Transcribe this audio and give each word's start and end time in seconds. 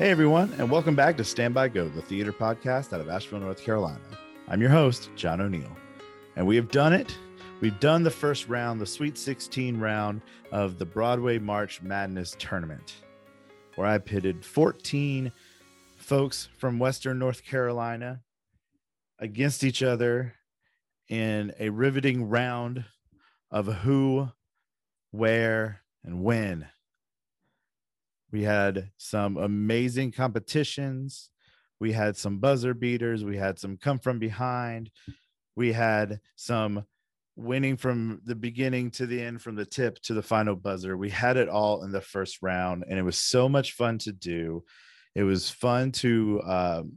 Hey, 0.00 0.08
everyone, 0.08 0.50
and 0.56 0.70
welcome 0.70 0.96
back 0.96 1.18
to 1.18 1.24
Stand 1.24 1.52
By 1.52 1.68
Go, 1.68 1.86
the 1.90 2.00
theater 2.00 2.32
podcast 2.32 2.94
out 2.94 3.02
of 3.02 3.10
Asheville, 3.10 3.40
North 3.40 3.62
Carolina. 3.62 4.00
I'm 4.48 4.62
your 4.62 4.70
host, 4.70 5.10
John 5.14 5.42
O'Neill, 5.42 5.76
and 6.36 6.46
we 6.46 6.56
have 6.56 6.70
done 6.70 6.94
it. 6.94 7.14
We've 7.60 7.78
done 7.80 8.02
the 8.02 8.10
first 8.10 8.48
round, 8.48 8.80
the 8.80 8.86
Sweet 8.86 9.18
16 9.18 9.78
round 9.78 10.22
of 10.52 10.78
the 10.78 10.86
Broadway 10.86 11.38
March 11.38 11.82
Madness 11.82 12.34
tournament, 12.38 12.94
where 13.74 13.86
I 13.86 13.98
pitted 13.98 14.42
14 14.42 15.32
folks 15.98 16.48
from 16.56 16.78
Western 16.78 17.18
North 17.18 17.44
Carolina 17.44 18.22
against 19.18 19.62
each 19.62 19.82
other 19.82 20.32
in 21.10 21.52
a 21.60 21.68
riveting 21.68 22.30
round 22.30 22.86
of 23.50 23.66
who, 23.66 24.30
where, 25.10 25.82
and 26.02 26.24
when. 26.24 26.68
We 28.32 28.42
had 28.42 28.90
some 28.96 29.36
amazing 29.36 30.12
competitions. 30.12 31.30
We 31.80 31.92
had 31.92 32.16
some 32.16 32.38
buzzer 32.38 32.74
beaters. 32.74 33.24
We 33.24 33.36
had 33.36 33.58
some 33.58 33.76
come 33.76 33.98
from 33.98 34.18
behind. 34.18 34.90
We 35.56 35.72
had 35.72 36.20
some 36.36 36.84
winning 37.36 37.76
from 37.76 38.20
the 38.24 38.34
beginning 38.34 38.90
to 38.90 39.06
the 39.06 39.20
end, 39.20 39.42
from 39.42 39.56
the 39.56 39.64
tip 39.64 39.98
to 40.02 40.14
the 40.14 40.22
final 40.22 40.54
buzzer. 40.54 40.96
We 40.96 41.10
had 41.10 41.36
it 41.36 41.48
all 41.48 41.82
in 41.82 41.90
the 41.90 42.00
first 42.00 42.38
round, 42.42 42.84
and 42.88 42.98
it 42.98 43.02
was 43.02 43.18
so 43.18 43.48
much 43.48 43.72
fun 43.72 43.98
to 43.98 44.12
do. 44.12 44.64
It 45.14 45.22
was 45.22 45.50
fun 45.50 45.90
to 45.92 46.42
um, 46.44 46.92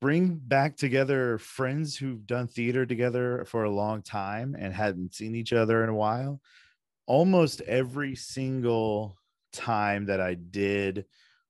bring 0.00 0.36
back 0.36 0.76
together 0.76 1.38
friends 1.38 1.96
who've 1.96 2.26
done 2.26 2.48
theater 2.48 2.84
together 2.84 3.44
for 3.46 3.64
a 3.64 3.70
long 3.70 4.02
time 4.02 4.56
and 4.58 4.74
hadn't 4.74 5.14
seen 5.14 5.34
each 5.34 5.52
other 5.52 5.82
in 5.84 5.88
a 5.88 5.94
while. 5.94 6.40
Almost 7.06 7.60
every 7.62 8.14
single 8.14 9.19
time 9.52 10.06
that 10.06 10.20
I 10.20 10.34
did 10.34 11.04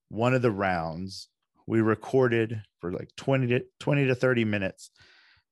one 0.08 0.34
of 0.34 0.42
the 0.42 0.50
rounds, 0.50 1.28
we 1.66 1.80
recorded 1.80 2.60
for 2.80 2.92
like 2.92 3.10
20 3.16 3.46
to 3.48 3.64
20 3.78 4.06
to 4.06 4.14
30 4.14 4.44
minutes, 4.44 4.90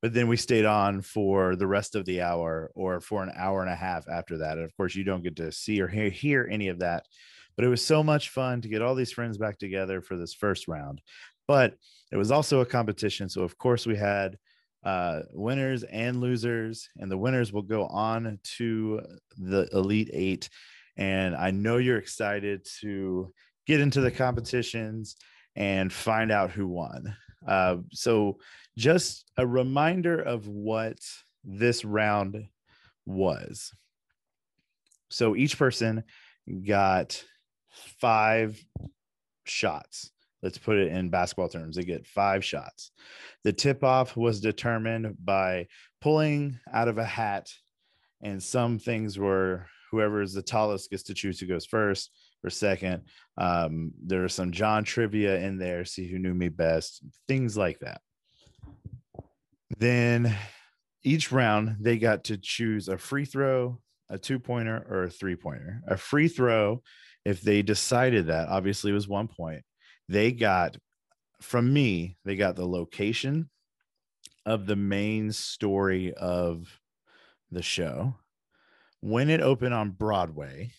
but 0.03 0.13
then 0.13 0.29
we 0.29 0.37
stayed 0.37 0.65
on 0.65 1.01
for 1.01 1.57
the 1.57 1.67
rest 1.67 1.95
of 1.95 2.05
the 2.05 2.21
hour 2.23 2.71
or 2.75 3.01
for 3.01 3.23
an 3.23 3.33
hour 3.37 3.63
and 3.63 3.71
a 3.71 3.77
half 3.77 4.09
after 4.09 4.39
that. 4.39 4.57
And 4.57 4.65
of 4.65 4.77
course, 4.77 4.95
you 4.95 5.05
don't 5.05 5.23
get 5.23 5.37
to 5.37 5.53
see 5.53 5.81
or 5.81 5.89
hear, 5.89 6.11
hear 6.11 6.49
any 6.51 6.69
of 6.69 6.81
that. 6.81 7.07
But 7.57 7.65
it 7.65 7.69
was 7.69 7.85
so 7.85 8.03
much 8.03 8.31
fun 8.31 8.61
to 8.61 8.69
get 8.69 8.83
all 8.83 8.95
these 8.95 9.13
friends 9.13 9.37
back 9.39 9.59
together 9.59 10.01
for 10.01 10.17
this 10.17 10.35
first 10.35 10.69
round. 10.69 11.01
But 11.49 11.75
it 12.13 12.17
was 12.17 12.31
also 12.31 12.61
a 12.61 12.67
competition. 12.67 13.29
So, 13.29 13.43
of 13.43 13.59
course, 13.59 13.87
we 13.87 13.97
had 13.97 14.39
uh, 14.85 15.23
winners 15.33 15.83
and 15.83 16.21
losers, 16.21 16.89
and 16.99 17.11
the 17.11 17.19
winners 17.19 17.53
will 17.53 17.63
go 17.63 17.87
on 17.87 18.39
to 18.57 19.01
the 19.37 19.69
Elite 19.73 20.11
Eight 20.13 20.49
and 20.99 21.37
I 21.37 21.53
know 21.53 21.77
you're 21.77 21.97
excited 21.97 22.67
to 22.81 23.33
get 23.67 23.81
into 23.81 24.01
the 24.01 24.11
competitions 24.11 25.17
and 25.55 25.93
find 25.93 26.33
out 26.33 26.51
who 26.51 26.67
won. 26.67 27.17
Uh, 27.47 27.77
so, 27.93 28.39
just 28.77 29.31
a 29.37 29.47
reminder 29.47 30.21
of 30.21 30.49
what 30.49 30.99
this 31.45 31.85
round 31.85 32.45
was. 33.07 33.73
So, 35.09 35.37
each 35.37 35.57
person 35.57 36.03
got 36.67 37.23
five 38.01 38.63
shots. 39.45 40.11
Let's 40.43 40.59
put 40.59 40.79
it 40.79 40.93
in 40.93 41.11
basketball 41.11 41.49
terms. 41.49 41.77
They 41.77 41.85
get 41.85 42.07
five 42.07 42.45
shots. 42.45 42.91
The 43.45 43.53
tip 43.53 43.83
off 43.85 44.17
was 44.17 44.41
determined 44.41 45.17
by 45.25 45.69
pulling 46.01 46.59
out 46.73 46.89
of 46.89 46.99
a 46.99 47.05
hat, 47.05 47.49
and 48.21 48.43
some 48.43 48.79
things 48.79 49.19
were 49.19 49.67
whoever 49.91 50.23
is 50.23 50.33
the 50.33 50.43
tallest 50.43 50.91
gets 50.91 51.05
to 51.05 51.15
choose 51.15 51.41
who 51.41 51.47
goes 51.47 51.67
first 51.67 52.11
or 52.45 52.51
second. 52.51 53.03
Um, 53.37 53.93
there's 54.03 54.35
some 54.35 54.53
John 54.53 54.85
trivia 54.85 55.39
in 55.39 55.59
there, 55.59 55.85
see 55.85 56.09
who 56.09 56.19
knew 56.19 56.35
me 56.35 56.49
best, 56.49 57.03
things 57.27 57.57
like 57.57 57.79
that. 57.81 58.01
Then 59.79 60.35
each 61.03 61.31
round, 61.33 61.77
they 61.81 61.99
got 61.99 62.25
to 62.25 62.39
choose 62.39 62.89
a 62.89 62.99
free 62.99 63.25
throw, 63.25 63.81
a 64.09 64.19
two 64.19 64.39
pointer, 64.39 64.85
or 64.89 65.05
a 65.05 65.11
three 65.11 65.37
pointer. 65.37 65.83
A 65.87 65.97
free 65.97 66.29
throw, 66.29 66.83
if 67.25 67.41
they 67.41 67.63
decided 67.63 68.27
that, 68.27 68.49
obviously 68.49 68.93
was 68.93 69.09
one 69.09 69.29
point. 69.29 69.63
They 70.09 70.33
got 70.33 70.77
from 71.41 71.73
me, 71.73 72.17
they 72.25 72.37
got 72.37 72.57
the 72.57 72.67
location 72.67 73.49
of 74.45 74.67
the 74.67 74.77
main 74.77 75.31
story 75.31 76.13
of 76.15 76.67
the 77.51 77.63
show 77.63 78.17
when 79.01 79.31
it 79.31 79.41
opened 79.41 79.75
on 79.75 79.91
Broadway, 79.91 80.73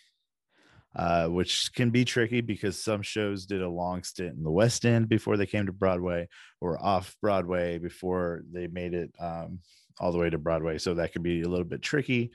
uh, 0.96 1.28
which 1.28 1.72
can 1.74 1.92
be 1.92 2.04
tricky 2.04 2.42
because 2.42 2.82
some 2.82 3.02
shows 3.02 3.46
did 3.46 3.62
a 3.62 3.70
long 3.70 4.04
stint 4.04 4.36
in 4.36 4.44
the 4.44 4.52
West 4.52 4.86
End 4.86 5.08
before 5.08 5.38
they 5.38 5.46
came 5.46 5.66
to 5.68 5.72
Broadway 5.72 6.28
or 6.60 6.84
off 6.84 7.16
Broadway 7.22 7.78
before 7.78 8.42
they 8.52 8.68
made 8.68 8.94
it 8.94 9.12
um, 9.20 9.60
all 10.00 10.12
the 10.12 10.18
way 10.18 10.30
to 10.30 10.38
Broadway. 10.38 10.78
So 10.78 10.96
that 10.96 11.14
could 11.14 11.24
be 11.24 11.42
a 11.44 11.48
little 11.48 11.66
bit 11.66 11.82
tricky. 11.82 12.32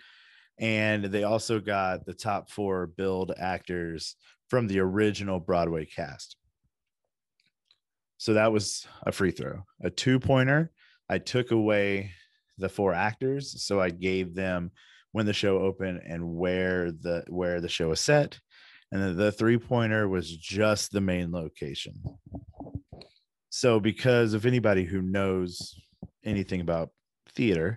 And 0.58 1.04
they 1.04 1.24
also 1.24 1.58
got 1.58 2.06
the 2.06 2.14
top 2.14 2.48
four 2.48 2.86
billed 2.86 3.32
actors 3.36 4.16
from 4.48 4.68
the 4.68 4.78
original 4.78 5.40
Broadway 5.40 5.84
cast. 5.84 6.36
So 8.18 8.34
that 8.34 8.52
was 8.52 8.86
a 9.02 9.12
free 9.12 9.32
throw, 9.32 9.64
a 9.82 9.90
two 9.90 10.20
pointer. 10.20 10.70
I 11.08 11.18
took 11.18 11.50
away 11.50 12.12
the 12.56 12.68
four 12.68 12.94
actors. 12.94 13.62
So 13.62 13.80
I 13.80 13.90
gave 13.90 14.34
them 14.34 14.70
when 15.14 15.26
the 15.26 15.32
show 15.32 15.58
opened 15.58 16.02
and 16.04 16.36
where 16.36 16.90
the 16.90 17.22
where 17.28 17.60
the 17.60 17.68
show 17.68 17.92
is 17.92 18.00
set. 18.00 18.36
And 18.90 19.00
the, 19.00 19.12
the 19.12 19.32
three 19.32 19.58
pointer 19.58 20.08
was 20.08 20.36
just 20.36 20.90
the 20.90 21.00
main 21.00 21.30
location. 21.30 21.94
So 23.48 23.78
because 23.78 24.34
of 24.34 24.44
anybody 24.44 24.82
who 24.82 25.02
knows 25.02 25.80
anything 26.24 26.60
about 26.60 26.90
theater 27.32 27.76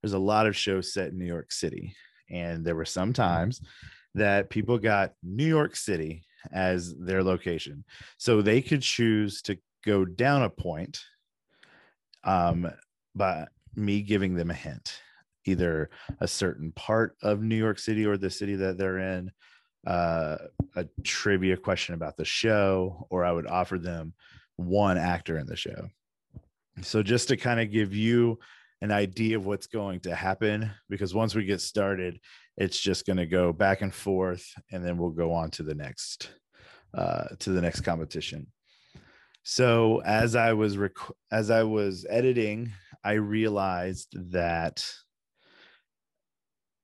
there's 0.00 0.12
a 0.12 0.18
lot 0.18 0.46
of 0.46 0.56
shows 0.56 0.92
set 0.92 1.08
in 1.08 1.18
new 1.18 1.26
york 1.26 1.50
city. 1.50 1.96
And 2.30 2.64
there 2.64 2.76
were 2.76 2.84
some 2.84 3.12
times 3.12 3.60
that 4.14 4.48
people 4.48 4.78
got 4.78 5.14
new 5.24 5.46
york 5.46 5.74
city 5.74 6.22
as 6.52 6.94
their 6.96 7.24
location. 7.24 7.84
So 8.16 8.42
they 8.42 8.62
could 8.62 8.82
choose 8.82 9.42
to 9.42 9.58
go 9.84 10.04
down 10.04 10.44
a 10.44 10.50
point 10.50 11.00
um, 12.22 12.70
by 13.16 13.46
me 13.74 14.02
giving 14.02 14.36
them 14.36 14.52
a 14.52 14.54
hint 14.54 15.00
either 15.46 15.90
a 16.20 16.28
certain 16.28 16.72
part 16.72 17.16
of 17.22 17.42
New 17.42 17.56
York 17.56 17.78
City 17.78 18.06
or 18.06 18.16
the 18.16 18.30
city 18.30 18.56
that 18.56 18.78
they're 18.78 18.98
in, 18.98 19.30
uh, 19.86 20.36
a 20.74 20.84
trivia 21.04 21.56
question 21.56 21.94
about 21.94 22.16
the 22.16 22.24
show, 22.24 23.06
or 23.10 23.24
I 23.24 23.32
would 23.32 23.46
offer 23.46 23.78
them 23.78 24.14
one 24.56 24.98
actor 24.98 25.38
in 25.38 25.46
the 25.46 25.56
show. 25.56 25.88
So 26.82 27.02
just 27.02 27.28
to 27.28 27.36
kind 27.36 27.60
of 27.60 27.70
give 27.70 27.94
you 27.94 28.38
an 28.82 28.92
idea 28.92 29.36
of 29.36 29.46
what's 29.46 29.66
going 29.66 30.00
to 30.00 30.14
happen, 30.14 30.70
because 30.88 31.14
once 31.14 31.34
we 31.34 31.44
get 31.44 31.60
started, 31.60 32.20
it's 32.56 32.78
just 32.78 33.06
going 33.06 33.16
to 33.16 33.26
go 33.26 33.52
back 33.52 33.80
and 33.80 33.94
forth, 33.94 34.46
and 34.72 34.84
then 34.84 34.98
we'll 34.98 35.10
go 35.10 35.32
on 35.32 35.50
to 35.52 35.62
the 35.62 35.74
next 35.74 36.30
uh, 36.94 37.28
to 37.38 37.50
the 37.50 37.60
next 37.60 37.82
competition. 37.82 38.46
So 39.42 40.02
as 40.04 40.34
I 40.34 40.54
was 40.54 40.76
rec- 40.76 41.14
as 41.30 41.50
I 41.50 41.62
was 41.62 42.04
editing, 42.08 42.72
I 43.04 43.12
realized 43.12 44.08
that 44.32 44.84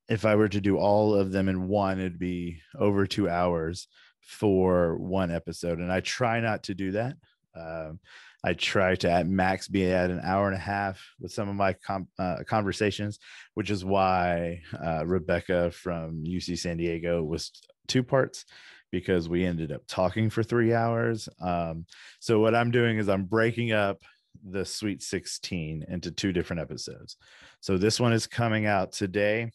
if 0.09 0.25
I 0.25 0.37
were 0.37 0.49
to 0.49 0.61
do 0.61 0.77
all 0.77 1.15
of 1.15 1.33
them 1.33 1.49
in 1.49 1.69
one, 1.69 1.99
it'd 1.99 2.19
be 2.19 2.61
over 2.79 3.07
two 3.07 3.29
hours 3.29 3.89
for 4.21 4.97
one 4.97 5.31
episode. 5.31 5.79
And 5.79 5.93
I 5.93 6.01
try 6.01 6.41
not 6.41 6.65
to 6.65 6.75
do 6.75 6.93
that. 6.93 7.17
Um, 7.55 8.01
I 8.45 8.55
try 8.55 8.97
to 8.97 9.11
at 9.11 9.27
max 9.27 9.69
be 9.69 9.87
at 9.87 10.11
an 10.11 10.21
hour 10.25 10.47
and 10.47 10.57
a 10.57 10.61
half 10.61 11.01
with 11.21 11.33
some 11.33 11.49
of 11.49 11.55
my 11.55 11.75
com- 11.75 12.09
uh, 12.19 12.39
conversations, 12.47 13.19
which 13.55 13.71
is 13.71 13.85
why 13.85 14.63
uh, 14.85 15.05
Rebecca 15.07 15.71
from 15.71 16.25
UC 16.25 16.59
San 16.59 16.77
Diego 16.77 17.23
was 17.23 17.53
two 17.87 18.03
parts 18.03 18.45
because 18.91 19.29
we 19.29 19.45
ended 19.45 19.71
up 19.71 19.83
talking 19.87 20.29
for 20.29 20.43
three 20.43 20.75
hours. 20.75 21.29
Um, 21.41 21.87
so 22.21 22.41
what 22.41 22.55
I'm 22.55 22.71
doing 22.71 22.99
is 22.99 23.09
I'm 23.09 23.25
breaking 23.25 23.73
up 23.73 24.03
the 24.45 24.65
Sweet 24.65 25.03
16 25.03 25.85
into 25.89 26.11
two 26.11 26.33
different 26.33 26.61
episodes. 26.61 27.17
So 27.61 27.79
this 27.79 28.01
one 28.01 28.13
is 28.13 28.27
coming 28.27 28.67
out 28.67 28.93
today 28.93 29.51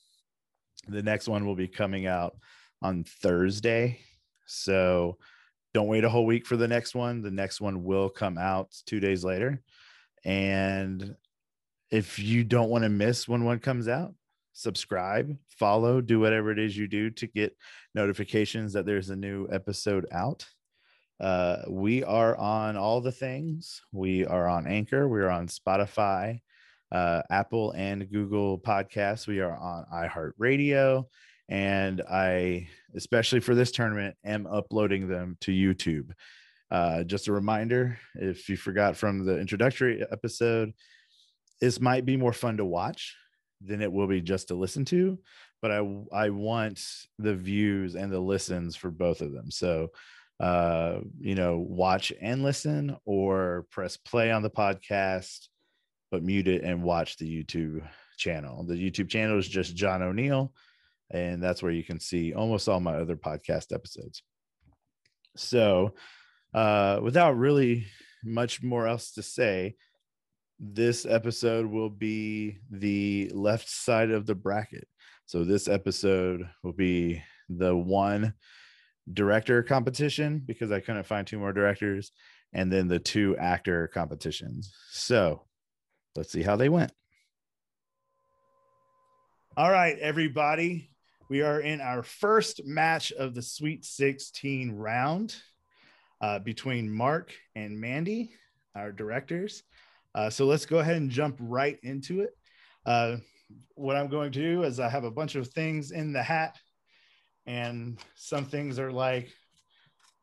the 0.88 1.04
next 1.04 1.28
one 1.28 1.46
will 1.46 1.56
be 1.56 1.68
coming 1.68 2.08
out 2.08 2.36
on 2.82 3.04
Thursday. 3.04 4.00
So 4.46 5.18
don't 5.74 5.88
wait 5.88 6.04
a 6.04 6.10
whole 6.10 6.26
week 6.26 6.46
for 6.46 6.58
the 6.58 6.68
next 6.68 6.96
one. 6.96 7.22
The 7.22 7.32
next 7.32 7.62
one 7.62 7.84
will 7.84 8.10
come 8.10 8.38
out 8.38 8.76
two 8.86 9.00
days 9.00 9.24
later. 9.24 9.62
And 10.24 11.16
if 11.92 12.20
you 12.20 12.44
don't 12.44 12.70
want 12.70 12.84
to 12.84 12.90
miss 12.90 13.28
when 13.28 13.44
one 13.44 13.60
comes 13.60 13.88
out, 13.88 14.14
subscribe, 14.54 15.38
follow, 15.48 16.02
do 16.02 16.20
whatever 16.20 16.52
it 16.52 16.60
is 16.60 16.76
you 16.76 16.88
do 16.88 17.10
to 17.12 17.28
get 17.28 17.56
notifications 17.94 18.74
that 18.74 18.86
there's 18.86 19.10
a 19.10 19.16
new 19.16 19.48
episode 19.52 20.08
out. 20.12 20.46
Uh, 21.20 21.58
we 21.70 22.04
are 22.04 22.36
on 22.38 22.76
all 22.76 23.02
the 23.02 23.12
things. 23.12 23.82
We 23.92 24.26
are 24.26 24.48
on 24.48 24.68
Anchor, 24.68 25.08
we're 25.08 25.30
on 25.30 25.48
Spotify, 25.48 26.42
uh, 26.92 27.22
Apple 27.30 27.72
and 27.72 28.10
Google 28.10 28.60
podcasts. 28.60 29.28
We 29.28 29.40
are 29.40 29.56
on 29.56 29.86
iHeartRadio. 29.94 31.06
And 31.50 32.02
I, 32.02 32.68
especially 32.96 33.40
for 33.40 33.56
this 33.56 33.72
tournament, 33.72 34.16
am 34.26 34.48
uploading 34.48 35.08
them 35.08 35.38
to 35.42 35.52
YouTube. 35.52 36.12
Uh, 36.70 37.04
just 37.04 37.30
a 37.30 37.32
reminder 37.32 37.98
if 38.16 38.50
you 38.50 38.58
forgot 38.58 38.98
from 38.98 39.26
the 39.26 39.40
introductory 39.40 40.06
episode, 40.12 40.74
this 41.62 41.80
might 41.80 42.06
be 42.06 42.18
more 42.18 42.34
fun 42.34 42.58
to 42.58 42.66
watch 42.66 43.16
than 43.62 43.82
it 43.82 43.92
will 43.92 44.08
be 44.08 44.22
just 44.22 44.50
to 44.50 44.56
listen 44.56 44.84
to. 44.86 45.18
But 45.62 45.72
I 45.72 45.78
I 46.12 46.30
want 46.30 46.84
the 47.18 47.34
views 47.34 47.96
and 47.96 48.12
the 48.12 48.20
listens 48.20 48.76
for 48.76 48.92
both 48.92 49.22
of 49.22 49.32
them. 49.32 49.50
So 49.50 49.90
uh, 50.40 51.00
you 51.20 51.36
know, 51.36 51.58
watch 51.58 52.14
and 52.22 52.44
listen 52.44 52.96
or 53.06 53.66
press 53.72 53.98
play 53.98 54.32
on 54.32 54.44
the 54.44 54.50
podcast, 54.50 55.48
but 56.12 56.24
mute 56.24 56.48
it 56.48 56.64
and 56.64 56.84
watch 56.84 57.18
the 57.18 57.28
YouTube 57.28 57.82
channel. 58.18 58.64
The 58.64 58.76
YouTube 58.76 59.10
channel 59.10 59.38
is 59.38 59.48
just 59.48 59.76
John 59.76 60.02
O'Neill, 60.02 60.54
and 61.12 61.42
that's 61.42 61.62
where 61.62 61.72
you 61.72 61.84
can 61.84 62.00
see 62.00 62.34
almost 62.34 62.68
all 62.68 62.80
my 62.80 62.96
other 62.96 63.16
podcast 63.16 63.74
episodes. 63.74 64.24
So, 65.36 65.94
uh, 66.54 67.00
without 67.02 67.38
really 67.38 67.88
much 68.24 68.64
more 68.64 68.88
else 68.88 69.12
to 69.14 69.24
say, 69.24 69.76
this 70.60 71.06
episode 71.06 71.68
will 71.68 71.92
be 71.92 72.58
the 72.72 73.32
left 73.34 73.70
side 73.70 74.10
of 74.10 74.26
the 74.26 74.36
bracket. 74.36 74.88
So, 75.26 75.44
this 75.44 75.68
episode 75.68 76.50
will 76.64 76.74
be 76.74 77.22
the 77.50 77.76
one 77.76 78.34
director 79.14 79.64
competition 79.64 80.44
because 80.46 80.72
I 80.72 80.80
couldn't 80.80 81.06
find 81.06 81.26
two 81.26 81.40
more 81.40 81.54
directors, 81.54 82.12
and 82.54 82.72
then 82.72 82.88
the 82.88 83.00
two 83.00 83.38
actor 83.38 83.88
competitions. 83.94 84.74
So, 84.92 85.47
let's 86.18 86.32
see 86.32 86.42
how 86.42 86.56
they 86.56 86.68
went. 86.68 86.92
All 89.56 89.72
right, 89.72 89.98
everybody. 90.00 90.90
We 91.30 91.42
are 91.42 91.60
in 91.60 91.80
our 91.80 92.04
first 92.04 92.66
match 92.66 93.12
of 93.12 93.36
the 93.36 93.42
Sweet 93.42 93.86
16 93.86 94.72
round 94.72 95.36
uh, 96.20 96.40
between 96.40 96.92
Mark 96.92 97.34
and 97.56 97.80
Mandy, 97.80 98.32
our 98.76 98.92
directors. 98.92 99.64
Uh, 100.16 100.30
so 100.30 100.46
let's 100.46 100.66
go 100.66 100.80
ahead 100.80 100.98
and 100.98 101.12
jump 101.12 101.38
right 101.40 101.78
into 101.84 102.22
it. 102.22 102.32
Uh, 102.86 103.18
what 103.76 103.96
I'm 103.96 104.08
going 104.08 104.32
to 104.32 104.40
do 104.40 104.64
is 104.64 104.80
I 104.80 104.90
have 104.90 105.04
a 105.04 105.12
bunch 105.12 105.36
of 105.36 105.48
things 105.50 105.92
in 105.92 106.14
the 106.14 106.24
hat, 106.24 106.58
and 107.46 108.00
some 108.16 108.46
things 108.46 108.80
are 108.80 108.92
like, 108.92 109.30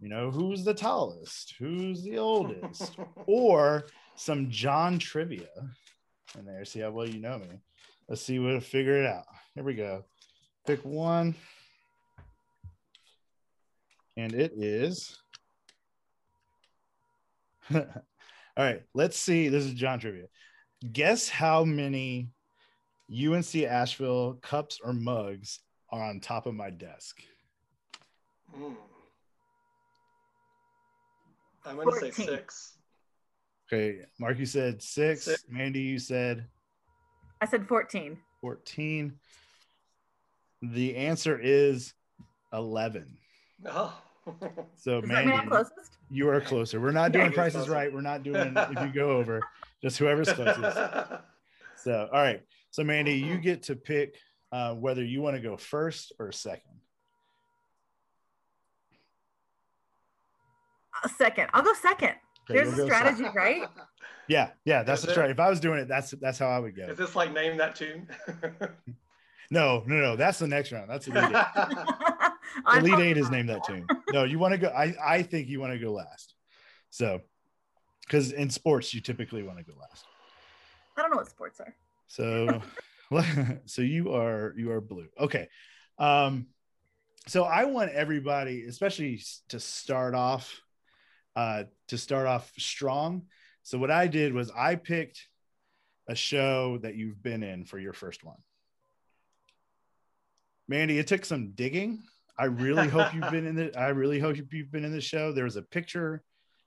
you 0.00 0.08
know, 0.08 0.31
who's 0.31 0.64
the 0.64 0.75
tallest, 0.75 1.55
who's 1.58 2.02
the 2.02 2.19
oldest, 2.19 2.96
or 3.26 3.87
some 4.17 4.50
John 4.50 4.99
trivia 4.99 5.49
in 6.36 6.44
there. 6.44 6.64
See 6.64 6.81
how 6.81 6.90
well 6.90 7.08
you 7.08 7.20
know 7.20 7.38
me. 7.38 7.60
Let's 8.08 8.22
see 8.22 8.38
what 8.38 8.54
I 8.54 8.60
figure 8.60 9.02
it 9.02 9.06
out. 9.06 9.25
Here 9.54 9.64
we 9.64 9.75
go. 9.75 10.04
Pick 10.66 10.84
one. 10.84 11.34
And 14.16 14.32
it 14.32 14.52
is. 14.56 15.19
All 17.75 17.84
right, 18.56 18.82
let's 18.94 19.19
see. 19.19 19.48
This 19.48 19.64
is 19.64 19.72
John 19.72 19.98
Trivia. 19.98 20.26
Guess 20.92 21.28
how 21.28 21.64
many 21.64 22.28
UNC 23.10 23.54
Asheville 23.56 24.34
cups 24.42 24.78
or 24.84 24.92
mugs 24.92 25.60
are 25.90 26.02
on 26.02 26.20
top 26.20 26.46
of 26.46 26.54
my 26.54 26.70
desk? 26.70 27.20
Mm. 28.56 28.76
I'm 31.64 31.76
going 31.76 31.88
to 31.88 32.12
say 32.12 32.25
six. 32.25 32.73
Okay, 33.74 33.98
Mark, 34.20 34.38
you 34.38 34.46
said 34.46 34.80
six. 34.80 35.22
Six. 35.22 35.44
Mandy, 35.48 35.80
you 35.80 35.98
said 35.98 36.46
I 37.40 37.46
said 37.46 37.66
14. 37.66 38.16
14. 38.40 39.12
The 40.62 40.96
answer 40.96 41.38
is 41.40 41.92
11. 42.52 43.16
Oh. 43.66 44.00
So, 44.76 45.00
Does 45.00 45.10
that 45.10 45.26
Mandy, 45.26 45.46
closest? 45.48 45.98
you 46.08 46.28
are 46.30 46.40
closer. 46.40 46.80
We're 46.80 46.92
not 46.92 47.12
doing 47.12 47.26
Yeah. 47.30 47.34
prices 47.34 47.68
right. 47.68 47.92
We're 47.92 48.00
not 48.00 48.22
doing 48.22 48.54
if 48.56 48.80
you 48.80 48.92
go 48.94 49.10
over, 49.18 49.40
just 49.82 49.98
whoever's 49.98 50.32
closest. 50.32 50.78
So, 51.76 52.08
all 52.10 52.22
right. 52.22 52.40
So, 52.70 52.82
Mandy, 52.82 53.12
you 53.18 53.36
get 53.36 53.64
to 53.64 53.76
pick 53.76 54.14
uh, 54.52 54.72
whether 54.74 55.04
you 55.04 55.20
want 55.20 55.36
to 55.36 55.42
go 55.42 55.58
first 55.58 56.14
or 56.18 56.32
second. 56.32 56.80
A 61.02 61.08
second. 61.10 61.50
I'll 61.52 61.62
go 61.62 61.74
second. 61.74 62.14
Okay, 62.50 62.55
There's 62.62 62.76
you'll 62.76 62.87
a 62.87 62.88
strategy, 62.88 63.25
second. 63.25 63.35
right? 63.37 63.69
Yeah, 64.26 64.52
yeah, 64.64 64.82
that's 64.85 65.02
the 65.02 65.08
it? 65.08 65.12
strategy. 65.12 65.32
If 65.32 65.41
I 65.41 65.50
was 65.50 65.61
doing 65.61 65.79
it, 65.81 65.87
that's 65.87 66.12
that's 66.12 66.38
how 66.38 66.46
I 66.49 66.58
would 66.58 66.75
go. 66.75 66.85
Is 66.87 66.96
this 66.96 67.14
like 67.14 67.32
name 67.35 67.58
that 67.58 67.75
tune? 67.76 68.08
No, 69.50 69.85
no, 69.87 69.96
no. 69.96 70.17
That's 70.17 70.38
the 70.38 70.49
next 70.49 70.73
round. 70.73 70.88
That's 70.88 71.06
elite 71.06 71.25
eight. 71.25 71.37
I'm 72.64 72.85
Elite 72.87 72.99
eight 73.00 73.17
is 73.19 73.25
not. 73.25 73.32
named 73.32 73.49
that 73.50 73.62
tune. 73.64 73.87
No, 74.11 74.25
you 74.25 74.38
want 74.38 74.52
to 74.52 74.58
go. 74.58 74.69
I 74.69 74.94
I 75.05 75.23
think 75.23 75.49
you 75.49 75.61
want 75.61 75.75
to 75.75 75.79
go 75.79 75.93
last. 75.93 76.35
So, 76.88 77.20
because 78.06 78.32
in 78.32 78.49
sports 78.49 78.94
you 78.94 79.02
typically 79.02 79.43
want 79.43 79.58
to 79.58 79.64
go 79.64 79.75
last. 79.79 80.06
I 80.96 81.02
don't 81.02 81.11
know 81.11 81.19
what 81.19 81.29
sports 81.29 81.61
are. 81.61 81.75
So, 82.08 82.62
so 83.67 83.82
you 83.82 84.14
are 84.14 84.55
you 84.56 84.70
are 84.73 84.81
blue. 84.81 85.08
Okay. 85.20 85.49
Um, 85.99 86.46
so 87.26 87.44
I 87.44 87.64
want 87.64 87.91
everybody, 87.93 88.64
especially 88.64 89.20
to 89.50 89.61
start 89.61 90.14
off, 90.14 90.58
uh, 91.36 91.64
to 91.88 91.98
start 91.98 92.26
off 92.26 92.50
strong. 92.58 93.22
So 93.62 93.78
what 93.78 93.90
I 93.90 94.06
did 94.06 94.32
was 94.32 94.50
I 94.50 94.76
picked 94.76 95.26
a 96.08 96.14
show 96.14 96.78
that 96.78 96.96
you've 96.96 97.22
been 97.22 97.42
in 97.42 97.64
for 97.64 97.78
your 97.78 97.92
first 97.92 98.25
one. 98.25 98.36
Mandy, 100.69 100.98
it 100.98 101.06
took 101.06 101.25
some 101.25 101.52
digging. 101.52 102.02
I 102.38 102.46
really 102.46 102.88
hope 102.88 103.14
you've 103.14 103.31
been 103.31 103.46
in 103.46 103.54
the. 103.54 103.78
I 103.78 103.88
really 103.88 104.19
hope 104.19 104.36
you've 104.50 104.72
been 104.72 104.84
in 104.84 104.92
the 104.92 105.00
show. 105.00 105.32
There 105.32 105.44
was 105.44 105.56
a 105.56 105.62
picture 105.62 106.22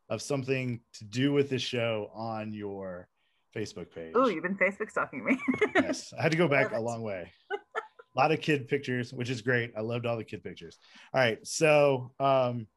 of 0.09 0.21
something 0.21 0.79
to 0.93 1.03
do 1.03 1.33
with 1.33 1.49
the 1.49 1.59
show 1.59 2.09
on 2.13 2.53
your 2.53 3.09
Facebook 3.55 3.91
page. 3.93 4.13
Oh, 4.15 4.27
you've 4.27 4.43
been 4.43 4.57
Facebook 4.57 4.89
stalking 4.89 5.25
me. 5.25 5.37
yes, 5.75 6.13
I 6.17 6.21
had 6.21 6.31
to 6.31 6.37
go 6.37 6.47
back 6.47 6.71
a 6.71 6.79
long 6.79 7.01
way. 7.01 7.31
A 7.51 8.19
lot 8.19 8.31
of 8.31 8.39
kid 8.41 8.67
pictures, 8.67 9.13
which 9.13 9.29
is 9.29 9.41
great. 9.41 9.73
I 9.77 9.81
loved 9.81 10.05
all 10.05 10.17
the 10.17 10.23
kid 10.23 10.43
pictures. 10.43 10.77
All 11.13 11.19
right, 11.19 11.39
so 11.45 12.11
um, 12.19 12.67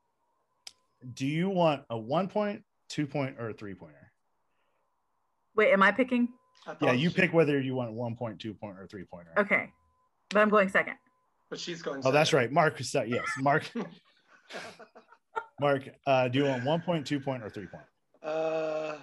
do 1.15 1.27
you 1.27 1.49
want 1.49 1.83
a 1.91 1.99
one 1.99 2.29
point, 2.29 2.63
two 2.89 3.07
point, 3.07 3.37
or 3.39 3.51
a 3.51 3.55
three 3.55 3.75
pointer? 3.75 4.13
Wait, 5.57 5.73
am 5.73 5.83
I 5.83 5.93
picking? 5.93 6.29
I 6.67 6.75
Yeah, 6.81 6.93
you 6.93 7.11
pick 7.11 7.33
whether 7.33 7.61
you 7.61 7.75
want 7.75 7.93
one 7.93 8.17
point, 8.17 8.39
two 8.39 8.55
point, 8.55 8.79
or 8.79 8.87
three 8.87 9.05
pointer. 9.05 9.33
Okay. 9.39 9.71
But 10.29 10.41
I'm 10.41 10.49
going 10.49 10.69
second. 10.69 10.95
But 11.49 11.59
she's 11.59 11.83
going. 11.83 12.03
Oh, 12.05 12.13
that's 12.13 12.33
right. 12.33 12.51
Mark, 12.53 12.81
is- 12.81 12.95
yes, 12.95 13.25
Mark, 13.41 13.69
Mark. 15.61 15.89
Uh, 16.07 16.29
do 16.29 16.39
you 16.39 16.45
want 16.45 16.65
one 16.65 16.81
point, 16.81 17.07
two 17.07 17.19
point, 17.21 17.43
or 17.43 17.51
three 17.51 17.67
point? 17.67 17.85
uh, 18.23 18.97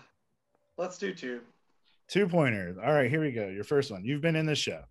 let's 0.77 0.97
do 0.97 1.13
two. 1.13 1.41
Two 2.07 2.27
pointers. 2.27 2.77
All 2.77 2.93
right, 2.93 3.09
here 3.09 3.19
we 3.21 3.31
go. 3.31 3.47
Your 3.47 3.65
first 3.65 3.91
one. 3.91 4.05
You've 4.05 4.21
been 4.21 4.37
in 4.37 4.45
this 4.45 4.59
show. 4.59 4.81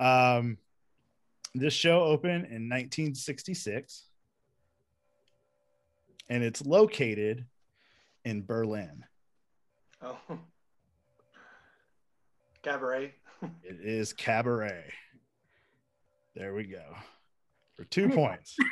Um, 0.00 0.58
this 1.54 1.72
show 1.72 2.02
opened 2.02 2.46
in 2.46 2.68
1966, 2.68 4.06
and 6.28 6.42
it's 6.42 6.64
located 6.64 7.46
in 8.24 8.44
Berlin. 8.44 9.04
Oh. 10.02 10.18
Cabaret. 12.62 13.14
It 13.62 13.78
is 13.82 14.12
Cabaret. 14.12 14.84
There 16.34 16.54
we 16.54 16.64
go. 16.64 16.82
For 17.76 17.84
two 17.84 18.08
points. 18.08 18.56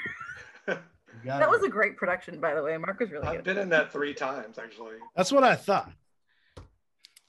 That 1.26 1.50
was 1.50 1.62
a 1.62 1.68
great 1.68 1.98
production, 1.98 2.40
by 2.40 2.54
the 2.54 2.62
way. 2.62 2.76
Mark 2.78 2.98
was 2.98 3.10
really 3.12 3.26
I've 3.28 3.36
good. 3.36 3.44
been 3.44 3.58
in 3.58 3.68
that 3.68 3.92
three 3.92 4.14
times 4.14 4.58
actually. 4.58 4.94
That's 5.14 5.30
what 5.30 5.44
I 5.44 5.54
thought. 5.54 5.92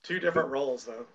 Two 0.03 0.19
different 0.19 0.49
roles 0.49 0.85
though. 0.85 1.05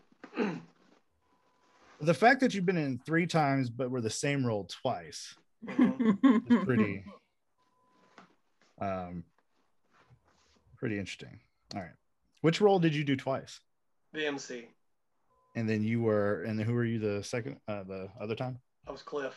The 2.02 2.12
fact 2.14 2.40
that 2.40 2.52
you've 2.54 2.66
been 2.66 2.76
in 2.76 2.98
three 2.98 3.26
times, 3.26 3.70
but 3.70 3.90
were 3.90 4.02
the 4.02 4.10
same 4.10 4.44
role 4.46 4.64
twice, 4.66 5.34
Mhm. 5.64 6.50
is 6.52 6.64
pretty, 6.64 7.04
um, 8.80 9.24
pretty 10.78 10.98
interesting. 10.98 11.40
All 11.74 11.80
right, 11.80 11.90
which 12.40 12.60
role 12.60 12.78
did 12.78 12.94
you 12.94 13.04
do 13.04 13.16
twice? 13.16 13.60
The 14.12 14.26
MC. 14.26 14.68
And 15.54 15.68
then 15.68 15.82
you 15.82 16.02
were, 16.02 16.42
and 16.42 16.58
then 16.58 16.66
who 16.66 16.74
were 16.74 16.84
you 16.84 16.98
the 16.98 17.22
second, 17.22 17.58
uh, 17.66 17.82
the 17.82 18.08
other 18.20 18.34
time? 18.34 18.58
I 18.86 18.92
was 18.92 19.02
Cliff. 19.02 19.34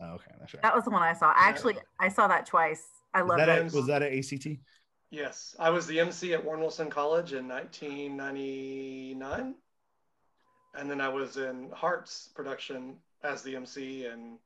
Oh, 0.00 0.14
okay, 0.14 0.32
that's 0.38 0.54
right. 0.54 0.62
That 0.62 0.74
was 0.74 0.84
the 0.84 0.90
one 0.90 1.02
I 1.02 1.12
saw. 1.12 1.32
Actually, 1.36 1.76
I 1.98 2.08
saw 2.08 2.26
that 2.28 2.46
twice. 2.46 2.82
I 3.12 3.22
love 3.22 3.38
that, 3.38 3.46
that. 3.46 3.72
a, 3.72 3.76
was 3.76 3.86
that 3.86 4.02
an 4.02 4.18
ACT? 4.18 4.46
Yes, 5.10 5.56
I 5.58 5.70
was 5.70 5.86
the 5.86 6.00
MC 6.00 6.34
at 6.34 6.44
Warren 6.44 6.60
Wilson 6.60 6.88
College 6.88 7.32
in 7.32 7.48
1999, 7.48 9.54
and 10.74 10.90
then 10.90 11.00
I 11.00 11.08
was 11.08 11.36
in 11.36 11.70
HART's 11.74 12.30
production 12.34 12.96
as 13.24 13.42
the 13.42 13.56
MC, 13.56 14.06
and 14.06 14.38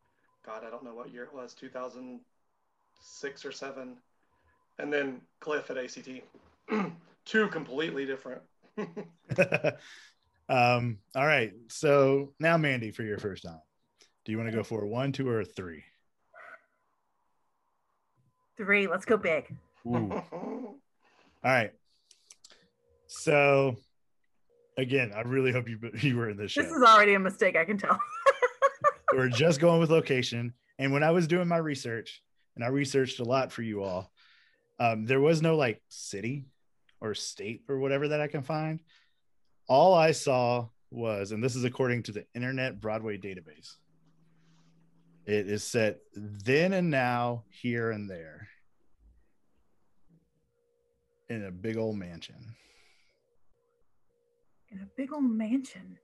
God, 0.44 0.64
I 0.66 0.70
don't 0.70 0.82
know 0.82 0.94
what 0.94 1.12
year 1.12 1.24
it 1.24 1.34
was, 1.34 1.54
2006 1.54 3.44
or 3.44 3.52
seven, 3.52 3.96
and 4.78 4.92
then 4.92 5.20
Cliff 5.40 5.70
at 5.70 5.78
ACT. 5.78 6.08
Two 7.24 7.48
completely 7.48 8.04
different. 8.06 8.42
um, 10.48 10.98
all 11.14 11.26
right. 11.26 11.52
So 11.68 12.32
now, 12.38 12.56
Mandy, 12.56 12.90
for 12.90 13.02
your 13.02 13.18
first 13.18 13.44
time, 13.44 13.60
do 14.24 14.32
you 14.32 14.38
want 14.38 14.50
to 14.50 14.56
go 14.56 14.62
for 14.62 14.86
one, 14.86 15.12
two, 15.12 15.28
or 15.28 15.44
three? 15.44 15.84
Three. 18.56 18.86
Let's 18.86 19.04
go 19.04 19.16
big. 19.16 19.54
Ooh. 19.86 20.12
All 20.12 20.76
right. 21.42 21.72
So, 23.06 23.76
again, 24.76 25.12
I 25.14 25.22
really 25.22 25.52
hope 25.52 25.68
you 25.68 25.78
you 26.00 26.16
were 26.16 26.30
in 26.30 26.36
this 26.36 26.52
show. 26.52 26.62
This 26.62 26.72
is 26.72 26.82
already 26.82 27.14
a 27.14 27.18
mistake, 27.18 27.56
I 27.56 27.64
can 27.64 27.78
tell. 27.78 27.98
we're 29.12 29.28
just 29.28 29.60
going 29.60 29.80
with 29.80 29.90
location. 30.00 30.52
And 30.78 30.92
when 30.92 31.02
I 31.02 31.10
was 31.10 31.26
doing 31.26 31.48
my 31.48 31.58
research, 31.58 32.22
and 32.56 32.64
I 32.64 32.68
researched 32.68 33.20
a 33.20 33.24
lot 33.24 33.52
for 33.52 33.62
you 33.62 33.82
all, 33.82 34.10
um, 34.78 35.06
there 35.06 35.20
was 35.20 35.42
no 35.42 35.56
like 35.56 35.80
city 35.88 36.46
or 37.00 37.14
state 37.14 37.62
or 37.68 37.78
whatever 37.78 38.08
that 38.08 38.20
I 38.20 38.26
can 38.26 38.42
find. 38.42 38.80
All 39.68 39.94
I 39.94 40.12
saw 40.12 40.68
was, 40.90 41.32
and 41.32 41.42
this 41.42 41.56
is 41.56 41.64
according 41.64 42.02
to 42.04 42.12
the 42.12 42.26
Internet 42.34 42.80
Broadway 42.80 43.18
database, 43.18 43.76
it 45.26 45.48
is 45.48 45.64
set 45.64 46.00
then 46.14 46.72
and 46.72 46.90
now, 46.90 47.44
here 47.48 47.90
and 47.90 48.08
there, 48.10 48.48
in 51.28 51.46
a 51.46 51.50
big 51.50 51.76
old 51.78 51.96
mansion. 51.96 52.54
In 54.70 54.80
a 54.80 54.88
big 54.96 55.12
old 55.12 55.24
mansion. 55.24 55.98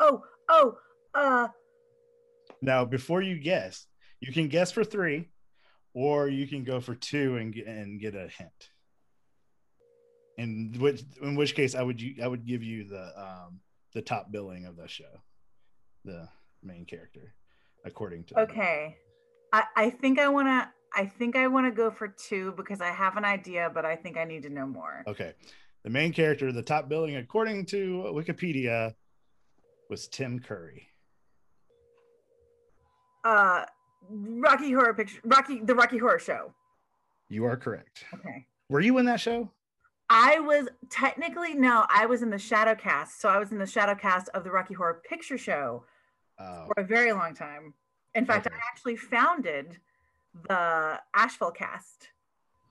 Oh, 0.00 0.22
oh, 0.48 0.74
uh, 1.14 1.48
Now, 2.60 2.84
before 2.84 3.22
you 3.22 3.38
guess, 3.38 3.86
you 4.20 4.32
can 4.32 4.48
guess 4.48 4.70
for 4.70 4.84
three, 4.84 5.28
or 5.98 6.28
you 6.28 6.46
can 6.46 6.62
go 6.62 6.78
for 6.78 6.94
two 6.94 7.38
and 7.38 7.52
get, 7.52 7.66
and 7.66 8.00
get 8.00 8.14
a 8.14 8.28
hint. 8.28 8.70
In 10.36 10.76
which 10.78 11.02
in 11.20 11.34
which 11.34 11.56
case, 11.56 11.74
I 11.74 11.82
would 11.82 12.00
you 12.00 12.22
I 12.22 12.28
would 12.28 12.46
give 12.46 12.62
you 12.62 12.84
the 12.84 13.12
um 13.20 13.58
the 13.94 14.00
top 14.00 14.30
billing 14.30 14.64
of 14.66 14.76
the 14.76 14.86
show, 14.86 15.10
the 16.04 16.28
main 16.62 16.84
character, 16.84 17.34
according 17.84 18.24
to 18.26 18.40
okay. 18.42 18.96
I, 19.52 19.64
I 19.74 19.90
think 19.90 20.20
I 20.20 20.28
wanna 20.28 20.72
I 20.94 21.06
think 21.06 21.34
I 21.34 21.48
wanna 21.48 21.72
go 21.72 21.90
for 21.90 22.06
two 22.06 22.52
because 22.52 22.80
I 22.80 22.92
have 22.92 23.16
an 23.16 23.24
idea, 23.24 23.68
but 23.74 23.84
I 23.84 23.96
think 23.96 24.16
I 24.16 24.22
need 24.22 24.44
to 24.44 24.50
know 24.50 24.66
more. 24.66 25.02
Okay, 25.08 25.32
the 25.82 25.90
main 25.90 26.12
character, 26.12 26.52
the 26.52 26.62
top 26.62 26.88
billing 26.88 27.16
according 27.16 27.66
to 27.66 28.04
Wikipedia, 28.14 28.94
was 29.90 30.06
Tim 30.06 30.38
Curry. 30.38 30.86
Uh 33.24 33.64
Rocky 34.08 34.72
Horror 34.72 34.94
Picture 34.94 35.20
Rocky 35.24 35.60
the 35.60 35.74
Rocky 35.74 35.98
Horror 35.98 36.18
Show. 36.18 36.52
You 37.28 37.44
are 37.44 37.56
correct. 37.56 38.04
Okay. 38.14 38.46
Were 38.68 38.80
you 38.80 38.98
in 38.98 39.06
that 39.06 39.20
show? 39.20 39.50
I 40.10 40.38
was 40.40 40.68
technically 40.88 41.54
no, 41.54 41.84
I 41.90 42.06
was 42.06 42.22
in 42.22 42.30
the 42.30 42.38
shadow 42.38 42.74
cast. 42.74 43.20
So 43.20 43.28
I 43.28 43.38
was 43.38 43.52
in 43.52 43.58
the 43.58 43.66
shadow 43.66 43.94
cast 43.94 44.28
of 44.30 44.44
the 44.44 44.50
Rocky 44.50 44.74
Horror 44.74 45.02
Picture 45.08 45.36
Show 45.38 45.84
Oh, 46.40 46.66
for 46.66 46.80
a 46.82 46.84
very 46.84 47.12
long 47.12 47.34
time. 47.34 47.74
In 48.14 48.24
fact, 48.24 48.46
Okay. 48.46 48.54
I 48.56 48.58
actually 48.72 48.96
founded 48.96 49.76
the 50.48 51.00
Asheville 51.14 51.50
cast. 51.50 52.08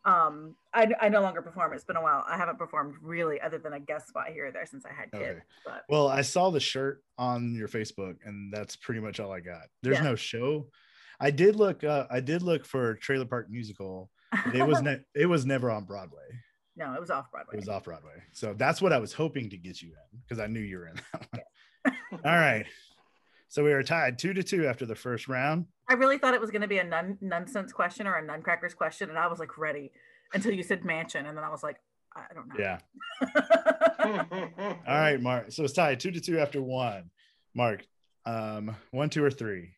Um, 0.05 0.55
I, 0.73 0.87
I 1.01 1.09
no 1.09 1.19
longer 1.21 1.41
perform. 1.41 1.73
It's 1.73 1.83
been 1.83 1.97
a 1.97 2.01
while. 2.01 2.23
I 2.29 2.37
haven't 2.37 2.57
performed 2.57 2.95
really, 3.01 3.41
other 3.41 3.57
than 3.57 3.73
a 3.73 3.79
guest 3.79 4.07
spot 4.07 4.27
here 4.29 4.47
or 4.47 4.51
there 4.51 4.65
since 4.65 4.85
I 4.85 4.93
had 4.93 5.11
kids. 5.11 5.23
Okay. 5.23 5.39
But 5.65 5.83
Well, 5.89 6.07
I 6.07 6.21
saw 6.21 6.49
the 6.49 6.61
shirt 6.61 7.03
on 7.17 7.53
your 7.55 7.67
Facebook, 7.67 8.15
and 8.23 8.53
that's 8.53 8.77
pretty 8.77 9.01
much 9.01 9.19
all 9.19 9.33
I 9.33 9.41
got. 9.41 9.63
There's 9.83 9.97
Yeah. 9.97 10.03
no 10.03 10.15
show. 10.15 10.67
I 11.19 11.31
did 11.31 11.55
look. 11.55 11.83
Uh, 11.83 12.05
I 12.11 12.19
did 12.19 12.41
look 12.41 12.65
for 12.65 12.95
Trailer 12.95 13.25
Park 13.25 13.47
Musical. 13.49 14.09
It 14.53 14.65
was 14.65 14.81
ne- 14.83 15.01
It 15.15 15.25
was 15.25 15.45
never 15.45 15.71
on 15.71 15.85
Broadway. 15.85 16.27
no, 16.75 16.93
it 16.93 16.99
was 16.99 17.09
off 17.09 17.31
Broadway. 17.31 17.53
It 17.53 17.59
was 17.59 17.69
off 17.69 17.85
Broadway. 17.85 18.21
So 18.33 18.53
that's 18.53 18.81
what 18.81 18.93
I 18.93 18.99
was 18.99 19.13
hoping 19.13 19.49
to 19.49 19.57
get 19.57 19.81
you 19.81 19.89
in 19.89 20.19
because 20.21 20.39
I 20.39 20.47
knew 20.47 20.59
you 20.59 20.77
were 20.77 20.87
in 20.87 20.95
that 21.13 21.27
one. 21.31 22.21
all 22.25 22.31
right. 22.39 22.65
So 23.49 23.63
we 23.63 23.71
were 23.71 23.81
tied 23.83 24.19
two 24.19 24.33
to 24.33 24.43
two 24.43 24.67
after 24.67 24.85
the 24.85 24.95
first 24.95 25.27
round. 25.27 25.65
I 25.89 25.93
really 25.93 26.17
thought 26.17 26.33
it 26.33 26.41
was 26.41 26.51
going 26.51 26.61
to 26.63 26.67
be 26.67 26.79
a 26.79 26.83
nun, 26.83 27.17
nonsense 27.21 27.71
question 27.71 28.05
or 28.05 28.17
a 28.17 28.21
Nuncrackers 28.21 28.75
question, 28.75 29.09
and 29.09 29.17
I 29.17 29.27
was 29.27 29.39
like 29.39 29.57
ready 29.57 29.91
until 30.33 30.51
you 30.51 30.61
said 30.63 30.83
mansion, 30.83 31.25
and 31.25 31.37
then 31.37 31.45
I 31.45 31.49
was 31.49 31.63
like, 31.63 31.77
I 32.13 32.33
don't 32.33 32.47
know. 32.49 32.55
Yeah. 32.59 32.79
All 34.87 34.99
right, 34.99 35.21
Mark. 35.21 35.51
So 35.51 35.63
it's 35.63 35.73
tied 35.73 35.99
two 35.99 36.11
to 36.11 36.19
two 36.19 36.39
after 36.39 36.61
one. 36.61 37.09
Mark, 37.55 37.85
um, 38.25 38.75
one, 38.91 39.09
two, 39.09 39.23
or 39.23 39.31
three. 39.31 39.71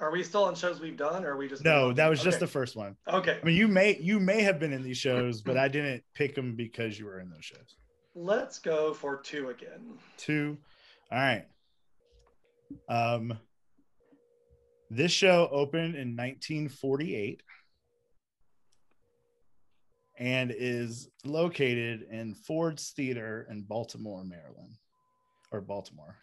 Are 0.00 0.12
we 0.12 0.22
still 0.22 0.44
on 0.44 0.54
shows 0.54 0.80
we've 0.80 0.96
done, 0.96 1.24
or 1.24 1.32
are 1.32 1.36
we 1.36 1.48
just? 1.48 1.64
No, 1.64 1.92
that 1.92 2.08
was 2.08 2.22
just 2.22 2.36
Okay. 2.36 2.44
the 2.46 2.50
first 2.50 2.76
one. 2.76 2.96
Okay, 3.08 3.38
I 3.42 3.44
mean, 3.44 3.56
you 3.56 3.66
may 3.66 3.96
you 3.98 4.20
may 4.20 4.42
have 4.42 4.60
been 4.60 4.72
in 4.72 4.82
these 4.82 4.98
shows, 4.98 5.42
but 5.42 5.56
I 5.56 5.66
didn't 5.68 6.04
pick 6.14 6.34
them 6.36 6.54
because 6.54 6.98
you 6.98 7.06
were 7.06 7.18
in 7.20 7.30
those 7.30 7.44
shows. 7.44 7.76
let's 8.14 8.58
go 8.58 8.92
for 8.94 9.16
two 9.16 9.48
again. 9.50 9.98
Two. 10.16 10.56
All 11.10 11.18
right. 11.18 11.46
Um, 12.88 13.38
this 14.90 15.12
show 15.12 15.48
opened 15.52 15.94
in 15.94 16.16
1948 16.16 17.42
and 20.18 20.52
is 20.56 21.08
located 21.24 22.02
in 22.10 22.34
Ford's 22.34 22.90
Theater 22.90 23.46
in 23.50 23.62
Baltimore, 23.62 24.24
Maryland, 24.24 24.76
or 25.52 25.60
Baltimore, 25.60 26.16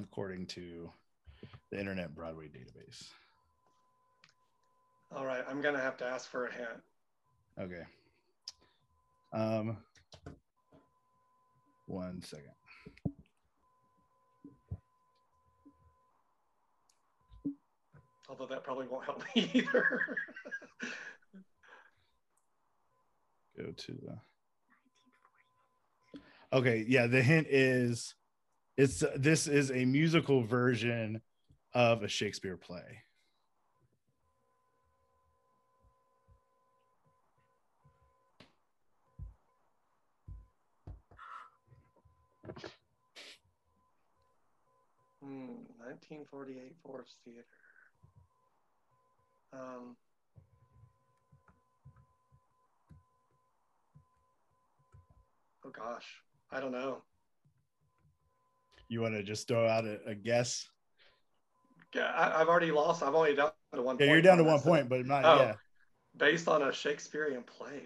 according 0.00 0.46
to 0.46 0.90
the 1.70 1.78
Internet 1.78 2.14
Broadway 2.14 2.46
database. 2.46 3.08
All 5.14 5.24
right, 5.24 5.44
I'm 5.48 5.60
gonna 5.60 5.80
have 5.80 5.96
to 5.98 6.04
ask 6.04 6.28
for 6.30 6.46
a 6.46 6.52
hint. 6.52 6.82
Okay. 7.60 7.84
Um, 9.32 9.76
one 11.86 12.22
second. 12.22 12.50
Although 18.28 18.46
that 18.46 18.64
probably 18.64 18.88
won't 18.88 19.04
help 19.04 19.22
me 19.36 19.50
either. 19.52 20.16
Go 23.56 23.70
to 23.70 23.92
the. 23.92 24.18
Okay, 26.52 26.84
yeah. 26.88 27.06
The 27.06 27.22
hint 27.22 27.46
is, 27.48 28.14
it's 28.76 29.04
this 29.16 29.46
is 29.46 29.70
a 29.70 29.84
musical 29.84 30.42
version 30.42 31.20
of 31.74 32.02
a 32.02 32.08
Shakespeare 32.08 32.56
play. 32.56 33.02
Hmm, 45.22 45.64
1948 45.78 46.76
Ford's 46.82 47.14
Theater. 47.24 47.46
Um, 49.52 49.96
oh 55.64 55.70
gosh, 55.70 56.20
I 56.50 56.60
don't 56.60 56.72
know. 56.72 57.02
You 58.88 59.00
want 59.00 59.14
to 59.14 59.22
just 59.22 59.48
throw 59.48 59.66
out 59.66 59.84
a, 59.84 59.98
a 60.06 60.14
guess? 60.14 60.68
Yeah, 61.94 62.06
I, 62.06 62.40
I've 62.40 62.48
already 62.48 62.70
lost. 62.72 63.02
I've 63.02 63.14
only 63.14 63.34
down 63.34 63.52
to 63.74 63.82
one. 63.82 63.96
Yeah, 63.98 64.06
you're 64.06 64.22
down 64.22 64.38
to 64.38 64.44
one 64.44 64.56
this. 64.56 64.62
point, 64.64 64.88
but 64.88 65.06
not 65.06 65.24
Oh. 65.24 65.38
yeah. 65.38 65.54
Based 66.16 66.46
on 66.48 66.62
a 66.62 66.72
Shakespearean 66.72 67.42
play. 67.42 67.82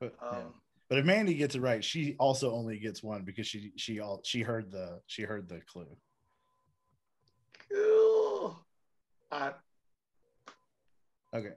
But, 0.00 0.14
yeah. 0.20 0.28
Um, 0.28 0.54
but 0.88 0.98
if 0.98 1.04
Mandy 1.04 1.34
gets 1.34 1.54
it 1.54 1.60
right, 1.60 1.82
she 1.82 2.16
also 2.18 2.52
only 2.52 2.78
gets 2.78 3.02
one 3.02 3.22
because 3.24 3.46
she 3.46 3.72
she 3.76 3.98
all 4.00 4.20
she 4.24 4.42
heard 4.42 4.70
the 4.70 5.00
she 5.06 5.22
heard 5.22 5.48
the 5.48 5.60
clue. 5.72 5.86
cool. 7.70 8.58
I, 9.32 9.52
Okay. 11.34 11.52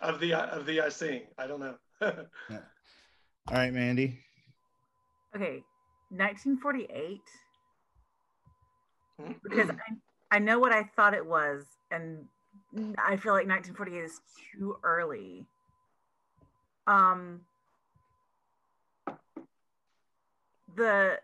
of 0.00 0.20
the 0.20 0.34
of 0.34 0.64
the 0.64 0.80
I 0.80 0.88
sing. 0.88 1.22
I 1.38 1.46
don't 1.46 1.60
know. 1.60 1.74
All 2.00 3.56
right, 3.56 3.72
Mandy. 3.72 4.18
Okay, 5.36 5.62
1948. 6.12 7.20
because 9.42 9.68
Hmm. 9.68 9.76
I, 10.30 10.36
I 10.36 10.38
know 10.38 10.58
what 10.58 10.72
I 10.72 10.84
thought 10.96 11.14
it 11.14 11.24
was, 11.24 11.64
and 11.90 12.26
I 12.98 13.16
feel 13.16 13.32
like 13.34 13.46
1948 13.46 14.04
is 14.04 14.20
too 14.52 14.76
early. 14.82 15.46
Um, 16.86 17.42
the 20.74 21.20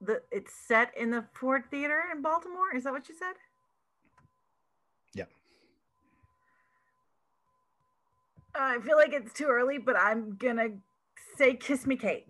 the 0.00 0.22
it's 0.30 0.52
set 0.54 0.96
in 0.96 1.10
the 1.10 1.24
Ford 1.34 1.64
Theater 1.70 2.02
in 2.14 2.22
Baltimore. 2.22 2.74
Is 2.74 2.84
that 2.84 2.92
what 2.92 3.08
you 3.08 3.14
said? 3.16 3.34
Yeah. 5.14 5.24
I 8.54 8.78
feel 8.78 8.96
like 8.96 9.12
it's 9.12 9.32
too 9.32 9.46
early, 9.46 9.78
but 9.78 9.96
I'm 9.96 10.36
gonna 10.36 10.68
say 11.36 11.54
"Kiss 11.54 11.86
Me, 11.86 11.96
Kate." 11.96 12.26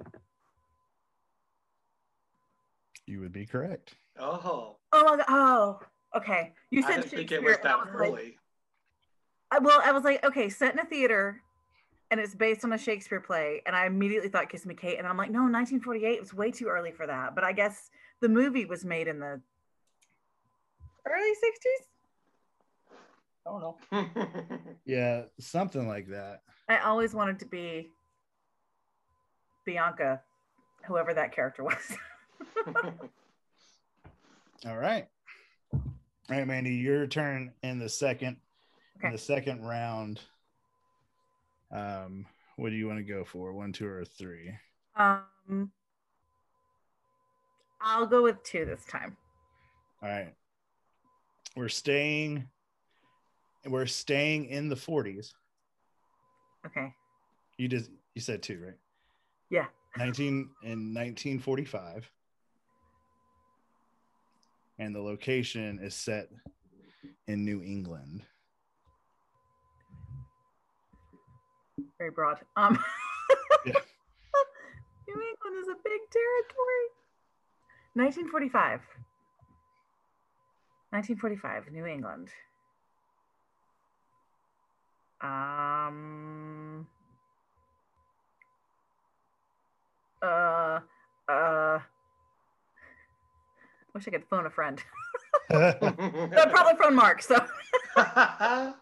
You 3.09 3.21
would 3.21 3.33
be 3.33 3.47
correct. 3.47 3.95
oh, 4.19 4.77
Oh! 4.93 5.19
Oh, 5.29 5.81
okay. 6.15 6.53
You 6.71 6.81
I 6.85 6.87
said 6.87 6.97
didn't 6.97 7.11
think 7.11 7.31
Shakespeare. 7.31 7.38
it 7.38 7.45
was 7.45 7.57
and 7.59 7.69
I 7.69 7.71
that 7.73 7.79
like- 7.87 7.95
early. 7.95 8.38
I, 9.50 9.59
well, 9.61 9.81
I 9.83 9.93
was 9.93 10.05
like, 10.05 10.23
okay, 10.27 10.50
set 10.50 10.75
in 10.75 10.79
a 10.79 10.85
theater, 10.85 11.41
and 12.11 12.21
it's 12.21 12.35
based 12.35 12.65
on 12.67 12.73
a 12.75 12.79
Shakespeare 12.79 13.21
play, 13.21 13.62
and 13.65 13.75
I 13.75 13.87
immediately 13.87 14.29
thought 14.29 14.50
"Kiss 14.50 14.67
Me, 14.67 14.75
Kate," 14.75 14.99
and 14.99 15.07
I'm 15.07 15.17
like, 15.17 15.31
no, 15.31 15.38
1948 15.41 16.21
was 16.21 16.35
way 16.35 16.50
too 16.50 16.67
early 16.67 16.93
for 16.93 17.07
that. 17.07 17.35
But 17.35 17.45
I 17.45 17.53
guess 17.53 17.88
the 18.21 18.29
movie 18.29 18.67
was 18.67 18.85
made 18.85 19.09
in 19.09 19.19
the 19.21 19.41
early 21.07 21.31
60s? 21.31 21.87
I 23.47 23.50
don't 23.50 23.61
know. 23.62 24.59
Yeah, 24.85 25.23
something 25.41 25.88
like 25.88 26.09
that. 26.09 26.43
I 26.69 26.79
always 26.81 27.15
wanted 27.15 27.38
to 27.38 27.47
be 27.47 27.88
Bianca, 29.65 30.21
whoever 30.87 31.15
that 31.15 31.33
character 31.33 31.65
was. 31.65 31.97
All 34.66 34.76
right. 34.76 35.07
All 35.73 35.80
right, 36.28 36.47
Mandy, 36.47 36.75
your 36.75 37.07
turn 37.07 37.52
in 37.62 37.78
the 37.78 37.88
second 37.88 38.37
in 39.02 39.12
the 39.12 39.18
second 39.18 39.64
round. 39.64 40.21
Um, 41.71 42.26
what 42.57 42.71
do 42.71 42.76
you 42.76 42.87
want 42.87 42.99
to 42.99 43.04
go 43.04 43.25
for? 43.25 43.52
One, 43.52 43.73
two, 43.73 43.87
or 43.87 44.04
three? 44.04 44.52
um, 44.97 45.71
I'll 47.80 48.07
go 48.07 48.23
with 48.23 48.42
two 48.42 48.64
this 48.64 48.85
time. 48.90 49.16
All 50.02 50.09
right. 50.09 50.35
We're 51.57 51.68
staying 51.68 52.49
we're 53.66 53.87
staying 53.87 54.47
in 54.47 54.68
the 54.68 54.76
40s. 54.76 55.33
Okay. 56.66 56.92
You 57.57 57.68
just 57.68 57.90
you 58.14 58.21
said 58.21 58.42
two, 58.42 58.61
right? 58.64 58.76
Yeah. 59.50 59.66
19 59.97 60.50
in 60.62 60.71
1945. 60.95 62.11
And 64.78 64.94
the 64.94 65.00
location 65.00 65.80
is 65.82 65.94
set 65.94 66.28
in 67.26 67.44
New 67.44 67.62
England. 67.62 68.23
Very 71.99 72.11
broad. 72.11 72.38
Um, 72.56 72.78
Yeah. 73.66 73.73
New 75.08 75.20
England 75.20 75.56
is 75.62 75.68
a 75.68 75.75
big 75.85 76.00
territory. 76.11 76.87
1945. 77.94 78.80
1945, 80.90 81.73
New 81.73 81.87
England. 81.87 82.28
Um. 85.20 86.87
Uh. 90.23 90.80
Uh. 91.28 91.78
I 93.99 94.00
wish 94.00 94.07
I 94.07 94.11
could 94.12 94.28
phone 94.31 94.47
a 94.47 94.50
friend. 94.50 94.81
I'd 95.50 96.50
probably 96.50 96.75
phone 96.81 96.95
Mark. 96.95 97.21
So 97.21 97.35
yeah, 97.97 98.73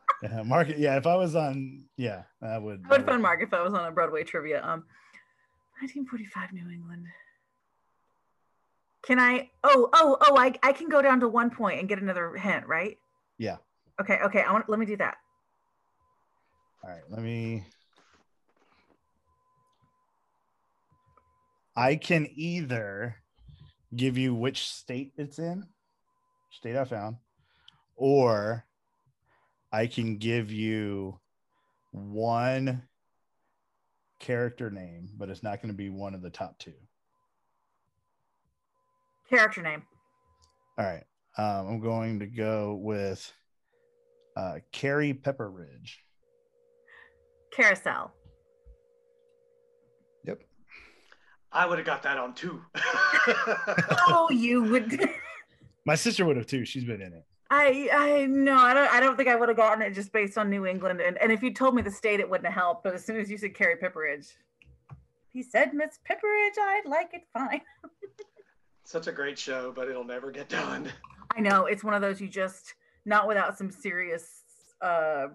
market. 0.44 0.78
Yeah, 0.78 0.98
if 0.98 1.06
I 1.06 1.16
was 1.16 1.34
on, 1.34 1.84
yeah, 1.96 2.24
I 2.42 2.58
would. 2.58 2.82
I 2.84 2.88
would 2.90 3.06
phone 3.06 3.22
Mark 3.22 3.42
if 3.42 3.54
I 3.54 3.62
was 3.62 3.72
on 3.72 3.86
a 3.86 3.90
Broadway 3.90 4.24
trivia. 4.24 4.58
Um, 4.58 4.84
1945 5.80 6.52
New 6.52 6.70
England. 6.70 7.06
Can 9.06 9.18
I? 9.18 9.48
Oh, 9.64 9.88
oh, 9.94 10.18
oh! 10.20 10.36
I 10.36 10.52
I 10.62 10.72
can 10.72 10.90
go 10.90 11.00
down 11.00 11.20
to 11.20 11.28
one 11.28 11.48
point 11.48 11.80
and 11.80 11.88
get 11.88 11.98
another 11.98 12.34
hint, 12.34 12.66
right? 12.66 12.98
Yeah. 13.38 13.56
Okay, 13.98 14.18
okay. 14.22 14.42
I 14.42 14.52
want. 14.52 14.68
Let 14.68 14.78
me 14.78 14.84
do 14.84 14.98
that. 14.98 15.16
All 16.84 16.90
right, 16.90 17.02
let 17.08 17.22
me. 17.22 17.64
I 21.74 21.96
can 21.96 22.28
either 22.34 23.16
give 23.96 24.18
you 24.18 24.34
which 24.34 24.66
state 24.68 25.12
it's 25.16 25.38
in, 25.38 25.66
state 26.50 26.76
I 26.76 26.84
found, 26.84 27.16
or 27.96 28.64
I 29.72 29.86
can 29.86 30.18
give 30.18 30.52
you 30.52 31.18
one 31.92 32.82
character 34.18 34.70
name, 34.70 35.08
but 35.16 35.28
it's 35.28 35.42
not 35.42 35.60
going 35.60 35.72
to 35.72 35.76
be 35.76 35.90
one 35.90 36.14
of 36.14 36.22
the 36.22 36.30
top 36.30 36.58
two. 36.58 36.72
Character 39.28 39.62
name. 39.62 39.82
All 40.78 40.84
right. 40.84 41.04
Um, 41.38 41.68
I'm 41.68 41.80
going 41.80 42.20
to 42.20 42.26
go 42.26 42.74
with 42.74 43.30
uh, 44.36 44.60
Carrie 44.72 45.14
Pipperidge. 45.14 45.96
Carousel. 47.52 48.12
Yep. 50.24 50.42
I 51.52 51.66
would 51.66 51.78
have 51.78 51.86
got 51.86 52.02
that 52.02 52.18
on 52.18 52.34
too. 52.34 52.62
Oh, 54.08 54.28
you 54.30 54.62
would. 54.62 55.08
My 55.84 55.94
sister 55.94 56.24
would 56.24 56.36
have 56.36 56.46
too. 56.46 56.64
She's 56.64 56.84
been 56.84 57.00
in 57.00 57.12
it. 57.12 57.24
I 57.50 57.88
I 57.92 58.26
know 58.26 58.56
I 58.56 58.74
don't. 58.74 58.92
I 58.92 59.00
don't 59.00 59.16
think 59.16 59.28
I 59.28 59.36
would 59.36 59.48
have 59.48 59.56
gotten 59.56 59.82
it 59.82 59.92
just 59.94 60.12
based 60.12 60.36
on 60.36 60.50
New 60.50 60.66
England. 60.66 61.00
And 61.00 61.16
and 61.18 61.30
if 61.30 61.42
you 61.42 61.52
told 61.54 61.74
me 61.74 61.82
the 61.82 61.90
state, 61.90 62.18
it 62.20 62.28
wouldn't 62.28 62.46
have 62.46 62.54
helped. 62.54 62.82
But 62.84 62.94
as 62.94 63.04
soon 63.04 63.16
as 63.18 63.30
you 63.30 63.38
said 63.38 63.54
Carrie 63.54 63.76
Pipperidge, 63.76 64.32
he 65.32 65.42
said 65.42 65.72
Miss 65.74 65.98
Pipperidge, 66.08 66.58
I'd 66.60 66.82
like 66.86 67.10
it 67.14 67.22
fine. 67.32 67.60
Such 68.84 69.06
a 69.06 69.12
great 69.12 69.38
show, 69.38 69.72
but 69.74 69.88
it'll 69.88 70.04
never 70.04 70.30
get 70.30 70.48
done. 70.48 70.90
I 71.36 71.40
know 71.40 71.66
it's 71.66 71.84
one 71.84 71.94
of 71.94 72.00
those 72.00 72.20
you 72.20 72.28
just 72.28 72.74
not 73.04 73.28
without 73.28 73.56
some 73.58 73.70
serious. 73.70 74.42
uh 74.80 75.28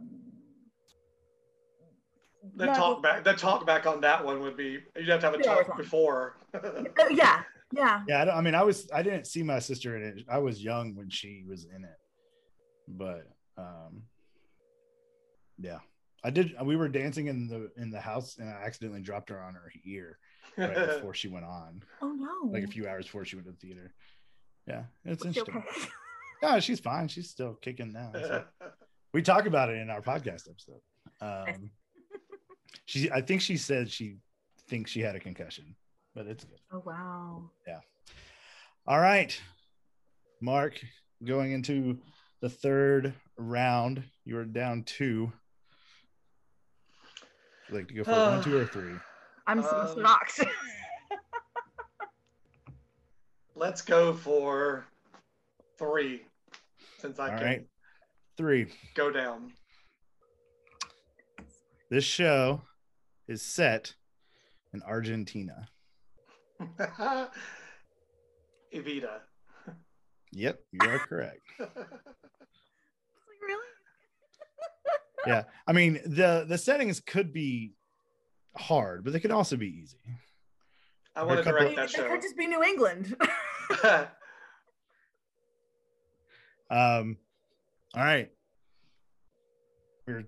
The 2.55 2.65
not- 2.65 2.75
talk 2.75 3.03
back, 3.03 3.23
the 3.23 3.33
talk 3.33 3.65
back 3.67 3.85
on 3.85 4.01
that 4.01 4.25
one 4.25 4.41
would 4.41 4.57
be 4.57 4.79
you'd 4.97 5.07
have 5.09 5.19
to 5.21 5.25
have 5.27 5.33
a 5.35 5.37
Two 5.37 5.43
talk 5.43 5.77
before. 5.77 6.37
Uh, 6.53 6.83
yeah, 7.11 7.43
yeah. 7.71 8.01
Yeah, 8.07 8.21
I, 8.21 8.25
don't, 8.25 8.37
I 8.37 8.41
mean, 8.41 8.55
I 8.55 8.63
was 8.63 8.89
I 8.93 9.03
didn't 9.03 9.27
see 9.27 9.43
my 9.43 9.59
sister 9.59 9.95
in 9.95 10.03
it. 10.03 10.25
I 10.29 10.39
was 10.39 10.63
young 10.63 10.95
when 10.95 11.09
she 11.09 11.43
was 11.47 11.65
in 11.65 11.83
it, 11.83 11.97
but 12.87 13.27
um, 13.57 14.03
yeah, 15.59 15.79
I 16.23 16.31
did. 16.31 16.55
We 16.63 16.75
were 16.75 16.89
dancing 16.89 17.27
in 17.27 17.47
the 17.47 17.71
in 17.81 17.91
the 17.91 18.01
house, 18.01 18.37
and 18.39 18.49
I 18.49 18.53
accidentally 18.65 19.01
dropped 19.01 19.29
her 19.29 19.39
on 19.39 19.53
her 19.53 19.71
ear 19.85 20.17
right 20.57 20.73
before 20.95 21.13
she 21.13 21.27
went 21.27 21.45
on, 21.45 21.83
Oh 22.01 22.11
no. 22.11 22.51
like 22.51 22.63
a 22.63 22.67
few 22.67 22.87
hours 22.87 23.05
before 23.05 23.23
she 23.25 23.35
went 23.35 23.45
to 23.47 23.51
the 23.51 23.57
theater. 23.57 23.93
Yeah, 24.67 24.83
it's 25.05 25.23
Was 25.23 25.33
she 25.35 25.39
interesting. 25.41 25.63
okay? 25.77 25.87
No, 26.43 26.59
she's 26.59 26.79
fine. 26.79 27.07
She's 27.07 27.29
still 27.29 27.53
kicking 27.53 27.93
now. 27.93 28.09
so. 28.15 28.43
We 29.13 29.21
talk 29.21 29.45
about 29.45 29.69
it 29.69 29.77
in 29.77 29.91
our 29.91 30.01
podcast 30.01 30.49
episode. 30.49 30.81
Um, 31.21 31.69
she, 32.85 33.11
I 33.11 33.21
think 33.21 33.41
she 33.41 33.57
said 33.57 33.89
she 33.89 34.17
thinks 34.67 34.91
she 34.91 35.01
had 35.01 35.15
a 35.15 35.19
concussion, 35.19 35.75
but 36.15 36.27
it's 36.27 36.43
good. 36.43 36.59
Oh 36.71 36.81
wow. 36.85 37.49
Yeah. 37.67 37.79
All 38.87 38.99
right, 38.99 39.39
Mark, 40.41 40.79
going 41.23 41.51
into 41.51 41.99
the 42.41 42.49
third 42.49 43.13
round, 43.37 44.03
you 44.25 44.37
are 44.37 44.45
down 44.45 44.83
two. 44.83 45.31
Would 47.69 47.73
you 47.73 47.75
like 47.77 47.87
to 47.89 47.93
go 47.93 48.03
for 48.03 48.11
one, 48.11 48.43
two, 48.43 48.57
or 48.57 48.65
three? 48.73 48.95
I'm 49.47 49.61
so 49.61 49.69
Um, 49.69 50.01
shocked. 50.01 50.39
Let's 53.55 53.81
go 53.81 54.13
for 54.13 54.85
three, 55.77 56.25
since 56.99 57.19
I 57.19 57.29
All 57.31 57.37
can 57.37 57.45
right, 57.45 57.65
three. 58.37 58.67
go 58.95 59.11
down. 59.11 59.51
This 61.91 62.05
show 62.05 62.61
is 63.27 63.41
set 63.41 63.93
in 64.73 64.81
Argentina. 64.81 65.67
Evita. 68.73 69.19
Yep, 70.31 70.61
you 70.71 70.89
are 70.89 70.99
correct. 70.99 71.41
really? 71.59 71.69
Yeah, 75.27 75.43
I 75.67 75.73
mean 75.73 75.99
the 76.05 76.45
the 76.47 76.57
settings 76.57 77.01
could 77.01 77.33
be 77.33 77.73
hard, 78.55 79.03
but 79.03 79.11
they 79.11 79.19
could 79.19 79.31
also 79.31 79.57
be 79.57 79.67
easy. 79.67 79.97
I 81.13 81.23
want 81.23 81.39
to 81.39 81.43
couple- 81.43 81.59
direct 81.59 81.73
It 81.73 81.75
that 81.75 81.89
show. 81.89 82.05
It 82.05 82.09
could 82.09 82.21
just 82.21 82.37
be 82.37 82.47
New 82.47 82.63
England. 82.63 83.17
Um, 86.71 87.17
all 87.93 88.01
right. 88.01 88.31
We're 90.07 90.23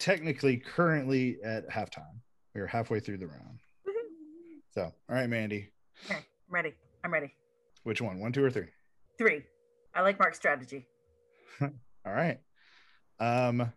technically 0.00 0.56
currently 0.56 1.36
at 1.44 1.68
halftime. 1.68 2.18
We're 2.54 2.66
halfway 2.66 2.98
through 2.98 3.18
the 3.18 3.28
round. 3.28 3.60
So, 4.72 4.82
all 4.82 4.92
right, 5.08 5.28
Mandy, 5.28 5.68
okay, 6.06 6.16
I'm 6.16 6.54
ready. 6.54 6.74
I'm 7.04 7.12
ready. 7.12 7.32
which 7.84 8.00
one? 8.00 8.18
One, 8.18 8.32
two, 8.32 8.44
or 8.44 8.50
three? 8.50 8.68
Three. 9.18 9.42
I 9.94 10.02
like 10.02 10.18
Mark's 10.18 10.36
strategy. 10.36 10.86
All 11.60 12.12
right. 12.12 12.38
Um, 13.18 13.72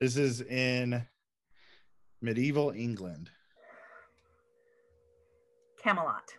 this 0.00 0.16
is 0.16 0.40
in 0.40 1.06
medieval 2.20 2.70
England. 2.70 3.30
Camelot. 5.82 6.34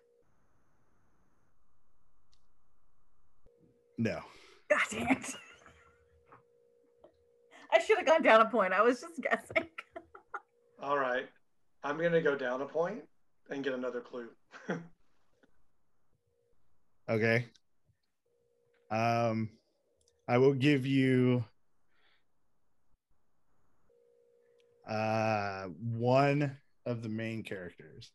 No. 3.97 4.19
God 4.69 4.79
damn 4.91 5.07
it. 5.07 5.35
I 7.77 7.79
should 7.79 7.97
have 7.97 8.07
gone 8.07 8.23
down 8.23 8.41
a 8.41 8.45
point. 8.45 8.73
I 8.73 8.81
was 8.81 9.01
just 9.01 9.21
guessing. 9.21 9.69
All 10.81 10.97
right. 10.97 11.27
I'm 11.83 11.97
going 11.97 12.11
to 12.11 12.21
go 12.21 12.35
down 12.35 12.61
a 12.61 12.65
point 12.65 13.03
and 13.51 13.63
get 13.63 13.73
another 13.73 14.01
clue. 14.01 14.29
Okay. 17.09 17.45
Um, 18.91 19.49
I 20.27 20.39
will 20.39 20.53
give 20.53 20.85
you 20.85 21.45
uh 24.89 25.67
one 25.79 26.57
of 26.85 27.01
the 27.03 27.07
main 27.07 27.43
characters, 27.43 28.11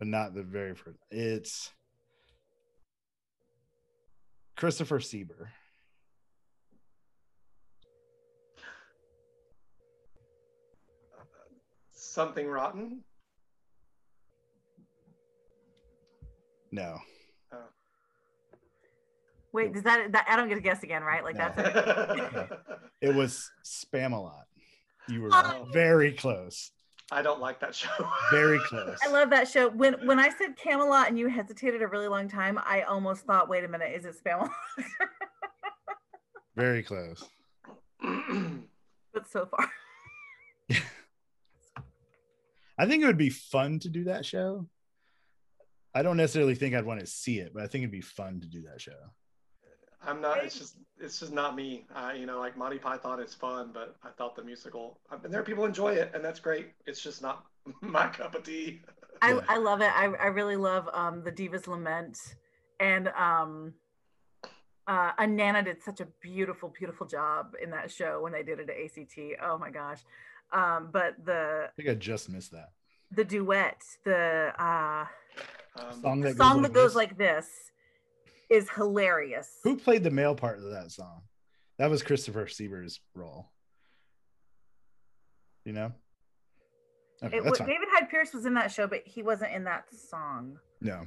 but 0.00 0.08
not 0.08 0.34
the 0.34 0.42
very 0.42 0.74
first. 0.74 0.98
It's 1.12 1.70
Christopher 4.56 4.98
Sieber. 4.98 5.50
Something 12.16 12.48
rotten. 12.48 13.02
No. 16.72 16.96
Oh. 17.52 17.58
Wait, 19.52 19.74
does 19.74 19.82
that, 19.82 20.12
that 20.12 20.24
I 20.26 20.34
don't 20.34 20.48
get 20.48 20.54
to 20.54 20.62
guess 20.62 20.82
again, 20.82 21.02
right? 21.02 21.22
Like 21.22 21.36
No. 21.36 21.52
that's 21.54 22.52
It 23.02 23.14
was 23.14 23.50
Spamalot. 23.66 24.44
You 25.10 25.20
were 25.20 25.28
Oh. 25.30 25.68
very 25.74 26.12
close. 26.12 26.70
I 27.12 27.20
don't 27.20 27.38
like 27.42 27.60
that 27.60 27.74
show. 27.74 27.90
Very 28.30 28.60
close. 28.64 28.96
I 29.04 29.08
love 29.10 29.28
that 29.28 29.46
show. 29.46 29.68
When 29.68 29.92
when 30.06 30.18
I 30.18 30.30
said 30.30 30.56
Camelot 30.56 31.08
and 31.08 31.18
you 31.18 31.28
hesitated 31.28 31.82
a 31.82 31.86
really 31.86 32.08
long 32.08 32.30
time, 32.30 32.58
I 32.64 32.80
almost 32.88 33.26
thought, 33.26 33.50
wait 33.50 33.62
a 33.62 33.68
minute, 33.68 33.92
is 33.94 34.06
it 34.06 34.16
Spamalot? 34.24 34.48
Very 36.56 36.82
close. 36.82 37.28
but 39.12 39.28
so 39.30 39.44
far. 39.50 39.70
I 42.78 42.86
think 42.86 43.02
it 43.02 43.06
would 43.06 43.16
be 43.16 43.30
fun 43.30 43.78
to 43.80 43.88
do 43.88 44.04
that 44.04 44.26
show. 44.26 44.68
I 45.94 46.02
don't 46.02 46.18
necessarily 46.18 46.54
think 46.54 46.74
I'd 46.74 46.84
want 46.84 47.00
to 47.00 47.06
see 47.06 47.38
it, 47.38 47.52
but 47.54 47.62
I 47.62 47.66
think 47.66 47.82
it'd 47.82 47.90
be 47.90 48.02
fun 48.02 48.40
to 48.40 48.46
do 48.46 48.62
that 48.62 48.80
show. 48.80 48.92
I'm 50.06 50.20
not. 50.20 50.44
It's 50.44 50.58
just. 50.58 50.76
It's 50.98 51.20
just 51.20 51.32
not 51.32 51.56
me. 51.56 51.86
Uh, 51.94 52.12
you 52.16 52.26
know, 52.26 52.38
like 52.38 52.56
Monty 52.56 52.78
Python 52.78 53.20
is 53.20 53.34
fun, 53.34 53.70
but 53.72 53.96
I 54.02 54.10
thought 54.10 54.36
the 54.36 54.42
musical. 54.42 55.00
And 55.10 55.32
there 55.32 55.40
are 55.40 55.44
people 55.44 55.64
enjoy 55.64 55.94
it, 55.94 56.10
and 56.14 56.24
that's 56.24 56.40
great. 56.40 56.68
It's 56.86 57.02
just 57.02 57.22
not 57.22 57.46
my 57.80 58.08
cup 58.08 58.34
of 58.34 58.44
tea. 58.44 58.82
I, 59.22 59.34
Yeah. 59.34 59.40
I 59.48 59.56
love 59.58 59.80
it. 59.80 59.90
I, 59.94 60.04
I 60.04 60.26
really 60.26 60.56
love 60.56 60.88
um 60.92 61.22
the 61.24 61.32
Divas 61.32 61.66
Lament 61.66 62.18
and 62.80 63.08
um 63.08 63.72
uh 64.86 65.12
Anana 65.14 65.64
did 65.64 65.82
such 65.82 66.00
a 66.00 66.06
beautiful, 66.20 66.72
beautiful 66.78 67.06
job 67.06 67.54
in 67.62 67.70
that 67.70 67.90
show 67.90 68.22
when 68.22 68.32
they 68.32 68.42
did 68.42 68.60
it 68.60 68.70
at 68.70 68.76
ACT. 68.76 69.18
Oh 69.42 69.58
my 69.58 69.70
gosh. 69.70 70.00
Um, 70.52 70.90
but 70.92 71.14
the 71.24 71.64
I 71.68 71.70
think 71.76 71.88
I 71.88 71.94
just 71.94 72.28
missed 72.28 72.52
that. 72.52 72.70
the 73.10 73.24
duet, 73.24 73.82
the 74.04 74.52
uh 74.58 75.06
Um, 75.78 76.00
Song 76.00 76.20
that 76.22 76.36
song 76.36 76.62
goes 76.62 76.62
that 76.62 76.62
like 76.62 76.72
goes 76.74 76.90
this? 76.90 76.94
like 76.96 77.18
this 77.18 77.48
is 78.48 78.70
hilarious. 78.70 79.48
Who 79.64 79.76
played 79.76 80.04
the 80.04 80.10
male 80.10 80.34
part 80.34 80.58
of 80.58 80.70
that 80.70 80.90
song? 80.92 81.22
That 81.78 81.90
was 81.90 82.02
Christopher 82.02 82.46
Sieber's 82.46 83.00
role. 83.14 83.50
You 85.64 85.72
know? 85.72 85.92
Okay, 87.22 87.38
It, 87.38 87.44
that's 87.44 87.58
fine. 87.58 87.66
David 87.68 87.88
Hyde 87.90 88.08
Pierce 88.08 88.32
was 88.32 88.46
in 88.46 88.54
that 88.54 88.70
show, 88.70 88.86
but 88.86 89.02
he 89.04 89.22
wasn't 89.22 89.52
in 89.52 89.64
that 89.64 89.84
song. 89.92 90.58
No. 90.80 91.02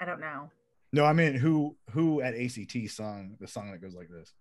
I 0.00 0.04
don't 0.04 0.20
know. 0.20 0.50
No, 0.92 1.04
I 1.04 1.12
mean 1.12 1.34
who 1.34 1.76
who 1.90 2.20
at 2.20 2.34
ACT 2.34 2.76
sung 2.90 3.36
the 3.40 3.46
song 3.48 3.70
that 3.72 3.80
goes 3.80 3.94
like 3.94 4.08
this? 4.08 4.32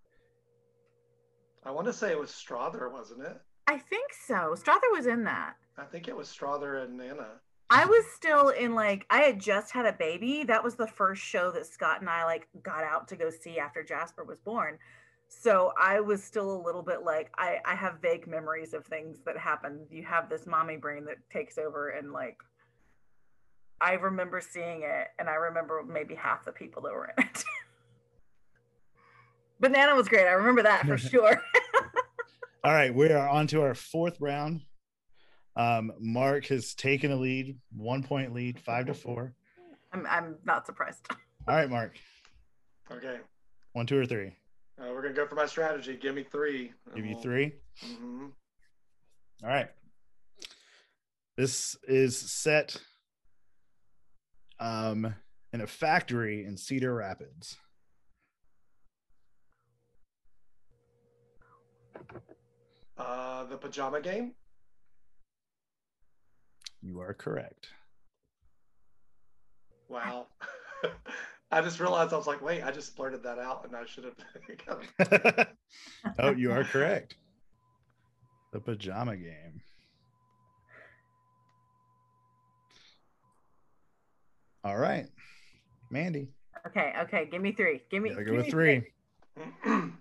I 1.63 1.71
want 1.71 1.87
to 1.87 1.93
say 1.93 2.11
it 2.11 2.19
was 2.19 2.29
Strother, 2.31 2.89
wasn't 2.89 3.23
it? 3.23 3.37
I 3.67 3.77
think 3.77 4.11
so. 4.13 4.55
Strother 4.55 4.87
was 4.91 5.07
in 5.07 5.23
that. 5.23 5.55
I 5.77 5.83
think 5.83 6.07
it 6.07 6.15
was 6.15 6.29
Strother 6.29 6.77
and 6.77 6.97
Nana. 6.97 7.27
I 7.69 7.85
was 7.85 8.05
still 8.15 8.49
in 8.49 8.75
like 8.75 9.05
I 9.09 9.19
had 9.21 9.39
just 9.39 9.71
had 9.71 9.85
a 9.85 9.93
baby. 9.93 10.43
That 10.43 10.63
was 10.63 10.75
the 10.75 10.87
first 10.87 11.23
show 11.23 11.51
that 11.51 11.65
Scott 11.65 11.99
and 11.99 12.09
I 12.09 12.23
like 12.23 12.47
got 12.61 12.83
out 12.83 13.07
to 13.09 13.15
go 13.15 13.29
see 13.29 13.57
after 13.59 13.83
Jasper 13.83 14.23
was 14.23 14.39
born. 14.39 14.77
So 15.27 15.73
I 15.79 15.99
was 15.99 16.23
still 16.23 16.55
a 16.55 16.61
little 16.61 16.83
bit 16.83 17.03
like 17.03 17.31
I 17.37 17.57
I 17.65 17.73
have 17.73 17.99
vague 18.01 18.27
memories 18.27 18.73
of 18.73 18.85
things 18.85 19.17
that 19.25 19.37
happened. 19.37 19.87
You 19.89 20.03
have 20.03 20.29
this 20.29 20.45
mommy 20.45 20.77
brain 20.77 21.05
that 21.05 21.17
takes 21.31 21.57
over 21.57 21.89
and 21.89 22.13
like 22.13 22.37
I 23.81 23.93
remember 23.93 24.41
seeing 24.41 24.83
it 24.83 25.07
and 25.17 25.27
I 25.27 25.33
remember 25.33 25.83
maybe 25.83 26.13
half 26.13 26.45
the 26.45 26.51
people 26.51 26.83
that 26.83 26.93
were 26.93 27.11
in 27.17 27.23
it. 27.25 27.43
but 29.59 29.71
Nana 29.71 29.95
was 29.95 30.07
great. 30.07 30.27
I 30.27 30.33
remember 30.33 30.61
that 30.63 30.85
for 30.85 30.97
sure. 30.99 31.41
All 32.65 32.73
right, 32.73 32.91
we 32.91 33.07
are 33.11 33.29
on 33.29 33.45
to 33.47 33.61
our 33.61 33.75
fourth 33.75 34.19
round. 34.19 34.61
Um, 35.55 35.91
Mark 35.99 36.47
has 36.47 36.73
taken 36.73 37.11
a 37.11 37.15
lead, 37.15 37.59
one 37.71 38.01
point 38.01 38.33
lead, 38.33 38.59
five 38.59 38.87
to 38.87 38.95
four. 38.95 39.35
I'm 39.93 40.07
I'm 40.09 40.37
not 40.45 40.65
surprised. 40.65 41.05
All 41.47 41.55
right, 41.55 41.69
Mark, 41.69 41.95
Okay. 42.91 43.19
one, 43.73 43.85
two, 43.85 43.99
or 43.99 44.07
three. 44.07 44.35
Uh, 44.81 44.87
we're 44.89 45.03
gonna 45.03 45.13
go 45.13 45.27
for 45.27 45.35
my 45.35 45.45
strategy. 45.45 45.95
Give 45.95 46.15
me 46.15 46.23
three. 46.23 46.71
Give 46.95 47.05
you 47.05 47.15
3 47.21 47.53
mm-hmm. 47.85 48.25
All 49.43 49.49
right. 49.49 49.69
This 51.37 51.77
is 51.87 52.17
set 52.17 52.77
um, 54.59 55.13
in 55.53 55.61
a 55.61 55.67
factory 55.67 56.45
in 56.45 56.57
Cedar 56.57 56.95
Rapids. 56.95 57.57
Uh, 62.97 63.43
the 63.45 63.57
pajama 63.57 64.01
game. 64.01 64.33
You 66.81 67.01
are 67.01 67.13
correct. 67.13 67.67
Wow. 69.89 70.27
I 71.51 71.61
just 71.61 71.79
realized 71.79 72.13
I 72.13 72.17
was 72.17 72.27
like, 72.27 72.41
wait, 72.41 72.63
I 72.63 72.71
just 72.71 72.95
blurted 72.95 73.23
that 73.23 73.39
out, 73.39 73.65
and 73.65 73.75
I 73.75 73.85
should 73.85 74.05
have. 74.05 75.47
oh, 76.19 76.31
you 76.31 76.51
are 76.51 76.63
correct. 76.63 77.15
The 78.53 78.59
pajama 78.59 79.15
game. 79.15 79.61
All 84.63 84.77
right, 84.77 85.05
Mandy. 85.91 86.29
Okay, 86.65 86.93
okay, 87.03 87.27
give 87.31 87.41
me 87.41 87.51
three. 87.51 87.83
Give 87.91 88.01
me 88.01 88.09
Gotta 88.09 88.23
give 88.23 88.31
go 88.33 88.37
with 88.37 88.45
me 88.45 88.51
three. 88.51 88.83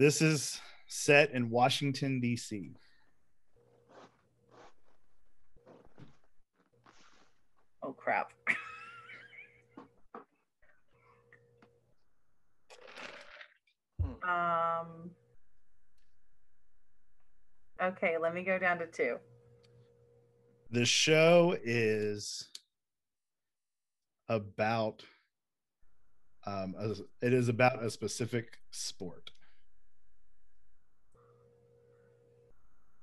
This 0.00 0.22
is 0.22 0.58
set 0.92 1.30
in 1.30 1.50
Washington, 1.50 2.18
D.C. 2.20 2.74
Oh 7.80 7.92
crap. 7.92 8.32
um 14.24 15.10
Okay, 17.80 18.18
let 18.20 18.34
me 18.34 18.42
go 18.42 18.58
down 18.58 18.78
to 18.80 18.86
two. 18.86 19.16
The 20.72 20.84
show 20.84 21.56
is 21.62 22.48
about 24.28 25.04
um 26.44 26.74
a, 26.76 26.90
it 27.24 27.32
is 27.32 27.48
about 27.48 27.82
a 27.82 27.90
specific 27.90 28.58
sport. 28.72 29.30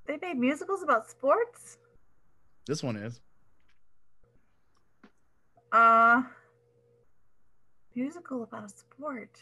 They 0.07 0.17
made 0.21 0.37
musicals 0.37 0.83
about 0.83 1.09
sports? 1.09 1.77
This 2.65 2.81
one 2.81 2.95
is. 2.95 3.19
Uh 5.71 6.23
musical 7.93 8.43
about 8.43 8.65
a 8.65 8.69
sport. 8.69 9.37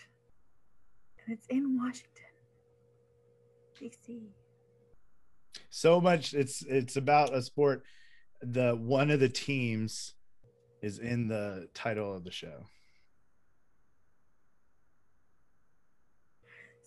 And 1.25 1.37
it's 1.37 1.47
in 1.47 1.77
Washington. 1.77 2.09
DC. 3.79 4.21
so 5.69 5.99
much 5.99 6.33
it's 6.33 6.61
it's 6.63 6.95
about 6.95 7.35
a 7.35 7.41
sport 7.41 7.83
the 8.41 8.73
one 8.73 9.11
of 9.11 9.19
the 9.19 9.27
teams 9.27 10.13
is 10.81 10.97
in 10.97 11.27
the 11.27 11.67
title 11.73 12.15
of 12.15 12.23
the 12.23 12.31
show 12.31 12.63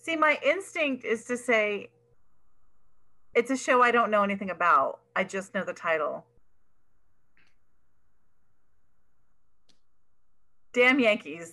See, 0.08 0.16
my 0.16 0.38
instinct 0.42 1.04
is 1.04 1.26
to 1.26 1.36
say 1.36 1.90
it's 3.34 3.50
a 3.50 3.56
show 3.56 3.82
I 3.82 3.90
don't 3.90 4.10
know 4.10 4.22
anything 4.22 4.50
about. 4.50 5.00
I 5.14 5.24
just 5.24 5.54
know 5.54 5.64
the 5.64 5.72
title. 5.72 6.24
Damn 10.72 11.00
Yankees. 11.00 11.52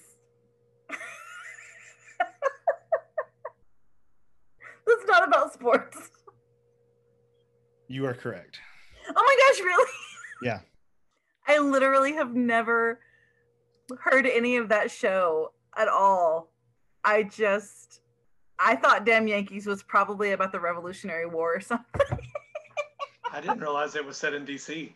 That's 4.87 5.05
not 5.07 5.27
about 5.27 5.53
sports. 5.53 5.97
you 7.87 8.05
are 8.05 8.13
correct 8.15 8.59
Oh 9.07 9.13
my 9.13 9.37
gosh, 9.53 9.59
really? 9.63 9.91
yeah 10.41 10.59
I 11.47 11.59
literally 11.59 12.13
have 12.13 12.33
never 12.33 12.99
heard 13.99 14.25
any 14.25 14.57
of 14.57 14.69
that 14.69 14.89
show 14.89 15.51
at 15.77 15.87
all. 15.87 16.49
I 17.03 17.21
just 17.21 18.01
I 18.59 18.75
thought 18.75 19.05
Damn 19.05 19.27
Yankees 19.27 19.65
was 19.65 19.83
probably 19.83 20.31
about 20.31 20.51
the 20.51 20.59
Revolutionary 20.59 21.25
War 21.25 21.55
or 21.55 21.61
something. 21.61 22.01
I 23.31 23.41
didn't 23.41 23.59
realize 23.59 23.95
it 23.95 24.05
was 24.05 24.17
set 24.17 24.33
in 24.33 24.45
DC. 24.45 24.93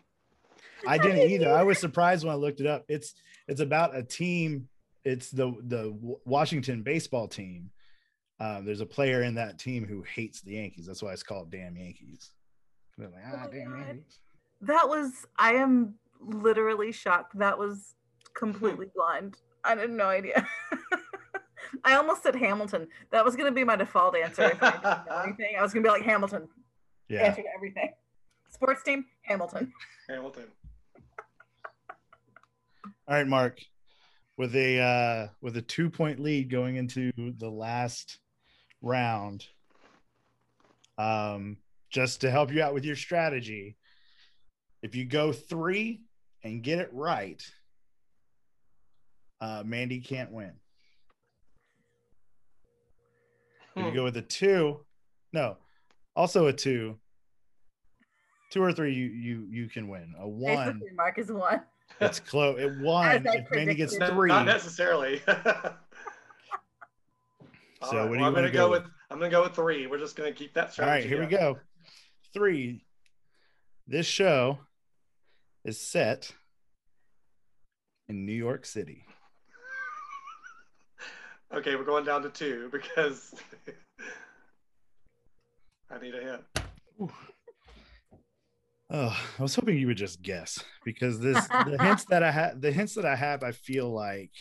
i 0.87 0.97
didn't 0.97 1.29
either 1.29 1.53
i 1.53 1.61
was 1.61 1.77
surprised 1.77 2.23
when 2.23 2.31
i 2.31 2.37
looked 2.37 2.61
it 2.61 2.65
up 2.65 2.85
it's 2.87 3.13
it's 3.49 3.59
about 3.59 3.93
a 3.93 4.01
team 4.01 4.69
it's 5.03 5.29
the 5.29 5.51
the 5.63 5.93
washington 6.23 6.83
baseball 6.83 7.27
team 7.27 7.69
um, 8.39 8.63
there's 8.63 8.79
a 8.79 8.85
player 8.85 9.23
in 9.23 9.35
that 9.35 9.59
team 9.59 9.85
who 9.85 10.03
hates 10.03 10.39
the 10.39 10.53
yankees 10.53 10.85
that's 10.85 11.03
why 11.03 11.11
it's 11.11 11.21
called 11.21 11.51
damn 11.51 11.75
yankees 11.75 12.31
like, 12.97 13.11
ah, 13.25 13.43
Oh 13.45 13.51
damn 13.51 13.75
yankees 13.77 14.19
That 14.61 14.87
was 14.87 15.25
I 15.37 15.53
am 15.53 15.95
literally 16.21 16.91
shocked. 16.91 17.37
That 17.37 17.57
was 17.57 17.95
completely 18.33 18.87
blind. 18.95 19.37
I 19.63 19.75
had 19.75 19.89
no 19.89 20.05
idea. 20.05 20.47
I 21.83 21.95
almost 21.95 22.23
said 22.23 22.35
Hamilton. 22.35 22.87
That 23.11 23.23
was 23.23 23.35
gonna 23.35 23.51
be 23.51 23.63
my 23.63 23.75
default 23.75 24.15
answer. 24.15 24.43
If 24.51 24.61
I 24.63 24.71
didn't 24.71 24.83
know 24.83 25.17
anything. 25.23 25.55
I 25.57 25.61
was 25.61 25.73
gonna 25.73 25.83
be 25.83 25.89
like 25.89 26.03
Hamilton. 26.03 26.47
yeah 27.07 27.23
Answer 27.25 27.43
to 27.43 27.47
everything. 27.55 27.89
Sports 28.49 28.83
team, 28.83 29.05
Hamilton. 29.21 29.71
Hamilton. 30.09 30.45
All 33.07 33.15
right, 33.15 33.27
Mark. 33.27 33.59
With 34.37 34.55
a 34.55 34.79
uh, 34.79 35.27
with 35.41 35.57
a 35.57 35.61
two 35.61 35.89
point 35.89 36.19
lead 36.19 36.49
going 36.49 36.77
into 36.77 37.11
the 37.15 37.49
last 37.49 38.19
round, 38.81 39.45
um, 40.97 41.57
just 41.89 42.21
to 42.21 42.31
help 42.31 42.53
you 42.53 42.63
out 42.63 42.73
with 42.73 42.85
your 42.85 42.95
strategy, 42.95 43.75
if 44.81 44.95
you 44.95 45.05
go 45.05 45.33
three 45.33 46.01
and 46.43 46.63
get 46.63 46.79
it 46.79 46.89
right, 46.93 47.43
uh, 49.41 49.63
Mandy 49.65 49.99
can't 49.99 50.31
win. 50.31 50.53
If 53.79 53.85
you 53.85 53.91
Hmm. 53.91 53.95
go 53.95 54.03
with 54.03 54.17
a 54.17 54.21
two, 54.21 54.85
no, 55.31 55.55
also 56.15 56.47
a 56.47 56.53
two, 56.53 56.99
two 58.51 58.61
or 58.61 58.73
three, 58.73 58.93
you 58.93 59.05
you 59.05 59.47
you 59.49 59.69
can 59.69 59.87
win. 59.87 60.13
A 60.19 60.27
one, 60.27 60.65
Basically, 60.79 60.95
Mark 60.95 61.17
is 61.17 61.31
one. 61.31 61.61
it's 62.01 62.19
close. 62.19 62.59
It 62.59 62.77
one. 62.79 63.25
I 63.25 63.35
If 63.37 63.51
Mandy 63.51 63.75
gets 63.75 63.95
three, 63.95 64.29
Not 64.29 64.45
necessarily. 64.45 65.21
So 67.81 67.87
All 67.87 67.93
what 67.93 68.01
right, 68.01 68.03
do 68.03 68.09
well, 68.11 68.19
you 68.19 68.25
I'm 68.25 68.33
gonna 68.33 68.51
go 68.51 68.65
go 68.65 68.71
with? 68.71 68.83
with 68.83 68.91
I'm 69.09 69.19
gonna 69.19 69.31
go 69.31 69.43
with 69.43 69.55
three. 69.55 69.87
We're 69.87 69.99
just 69.99 70.17
gonna 70.17 70.33
keep 70.33 70.53
that 70.55 70.65
All 70.65 70.71
strategy. 70.71 71.07
right, 71.07 71.09
here 71.09 71.21
we 71.21 71.27
go. 71.27 71.59
Three. 72.33 72.83
This 73.87 74.05
show 74.05 74.59
is 75.63 75.79
set 75.79 76.29
in 78.09 78.25
New 78.25 78.33
York 78.33 78.65
City. 78.65 79.05
Okay, 81.51 81.75
we're 81.75 81.83
going 81.83 82.05
down 82.05 82.21
to 82.21 82.29
two 82.29 82.69
because 82.71 83.33
I 85.91 85.99
need 85.99 86.13
a 86.13 86.21
hint. 86.21 87.11
Oh, 88.91 89.19
I 89.37 89.41
was 89.41 89.55
hoping 89.55 89.77
you 89.77 89.87
would 89.87 89.97
just 89.97 90.21
guess 90.21 90.63
because 90.85 91.19
this 91.19 91.47
the 91.47 91.77
hints 91.81 92.05
that 92.05 92.21
I 92.21 92.31
have 92.31 92.61
the 92.61 92.71
hints 92.71 92.93
that 92.95 93.05
I 93.05 93.15
have 93.15 93.43
I 93.43 93.51
feel 93.51 93.91
like 93.91 94.31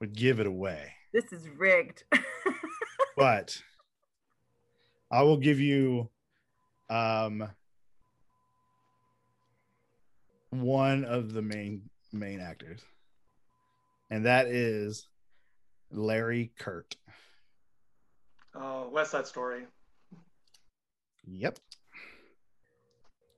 would 0.00 0.14
give 0.14 0.38
it 0.38 0.46
away. 0.46 0.92
This 1.12 1.32
is 1.32 1.48
rigged. 1.56 2.04
But 3.16 3.60
I 5.10 5.22
will 5.22 5.38
give 5.38 5.58
you 5.58 6.08
um 6.88 7.48
one 10.50 11.04
of 11.04 11.32
the 11.32 11.42
main 11.42 11.90
main 12.12 12.38
actors. 12.38 12.80
And 14.08 14.24
that 14.24 14.46
is 14.46 15.08
Larry 15.90 16.52
Kert. 16.58 16.96
Oh, 18.54 18.88
West 18.90 19.12
Side 19.12 19.26
Story. 19.26 19.66
Yep. 21.26 21.58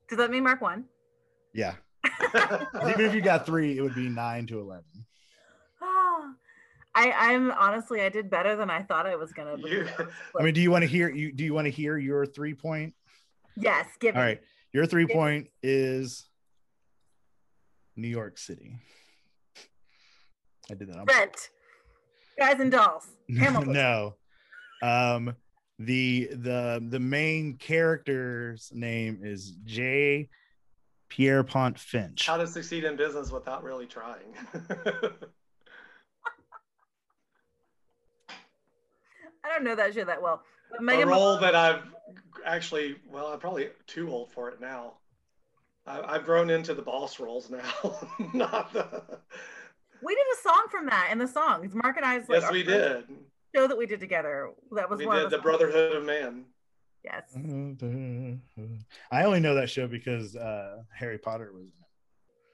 Does 0.09 0.19
that 0.19 0.31
mean 0.31 0.45
Mark 0.45 0.61
won? 0.61 0.85
Yeah. 1.53 1.75
Even 2.35 3.01
if 3.01 3.15
you 3.15 3.21
got 3.21 3.47
three, 3.47 3.77
it 3.77 3.83
would 3.83 3.95
be 3.95 4.09
nine 4.09 4.47
to 4.47 4.61
eleven. 4.61 4.85
Ah, 5.83 6.33
I, 6.95 7.13
I'm 7.13 7.51
honestly, 7.53 8.01
I 8.01 8.09
did 8.09 8.31
better 8.31 8.57
than 8.57 8.71
I 8.71 8.83
thought 8.83 9.07
I 9.07 9.17
was 9.17 9.33
gonna. 9.33 9.57
You- 9.59 9.89
I 10.39 10.43
mean, 10.43 10.55
do 10.55 10.61
you 10.61 10.71
want 10.71 10.83
to 10.83 10.89
hear 10.89 11.09
you 11.09 11.33
do 11.33 11.45
you 11.45 11.55
want 11.55 11.67
to 11.67 11.71
hear 11.71 11.97
your 11.99 12.27
three 12.27 12.55
point? 12.55 12.95
yes, 13.57 13.87
give 13.99 14.17
All 14.17 14.23
me. 14.23 14.29
right. 14.29 14.41
Your 14.73 14.87
three 14.87 15.07
point 15.07 15.49
is 15.63 16.29
New 17.97 18.09
York 18.09 18.39
City. 18.39 18.77
I 20.71 20.75
did 20.75 20.89
that 20.89 20.97
on 20.99 21.07
Rent, 21.07 21.51
guys 22.41 22.59
and 22.59 22.73
dolls. 22.73 23.07
Hamilton. 23.39 23.73
no. 23.73 24.15
Um 24.83 25.37
the 25.79 26.29
the 26.33 26.85
the 26.89 26.99
main 26.99 27.57
character's 27.59 28.71
name 28.75 29.21
is 29.23 29.53
J. 29.65 30.29
Pierpont 31.09 31.79
Finch. 31.79 32.27
How 32.27 32.37
to 32.37 32.47
succeed 32.47 32.85
in 32.85 32.97
business 32.97 33.31
without 33.31 33.63
really 33.63 33.87
trying. 33.87 34.35
I 39.43 39.49
don't 39.55 39.65
know 39.65 39.75
that 39.75 39.95
show 39.95 40.05
that 40.05 40.23
well. 40.23 40.43
But 40.71 40.95
a 40.95 41.07
role 41.07 41.07
Mullally- 41.07 41.41
that 41.41 41.55
I've 41.57 41.83
actually, 42.45 42.97
well, 43.11 43.27
I'm 43.29 43.39
probably 43.41 43.69
too 43.87 44.09
old 44.11 44.31
for 44.33 44.49
it 44.51 44.61
now. 44.61 44.95
I, 45.87 46.15
I've 46.15 46.25
grown 46.25 46.51
into 46.51 46.75
the 46.75 46.83
boss 46.83 47.19
roles 47.19 47.51
now, 47.51 47.99
not 48.35 48.73
the. 48.73 49.03
We 50.03 50.15
did 50.15 50.25
a 50.39 50.43
song 50.43 50.67
from 50.71 50.87
that 50.87 51.09
in 51.13 51.19
the 51.19 51.29
songs. 51.29 51.75
Mark 51.75 51.97
and 51.97 52.05
I's 52.07 52.29
like 52.29 52.43
Yes, 52.43 52.51
we 52.53 52.63
did. 52.63 53.05
show 53.55 53.67
that 53.67 53.77
we 53.77 53.87
did 53.87 54.01
together. 54.01 54.51
That 54.73 54.89
was 54.89 54.99
We 54.99 55.07
one 55.07 55.17
did 55.17 55.25
of 55.27 55.31
the 55.31 55.37
songs. 55.37 55.43
Brotherhood 55.45 55.97
of 55.97 56.05
Man. 56.05 56.45
Yes. 57.05 57.35
I 59.11 59.25
only 59.25 59.41
know 59.41 59.55
that 59.55 59.71
show 59.71 59.87
because 59.87 60.37
uh 60.37 60.83
Harry 60.95 61.19
Potter 61.19 61.51
was 61.53 61.69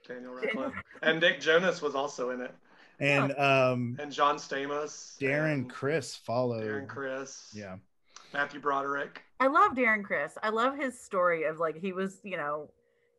in 0.08 0.14
Daniel 0.14 0.34
Radcliffe. 0.34 0.72
and 1.02 1.20
Nick 1.20 1.40
Jonas 1.40 1.82
was 1.82 1.94
also 1.94 2.30
in 2.30 2.40
it. 2.40 2.54
it. 3.00 3.04
And 3.04 3.32
um 3.38 3.96
And 4.00 4.12
John 4.12 4.36
Stamos. 4.36 5.18
Darren 5.18 5.68
Criss 5.68 6.14
followed. 6.16 6.64
Darren 6.64 6.88
Criss. 6.88 7.50
Yeah. 7.54 7.76
Matthew 8.32 8.60
Broderick. 8.60 9.22
I 9.40 9.46
love 9.48 9.72
Darren 9.72 10.02
Criss. 10.04 10.36
I 10.42 10.48
love 10.50 10.76
his 10.76 10.98
story 11.00 11.44
of 11.44 11.58
like 11.58 11.76
he 11.80 11.92
was, 11.92 12.20
you 12.22 12.36
know, 12.36 12.68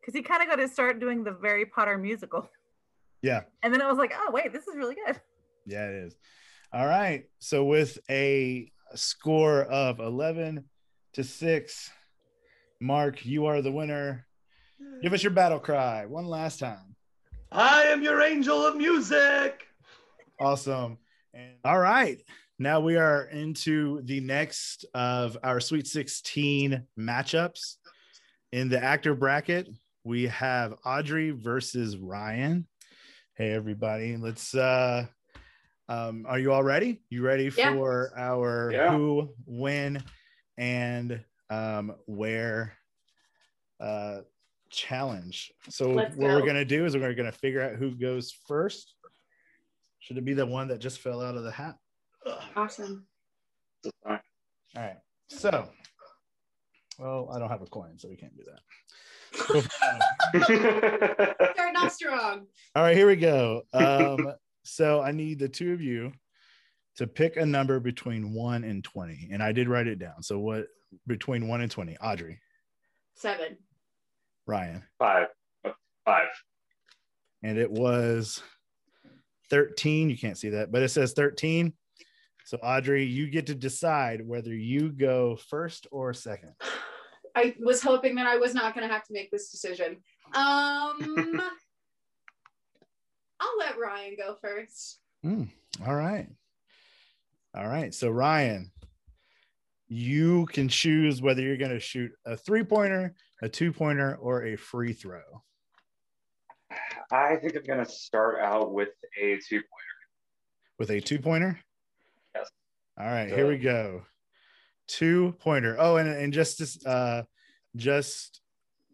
because 0.00 0.14
he 0.14 0.22
kind 0.22 0.42
of 0.42 0.48
got 0.48 0.56
to 0.56 0.68
start 0.68 0.98
doing 1.00 1.24
the 1.24 1.36
Harry 1.42 1.66
Potter 1.66 1.96
musical. 1.98 2.48
Yeah. 3.22 3.42
And 3.62 3.72
then 3.72 3.82
I 3.82 3.88
was 3.88 3.98
like, 3.98 4.12
oh, 4.14 4.30
wait, 4.32 4.52
this 4.52 4.66
is 4.66 4.76
really 4.76 4.94
good. 4.94 5.20
Yeah, 5.70 5.84
it 5.88 5.96
is. 6.06 6.16
All 6.72 6.86
right. 6.86 7.24
So 7.40 7.62
with 7.62 7.98
a 8.08 8.72
score 8.94 9.64
of 9.64 10.00
11 10.00 10.64
to 11.12 11.22
6, 11.22 11.90
Mark, 12.80 13.26
you 13.26 13.44
are 13.44 13.60
the 13.60 13.70
winner. 13.70 14.26
Give 15.02 15.12
us 15.12 15.22
your 15.22 15.32
battle 15.32 15.58
cry 15.58 16.06
one 16.06 16.24
last 16.24 16.58
time. 16.58 16.96
I 17.52 17.82
am 17.82 18.02
your 18.02 18.22
angel 18.22 18.64
of 18.64 18.76
music. 18.76 19.66
Awesome. 20.40 20.96
And 21.34 21.52
all 21.66 21.78
right. 21.78 22.22
Now 22.58 22.80
we 22.80 22.96
are 22.96 23.24
into 23.24 24.00
the 24.04 24.20
next 24.20 24.86
of 24.94 25.36
our 25.42 25.60
Sweet 25.60 25.86
16 25.86 26.82
matchups. 26.98 27.76
In 28.52 28.70
the 28.70 28.82
actor 28.82 29.14
bracket, 29.14 29.68
we 30.02 30.28
have 30.28 30.74
Audrey 30.86 31.30
versus 31.30 31.98
Ryan. 31.98 32.66
Hey 33.38 33.52
everybody, 33.52 34.16
let's 34.16 34.52
uh 34.52 35.06
um 35.88 36.26
are 36.28 36.40
you 36.40 36.52
all 36.52 36.64
ready? 36.64 37.02
You 37.08 37.22
ready 37.22 37.52
Yeah. 37.56 37.70
for 37.70 38.12
our 38.16 38.72
Yeah. 38.72 38.90
who, 38.90 39.32
when, 39.44 40.02
and 40.56 41.24
um 41.48 41.94
where 42.06 42.76
uh 43.78 44.22
challenge? 44.70 45.52
So 45.70 45.90
Let's 45.90 46.16
what 46.16 46.30
we're 46.32 46.44
gonna 46.44 46.64
do 46.64 46.84
is 46.84 46.96
we're 46.96 47.14
gonna 47.14 47.30
figure 47.30 47.62
out 47.62 47.76
who 47.76 47.94
goes 47.94 48.32
first. 48.48 48.96
Should 50.00 50.18
it 50.18 50.24
be 50.24 50.34
the 50.34 50.44
one 50.44 50.66
that 50.66 50.80
just 50.80 50.98
fell 50.98 51.22
out 51.22 51.36
of 51.36 51.44
the 51.44 51.52
hat? 51.52 51.76
Ugh. 52.26 52.42
Awesome. 52.56 53.06
All 54.04 54.18
right. 54.74 54.96
So, 55.28 55.70
well, 56.98 57.30
I 57.32 57.38
don't 57.38 57.50
have 57.50 57.62
a 57.62 57.66
coin, 57.66 58.00
so 58.00 58.08
we 58.08 58.16
can't 58.16 58.36
do 58.36 58.42
that. 58.46 58.62
Starting 59.34 59.66
off 61.76 61.92
strong. 61.92 62.46
All 62.74 62.82
right, 62.82 62.96
here 62.96 63.06
we 63.06 63.16
go. 63.16 63.62
Um, 63.72 64.34
so 64.64 65.00
I 65.00 65.12
need 65.12 65.38
the 65.38 65.48
two 65.48 65.72
of 65.72 65.80
you 65.80 66.12
to 66.96 67.06
pick 67.06 67.36
a 67.36 67.46
number 67.46 67.80
between 67.80 68.34
one 68.34 68.64
and 68.64 68.84
20. 68.84 69.28
And 69.32 69.42
I 69.42 69.52
did 69.52 69.68
write 69.68 69.86
it 69.86 69.98
down. 69.98 70.22
So 70.22 70.38
what 70.38 70.66
between 71.06 71.48
one 71.48 71.60
and 71.60 71.70
20? 71.70 71.96
Audrey, 71.98 72.40
Seven. 73.14 73.56
Ryan, 74.46 74.82
Five. 74.98 75.28
Five. 76.04 76.28
and 77.42 77.58
it 77.58 77.70
was 77.70 78.42
13. 79.50 80.08
You 80.10 80.16
can't 80.16 80.38
see 80.38 80.50
that, 80.50 80.72
but 80.72 80.82
it 80.82 80.88
says 80.88 81.12
13. 81.12 81.72
So 82.44 82.56
Audrey, 82.58 83.04
you 83.04 83.28
get 83.28 83.46
to 83.48 83.54
decide 83.54 84.26
whether 84.26 84.54
you 84.54 84.90
go 84.90 85.36
first 85.36 85.86
or 85.90 86.14
second. 86.14 86.54
I 87.38 87.54
was 87.60 87.80
hoping 87.82 88.16
that 88.16 88.26
I 88.26 88.36
was 88.36 88.52
not 88.52 88.74
going 88.74 88.86
to 88.86 88.92
have 88.92 89.04
to 89.04 89.12
make 89.12 89.30
this 89.30 89.50
decision. 89.50 89.98
Um, 90.34 91.40
I'll 93.40 93.58
let 93.58 93.78
Ryan 93.78 94.16
go 94.18 94.36
first. 94.42 94.98
Hmm, 95.22 95.44
all 95.86 95.94
right. 95.94 96.26
All 97.54 97.68
right. 97.68 97.94
So, 97.94 98.10
Ryan, 98.10 98.72
you 99.86 100.46
can 100.46 100.68
choose 100.68 101.22
whether 101.22 101.40
you're 101.40 101.56
going 101.56 101.70
to 101.70 101.78
shoot 101.78 102.10
a 102.26 102.36
three 102.36 102.64
pointer, 102.64 103.14
a 103.40 103.48
two 103.48 103.72
pointer, 103.72 104.16
or 104.16 104.44
a 104.44 104.56
free 104.56 104.92
throw. 104.92 105.22
I 107.10 107.36
think 107.36 107.56
I'm 107.56 107.62
gonna 107.62 107.86
start 107.86 108.40
out 108.40 108.74
with 108.74 108.90
a 109.18 109.38
two 109.48 109.56
pointer. 109.56 109.64
With 110.78 110.90
a 110.90 111.00
two 111.00 111.18
pointer? 111.18 111.58
Yes. 112.34 112.50
All 113.00 113.06
right. 113.06 113.28
Here 113.28 113.46
we 113.46 113.56
go. 113.56 114.02
Two 114.88 115.34
pointer. 115.38 115.76
Oh, 115.78 115.96
and, 115.96 116.08
and 116.08 116.32
just 116.32 116.58
this, 116.58 116.84
uh, 116.84 117.22
just 117.76 118.40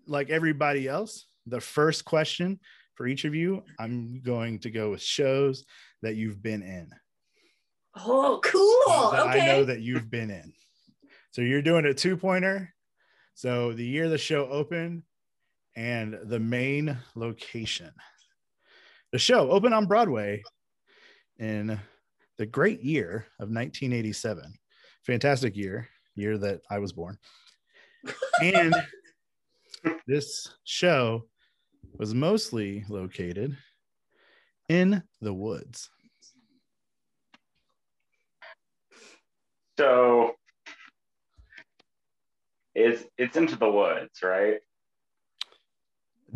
like 0.07 0.31
everybody 0.31 0.89
else, 0.89 1.27
the 1.47 1.61
first 1.61 2.05
question 2.05 2.59
for 2.95 3.07
each 3.07 3.25
of 3.25 3.35
you, 3.35 3.63
I'm 3.79 4.21
going 4.23 4.61
to 4.61 4.71
go 4.71 4.91
with 4.91 5.03
shows 5.03 5.65
that 6.03 6.17
you've 6.17 6.43
been 6.43 6.63
in. 6.63 6.91
Oh, 7.97 8.41
cool. 8.43 8.83
okay. 8.89 9.41
I 9.41 9.47
know 9.47 9.65
that 9.65 9.81
you've 9.81 10.11
been 10.11 10.31
in. 10.31 10.53
So 11.31 11.43
you're 11.43 11.63
doing 11.63 11.85
a 11.87 11.95
two 11.95 12.17
pointer. 12.17 12.73
So 13.35 13.73
the 13.73 13.85
year 13.85 14.09
the 14.09 14.19
show 14.19 14.49
opened 14.49 15.03
and 15.77 16.19
the 16.25 16.39
main 16.39 16.97
location. 17.15 17.91
The 19.13 19.19
show 19.19 19.51
opened 19.51 19.75
on 19.75 19.87
Broadway 19.87 20.43
in 21.39 21.81
the 22.39 22.47
great 22.47 22.83
year 22.83 23.27
of 23.41 23.49
1987. 23.49 24.55
Fantastic 25.05 25.55
year, 25.55 25.89
year 26.15 26.39
that 26.39 26.63
I 26.71 26.79
was 26.79 26.93
born. 26.93 27.19
And 28.43 28.75
this 30.07 30.49
show 30.65 31.27
was 31.99 32.15
mostly 32.15 32.85
located 32.89 33.57
in 34.69 35.03
the 35.21 35.35
woods. 35.35 35.91
So 39.79 40.37
it's 42.75 43.05
it's 43.19 43.37
into 43.37 43.57
the 43.57 43.71
woods, 43.71 44.23
right? 44.23 44.61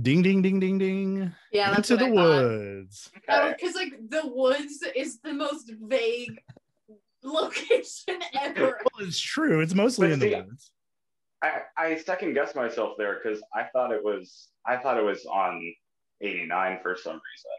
Ding 0.02 0.22
ding 0.22 0.42
ding 0.42 0.60
ding 0.60 0.78
ding. 0.78 1.32
Yeah, 1.52 1.70
that's 1.72 1.90
into 1.90 2.04
what 2.04 2.12
the 2.12 2.20
I 2.20 2.24
thought. 2.24 2.44
woods. 2.44 3.10
Okay. 3.16 3.24
Oh, 3.30 3.52
because 3.52 3.74
like 3.74 3.94
the 4.10 4.26
woods 4.26 4.84
is 4.94 5.20
the 5.20 5.32
most 5.32 5.72
vague 5.82 6.38
location 7.24 8.20
ever. 8.40 8.80
Well, 8.82 9.06
it's 9.06 9.18
true. 9.20 9.60
It's 9.60 9.74
mostly 9.74 10.08
But 10.08 10.12
in 10.14 10.18
the 10.20 10.28
see, 10.30 10.34
woods. 10.36 10.70
I, 11.42 11.60
I 11.76 11.96
second 11.98 12.34
guessed 12.34 12.56
myself 12.56 12.94
there 12.98 13.20
because 13.22 13.40
I 13.54 13.64
thought 13.72 13.92
it 13.92 14.02
was 14.02 14.48
I 14.66 14.76
thought 14.76 14.98
it 14.98 15.04
was 15.04 15.24
on 15.26 15.62
89 16.20 16.80
for 16.82 16.96
some 16.96 17.12
reason. 17.14 17.50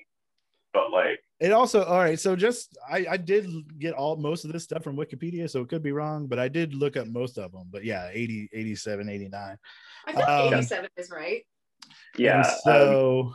But 0.74 0.92
like 0.92 1.20
It 1.40 1.52
also 1.52 1.84
all 1.84 1.98
right. 2.00 2.20
So 2.20 2.36
just 2.36 2.78
I 2.90 3.06
I 3.12 3.18
did 3.18 3.48
get 3.80 3.94
all 3.94 4.18
most 4.18 4.44
of 4.46 4.52
this 4.52 4.64
stuff 4.66 4.84
from 4.84 4.98
Wikipedia, 4.98 5.50
so 5.50 5.62
it 5.62 5.70
could 5.70 5.82
be 5.82 5.92
wrong, 5.94 6.28
but 6.28 6.40
I 6.40 6.48
did 6.48 6.74
look 6.76 6.98
up 6.98 7.08
most 7.08 7.38
of 7.38 7.52
them. 7.54 7.68
But 7.72 7.84
yeah, 7.86 8.10
80, 8.12 8.50
87, 8.54 9.10
89. 9.10 9.58
I 10.08 10.12
think 10.14 10.28
Um, 10.30 10.54
87 10.54 10.90
is 10.98 11.10
right. 11.10 11.46
yeah, 12.18 12.36
And 12.38 12.46
um, 12.46 12.52
so 12.64 13.34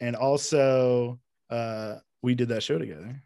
and 0.00 0.14
also 0.14 1.18
uh 1.50 1.96
we 2.22 2.34
did 2.34 2.48
that 2.50 2.62
show 2.62 2.78
together. 2.78 3.20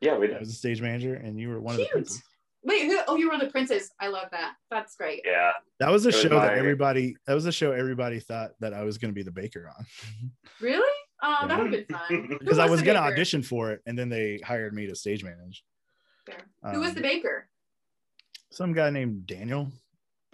Yeah, 0.00 0.16
we 0.18 0.26
did. 0.28 0.36
I 0.36 0.40
was 0.40 0.50
a 0.50 0.52
stage 0.52 0.80
manager, 0.80 1.14
and 1.14 1.38
you 1.38 1.48
were 1.48 1.60
one 1.60 1.74
of 1.74 1.80
the 1.80 1.86
princes. 1.86 2.22
Wait, 2.64 2.82
who? 2.86 2.98
Oh, 3.06 3.16
you 3.16 3.30
were 3.30 3.38
the 3.38 3.50
princess. 3.50 3.90
I 4.00 4.08
love 4.08 4.28
that. 4.32 4.54
That's 4.70 4.96
great. 4.96 5.20
Yeah. 5.24 5.52
That 5.80 5.90
was 5.90 6.06
a 6.06 6.08
It 6.10 6.12
show 6.16 6.28
my- 6.30 6.48
that 6.48 6.58
everybody. 6.58 7.16
That 7.26 7.34
was 7.34 7.46
a 7.46 7.52
show 7.52 7.72
everybody 7.72 8.18
thought 8.20 8.50
that 8.60 8.74
I 8.74 8.82
was 8.82 8.98
going 8.98 9.10
to 9.10 9.14
be 9.14 9.22
the 9.22 9.30
baker 9.30 9.70
on 9.78 9.86
Really? 10.60 10.82
Oh, 11.22 11.46
that 11.46 11.56
Yeah. 11.56 11.62
would 11.62 11.72
have 11.72 11.88
been 11.88 11.96
fun. 11.96 12.36
Because 12.40 12.58
I 12.58 12.66
was 12.66 12.82
going 12.82 12.96
to 12.96 13.02
audition 13.02 13.42
for 13.42 13.70
it, 13.72 13.80
and 13.86 13.96
then 13.98 14.08
they 14.08 14.38
hired 14.44 14.74
me 14.74 14.86
to 14.86 14.94
stage 14.96 15.22
manage. 15.24 15.64
Fair. 16.26 16.72
Who 16.72 16.80
was 16.80 16.90
Um, 16.90 16.94
the 16.96 17.00
baker? 17.02 17.48
Some 18.50 18.72
guy 18.72 18.90
named 18.90 19.26
Daniel. 19.26 19.70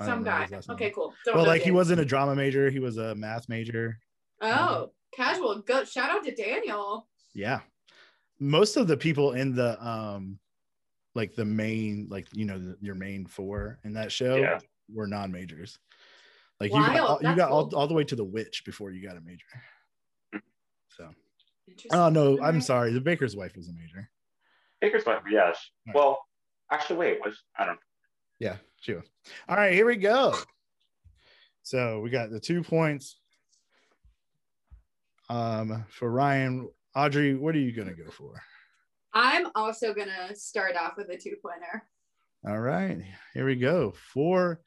Some 0.03 0.25
guy. 0.25 0.43
his 0.43 0.51
last 0.51 0.69
name. 0.69 0.75
Okay, 0.77 0.91
cool. 0.91 1.15
Don't 1.25 1.37
Well, 1.37 1.45
know 1.45 1.51
like 1.51 1.63
he 1.63 1.71
wasn't 1.71 2.01
a 2.01 2.05
drama 2.05 2.35
major; 2.35 2.69
he 2.71 2.81
was 2.81 2.97
a 2.97 3.15
math 3.15 3.49
major. 3.49 3.99
Oh, 4.41 4.91
casual. 5.15 5.61
Go 5.63 5.85
shout 5.85 6.11
out 6.11 6.25
to 6.25 6.35
Daniel. 6.35 7.07
Yeah, 7.33 7.61
most 8.41 8.77
of 8.77 8.87
the 8.87 8.97
people 8.97 9.33
in 9.33 9.55
the 9.55 9.83
um, 9.85 10.39
like 11.15 11.35
the 11.35 11.45
main, 11.45 12.09
like 12.11 12.27
you 12.33 12.45
know, 12.45 12.59
the, 12.59 12.77
your 12.81 12.95
main 12.95 13.27
four 13.27 13.79
in 13.85 13.93
that 13.95 14.11
show 14.11 14.37
Yeah. 14.37 14.59
were 14.93 15.07
non-majors. 15.07 15.79
Like 16.61 16.73
you 16.73 16.79
got, 16.79 17.01
all, 17.01 17.19
you 17.23 17.37
got 17.37 17.51
all, 17.51 17.69
cool. 17.69 17.79
all 17.79 17.87
the 17.87 17.95
way 17.95 18.05
to 18.05 18.17
the 18.17 18.25
witch 18.25 18.63
before 18.65 18.91
you 18.91 19.07
got 19.07 19.17
a 19.17 19.21
major. 19.21 19.45
So, 20.89 21.09
Interesting. 21.67 21.99
oh 21.99 22.09
no, 22.09 22.41
I'm 22.41 22.61
sorry. 22.61 22.93
The 22.93 23.01
baker's 23.01 23.35
wife 23.35 23.57
was 23.57 23.69
a 23.69 23.73
major. 23.73 24.09
Baker's 24.81 25.05
wife, 25.05 25.23
yes. 25.29 25.59
Right. 25.87 25.97
Well, 25.97 26.21
actually, 26.71 26.97
wait, 26.97 27.19
was 27.25 27.37
I 27.59 27.65
don't 27.65 27.75
know. 27.75 27.81
Yeah, 28.39 28.57
she 28.81 28.95
was. 28.95 29.05
All 29.49 29.57
right, 29.57 29.73
here 29.73 29.87
we 29.87 29.97
go. 29.97 30.35
So 31.63 32.01
we 32.01 32.11
got 32.11 32.31
the 32.31 32.41
two 32.41 32.63
points. 32.63 33.19
Um, 35.31 35.85
for 35.89 36.11
Ryan, 36.11 36.69
Audrey, 36.97 37.35
what 37.35 37.55
are 37.55 37.59
you 37.61 37.73
gonna 37.73 37.95
go 37.95 38.11
for? 38.11 38.41
I'm 39.13 39.49
also 39.55 39.93
gonna 39.95 40.35
start 40.35 40.77
off 40.77 40.97
with 40.97 41.09
a 41.11 41.17
two 41.17 41.37
pointer. 41.43 41.85
All 42.47 42.61
right, 42.61 43.01
here 43.33 43.47
we 43.47 43.57
go 43.57 43.93
for 44.13 44.61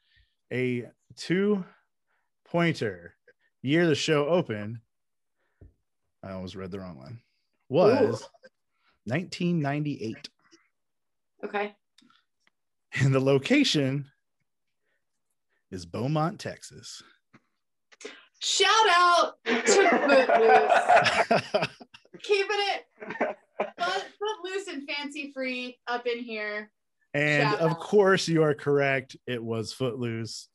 a 0.52 0.86
two 1.16 1.64
pointer. 2.46 3.14
Year 3.62 3.86
the 3.86 3.94
show 3.94 4.26
opened. 4.26 4.78
I 6.22 6.32
almost 6.32 6.54
read 6.54 6.70
the 6.70 6.80
wrong 6.80 6.98
one. 6.98 7.20
Was 7.70 8.28
1998, 9.04 10.28
Okay. 11.44 11.74
and 13.00 13.14
the 13.14 13.20
location 13.20 14.06
is 15.70 15.84
Beaumont, 15.86 16.40
Texas. 16.40 17.02
Shout 18.40 18.68
out 18.90 19.34
to 19.44 19.62
Footloose. 21.42 21.68
Keeping 22.22 22.56
it 22.58 22.86
foot, 23.78 24.04
loose 24.44 24.68
and 24.68 24.88
fancy 24.88 25.32
free 25.32 25.78
up 25.86 26.06
in 26.06 26.18
here. 26.18 26.70
And 27.14 27.50
Shout 27.50 27.60
of 27.60 27.70
out. 27.72 27.80
course, 27.80 28.28
you 28.28 28.42
are 28.42 28.54
correct. 28.54 29.16
It 29.26 29.42
was 29.42 29.72
Footloose, 29.72 30.48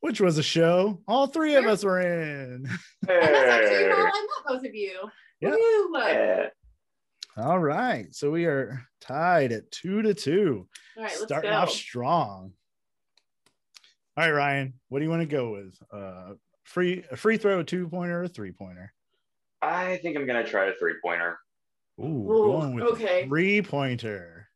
which 0.00 0.20
was 0.20 0.38
a 0.38 0.42
show 0.42 1.00
all 1.08 1.26
three 1.26 1.54
of 1.54 1.64
us 1.66 1.84
were 1.84 2.00
in. 2.00 2.66
And 2.66 2.66
that's 3.08 3.48
actually 3.48 3.90
how 3.90 3.96
I 4.04 4.04
met 4.04 4.46
both 4.46 4.64
of 4.66 4.74
you. 4.74 4.98
Yeah. 5.40 5.50
Woo. 5.50 5.98
Yeah. 5.98 6.46
All 7.38 7.58
right. 7.58 8.14
So 8.14 8.30
we 8.30 8.44
are 8.46 8.82
tied 9.00 9.52
at 9.52 9.70
two 9.70 10.02
to 10.02 10.14
two, 10.14 10.68
All 10.96 11.02
right, 11.02 11.12
let's 11.12 11.22
starting 11.24 11.50
go. 11.50 11.56
off 11.56 11.70
strong. 11.70 12.52
All 14.16 14.24
right, 14.24 14.30
Ryan, 14.30 14.74
what 14.88 14.98
do 15.00 15.04
you 15.04 15.10
want 15.10 15.22
to 15.22 15.26
go 15.26 15.50
with? 15.52 15.78
Uh, 15.92 16.34
free 16.64 17.04
a 17.10 17.16
free 17.16 17.36
throw, 17.36 17.60
a 17.60 17.64
two 17.64 17.88
pointer, 17.88 18.22
a 18.22 18.28
three 18.28 18.52
pointer? 18.52 18.92
I 19.66 19.96
think 19.98 20.16
I'm 20.16 20.26
gonna 20.26 20.46
try 20.46 20.66
a 20.66 20.74
three 20.74 20.94
pointer. 21.02 21.38
Ooh, 22.00 22.04
Ooh, 22.04 22.26
going 22.26 22.74
with 22.74 22.84
okay. 22.84 23.26
three 23.26 23.62
pointer, 23.62 24.48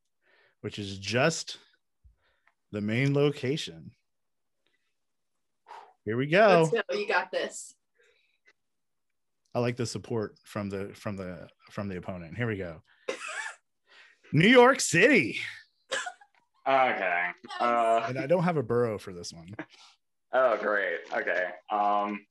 which 0.61 0.79
is 0.79 0.99
just 0.99 1.59
the 2.71 2.81
main 2.81 3.13
location. 3.13 3.91
Here 6.05 6.17
we 6.17 6.27
go. 6.27 6.71
Let's 6.73 6.87
go. 6.89 6.97
You 6.97 7.09
got 7.09 7.31
this. 7.33 7.75
I 9.55 9.59
like 9.59 9.77
the 9.77 9.87
support 9.87 10.37
from 10.45 10.71
the 10.71 10.91
from 10.95 11.17
the 11.17 11.49
from 11.71 11.89
the 11.89 11.97
opponent. 11.97 12.37
Here 12.37 12.47
we 12.47 12.57
go. 12.57 12.83
New 14.33 14.49
York 14.49 14.81
City. 14.81 15.39
Okay. 16.69 17.27
Uh, 17.59 18.05
And 18.09 18.19
I 18.19 18.27
don't 18.27 18.45
have 18.45 18.59
a 18.59 18.63
borough 18.63 18.99
for 18.99 19.13
this 19.13 19.33
one. 19.33 19.49
oh, 20.33 20.57
great. 20.59 21.01
Okay. 21.13 21.49
Um, 21.71 22.25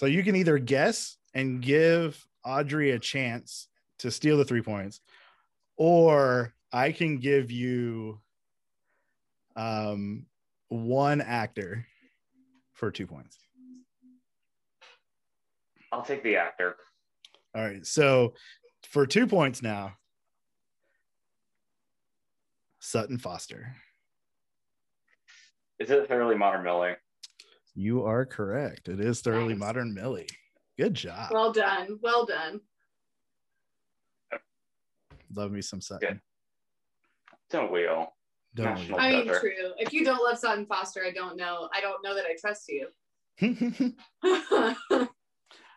So 0.00 0.06
you 0.06 0.22
can 0.22 0.34
either 0.34 0.56
guess 0.56 1.18
and 1.34 1.60
give 1.60 2.26
Audrey 2.42 2.92
a 2.92 2.98
chance 2.98 3.68
to 3.98 4.10
steal 4.10 4.38
the 4.38 4.46
three 4.46 4.62
points, 4.62 5.02
or 5.76 6.54
I 6.72 6.92
can 6.92 7.18
give 7.18 7.50
you 7.50 8.18
um 9.56 10.24
one 10.68 11.20
actor 11.20 11.84
for 12.72 12.90
two 12.90 13.06
points. 13.06 13.36
I'll 15.92 16.00
take 16.00 16.22
the 16.22 16.36
actor. 16.36 16.76
All 17.54 17.62
right. 17.62 17.84
So 17.84 18.32
for 18.88 19.06
two 19.06 19.26
points 19.26 19.60
now, 19.60 19.98
Sutton 22.78 23.18
Foster. 23.18 23.76
Is 25.78 25.90
it 25.90 26.08
fairly 26.08 26.36
Modern 26.36 26.64
Millie? 26.64 26.94
You 27.74 28.04
are 28.04 28.26
correct. 28.26 28.88
It 28.88 29.00
is 29.00 29.20
thoroughly 29.20 29.54
Nice. 29.54 29.60
modern 29.60 29.94
Millie. 29.94 30.28
Good 30.78 30.94
job. 30.94 31.30
Well 31.32 31.52
done. 31.52 31.98
Well 32.02 32.26
done. 32.26 32.60
Love 35.34 35.52
me 35.52 35.62
some 35.62 35.80
Sutton. 35.80 36.20
Don't 37.50 37.70
we 37.72 37.86
all? 37.86 38.16
Don't 38.54 38.74
National- 38.74 38.98
I 38.98 39.10
mean, 39.12 39.26
better. 39.28 39.40
true. 39.40 39.72
If 39.78 39.92
you 39.92 40.04
don't 40.04 40.22
love 40.22 40.38
Sutton 40.38 40.66
Foster, 40.66 41.04
I 41.04 41.12
don't 41.12 41.36
know. 41.36 41.68
I 41.74 41.80
don't 41.80 42.02
know 42.02 42.14
that 42.14 42.24
I 42.26 42.34
trust 42.40 42.68
you. 42.68 42.88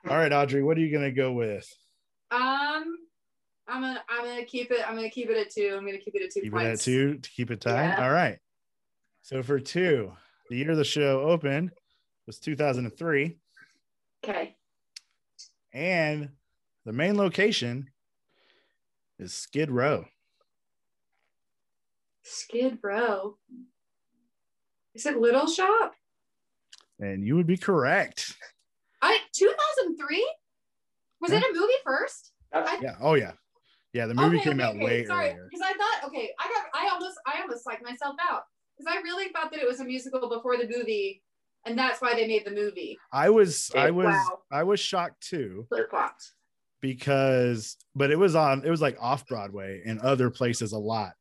All 0.09 0.17
right, 0.17 0.33
Audrey, 0.33 0.63
what 0.63 0.77
are 0.77 0.81
you 0.81 0.91
gonna 0.91 1.11
go 1.11 1.31
with? 1.33 1.67
Um, 2.31 2.97
I'm 3.67 3.81
gonna 3.81 4.03
I'm 4.09 4.25
gonna 4.25 4.43
keep 4.45 4.71
it. 4.71 4.87
I'm 4.87 4.95
gonna 4.95 5.09
keep 5.09 5.29
it 5.29 5.37
at 5.37 5.51
two. 5.51 5.75
I'm 5.77 5.85
gonna 5.85 5.99
keep 5.99 6.15
it 6.15 6.23
at 6.23 6.31
two 6.31 6.41
Keep 6.41 6.55
it 6.55 6.65
at 6.65 6.79
two 6.81 7.17
to 7.19 7.29
keep 7.29 7.51
it 7.51 7.61
tied. 7.61 7.89
Yeah. 7.97 8.03
All 8.03 8.11
right. 8.11 8.39
So 9.21 9.41
for 9.43 9.59
two, 9.59 10.11
the 10.49 10.57
year 10.57 10.75
the 10.75 10.83
show 10.83 11.21
opened 11.21 11.71
was 12.25 12.39
2003, 12.39 13.37
Okay. 14.23 14.55
and 15.73 16.29
the 16.85 16.93
main 16.93 17.17
location 17.17 17.89
is 19.19 19.33
Skid 19.33 19.69
Row. 19.69 20.05
Skid 22.23 22.79
Row. 22.81 23.37
Is 24.95 25.05
it 25.05 25.17
Little 25.17 25.47
Shop? 25.47 25.93
And 26.99 27.25
you 27.25 27.35
would 27.35 27.47
be 27.47 27.57
correct. 27.57 28.35
I 29.01 29.17
2003. 29.33 30.35
Was 31.19 31.31
it 31.31 31.43
a 31.43 31.53
movie 31.53 31.73
first? 31.83 32.31
I- 32.53 32.79
Yeah. 32.81 32.95
Oh 33.01 33.15
yeah. 33.15 33.33
Yeah. 33.91 34.05
The 34.07 34.13
oh, 34.17 34.23
movie 34.23 34.37
Okay, 34.37 34.49
came 34.51 34.59
okay, 34.59 34.63
out 34.69 34.75
okay. 34.75 34.85
way 34.85 35.05
Sorry, 35.05 35.29
earlier. 35.31 35.49
because 35.51 35.65
I 35.67 35.73
thought 35.73 36.07
okay, 36.09 36.31
I 36.39 36.47
got 36.47 36.65
I 36.73 36.89
almost 36.93 37.17
I 37.25 37.41
almost 37.41 37.65
psyched 37.65 37.81
myself 37.83 38.15
out 38.29 38.43
Because 38.77 38.93
I 38.95 39.01
really 39.01 39.29
thought 39.29 39.51
that 39.51 39.59
it 39.59 39.67
was 39.67 39.79
a 39.79 39.83
musical 39.85 40.29
before 40.29 40.57
the 40.57 40.67
movie, 40.67 41.23
and 41.65 41.77
that's 41.77 42.01
why 42.01 42.13
they 42.15 42.27
made 42.27 42.45
the 42.45 42.51
movie. 42.51 42.97
I 43.11 43.29
was 43.29 43.71
I 43.75 43.91
was 43.91 44.07
Wow. 44.07 44.39
I 44.51 44.63
was 44.63 44.79
shocked 44.79 45.27
too 45.27 45.65
Flip 45.69 45.89
flopped. 45.89 46.31
because 46.81 47.77
but 47.95 48.11
it 48.11 48.19
was 48.19 48.35
on 48.35 48.65
it 48.65 48.69
was 48.69 48.81
like 48.81 48.97
off 48.99 49.27
Broadway 49.27 49.81
and 49.85 49.99
other 49.99 50.29
places 50.29 50.71
a 50.73 50.77
lot. 50.79 51.13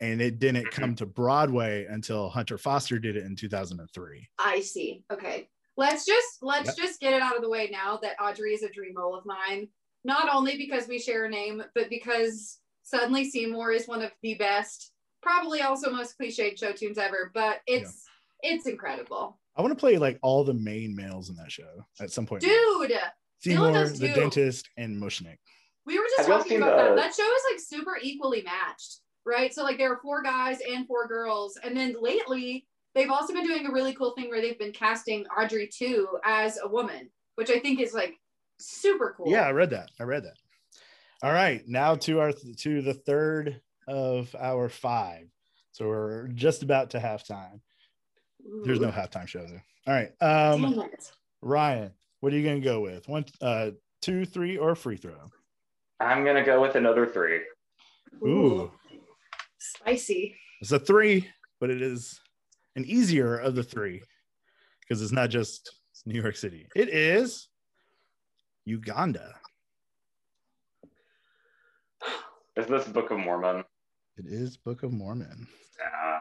And 0.00 0.22
it 0.22 0.38
didn't 0.38 0.66
mm-hmm. 0.66 0.80
come 0.80 0.94
to 0.96 1.06
Broadway 1.06 1.86
until 1.88 2.28
Hunter 2.28 2.56
Foster 2.56 3.00
did 3.00 3.16
it 3.16 3.24
in 3.24 3.34
2003. 3.34 4.28
I 4.38 4.60
see. 4.60 5.02
Okay. 5.12 5.48
Let's 5.76 6.04
just 6.06 6.42
let's 6.42 6.68
Yep. 6.68 6.76
just 6.76 7.00
get 7.00 7.14
it 7.14 7.22
out 7.22 7.36
of 7.36 7.42
the 7.42 7.48
way 7.48 7.68
now 7.70 7.98
that 8.02 8.16
Audrey 8.20 8.52
is 8.54 8.62
a 8.62 8.70
dream 8.70 8.94
role 8.96 9.16
of 9.16 9.26
mine. 9.26 9.68
Not 10.04 10.28
only 10.32 10.56
because 10.56 10.86
we 10.86 10.98
share 11.00 11.24
a 11.24 11.28
name, 11.28 11.62
but 11.74 11.90
because 11.90 12.58
suddenly 12.84 13.28
Seymour 13.28 13.72
is 13.72 13.88
one 13.88 14.02
of 14.02 14.12
the 14.22 14.34
best, 14.34 14.92
probably 15.22 15.60
also 15.60 15.90
most 15.90 16.18
cliched 16.18 16.58
show 16.58 16.72
tunes 16.72 16.98
ever. 16.98 17.30
But 17.34 17.60
it's 17.66 18.04
it's 18.42 18.66
incredible, 18.66 19.38
I 19.58 19.62
want 19.62 19.72
to 19.72 19.80
play 19.80 19.98
like 19.98 20.18
all 20.22 20.44
the 20.44 20.54
main 20.54 20.94
males 20.94 21.28
in 21.30 21.36
that 21.36 21.50
show 21.50 21.84
at 22.00 22.12
some 22.12 22.24
point. 22.26 22.42
dude. 22.42 22.92
Seymour, 23.40 23.88
the 23.88 24.08
too. 24.08 24.14
dentist, 24.14 24.68
and 24.76 25.00
Mushnik. 25.00 25.36
We 25.86 25.98
were 25.98 26.04
just 26.16 26.28
Have 26.28 26.38
talking 26.38 26.50
seen 26.52 26.62
about 26.62 26.76
that. 26.76 26.88
the- 26.90 26.96
That 26.96 27.14
show 27.14 27.22
is 27.22 27.42
like 27.52 27.60
super 27.60 27.98
equally 28.02 28.42
matched, 28.42 29.00
right? 29.24 29.52
So 29.54 29.62
like 29.62 29.78
there 29.78 29.92
are 29.92 30.00
four 30.02 30.22
guys 30.22 30.58
and 30.68 30.86
four 30.86 31.06
girls, 31.06 31.56
and 31.62 31.76
then 31.76 31.94
lately 32.00 32.66
they've 32.94 33.10
also 33.10 33.32
been 33.32 33.46
doing 33.46 33.66
a 33.66 33.70
really 33.72 33.94
cool 33.94 34.12
thing 34.12 34.28
where 34.28 34.40
they've 34.40 34.58
been 34.58 34.72
casting 34.72 35.24
Audrey 35.26 35.70
II 35.80 36.04
as 36.24 36.58
a 36.62 36.68
woman, 36.68 37.10
which 37.36 37.50
I 37.50 37.58
think 37.60 37.80
is 37.80 37.94
like 37.94 38.14
super 38.58 39.14
cool. 39.16 39.30
Yeah, 39.30 39.42
I 39.46 39.52
read 39.52 39.70
that. 39.70 39.90
I 40.00 40.02
read 40.04 40.24
that. 40.24 40.36
All 41.22 41.32
right, 41.32 41.62
now 41.66 41.94
to 41.96 42.20
our 42.20 42.32
to 42.32 42.82
the 42.82 42.94
third 42.94 43.60
of 43.86 44.34
our 44.38 44.68
five. 44.68 45.28
So 45.72 45.86
we're 45.88 46.28
just 46.28 46.62
about 46.64 46.90
to 46.90 46.98
halftime. 46.98 47.60
There's 48.64 48.80
no 48.80 48.90
halftime 48.90 49.26
show 49.26 49.44
though. 49.46 49.60
All 49.86 49.94
right, 49.94 50.12
um, 50.22 50.82
Ryan, 51.42 51.92
what 52.20 52.32
are 52.32 52.36
you 52.36 52.44
gonna 52.46 52.60
go 52.60 52.80
with? 52.80 53.08
One, 53.08 53.24
uh, 53.40 53.70
two, 54.02 54.24
three, 54.24 54.56
or 54.58 54.74
free 54.74 54.96
throw? 54.96 55.14
I'm 56.00 56.24
gonna 56.24 56.44
go 56.44 56.60
with 56.60 56.74
another 56.76 57.06
three. 57.06 57.40
Ooh, 58.26 58.70
Spicy. 59.58 60.36
it's 60.60 60.72
a 60.72 60.78
three, 60.78 61.28
but 61.60 61.70
it 61.70 61.80
is 61.82 62.20
an 62.76 62.84
easier 62.84 63.36
of 63.36 63.54
the 63.54 63.62
three 63.62 64.02
because 64.80 65.02
it's 65.02 65.12
not 65.12 65.30
just 65.30 65.70
New 66.06 66.20
York 66.20 66.36
City. 66.36 66.66
It 66.76 66.88
is 66.88 67.48
Uganda. 68.64 69.34
Is 72.56 72.66
this 72.66 72.86
Book 72.88 73.10
of 73.10 73.18
Mormon? 73.18 73.64
It 74.16 74.26
is 74.26 74.56
Book 74.56 74.82
of 74.82 74.92
Mormon. 74.92 75.46
Yeah. 75.78 76.18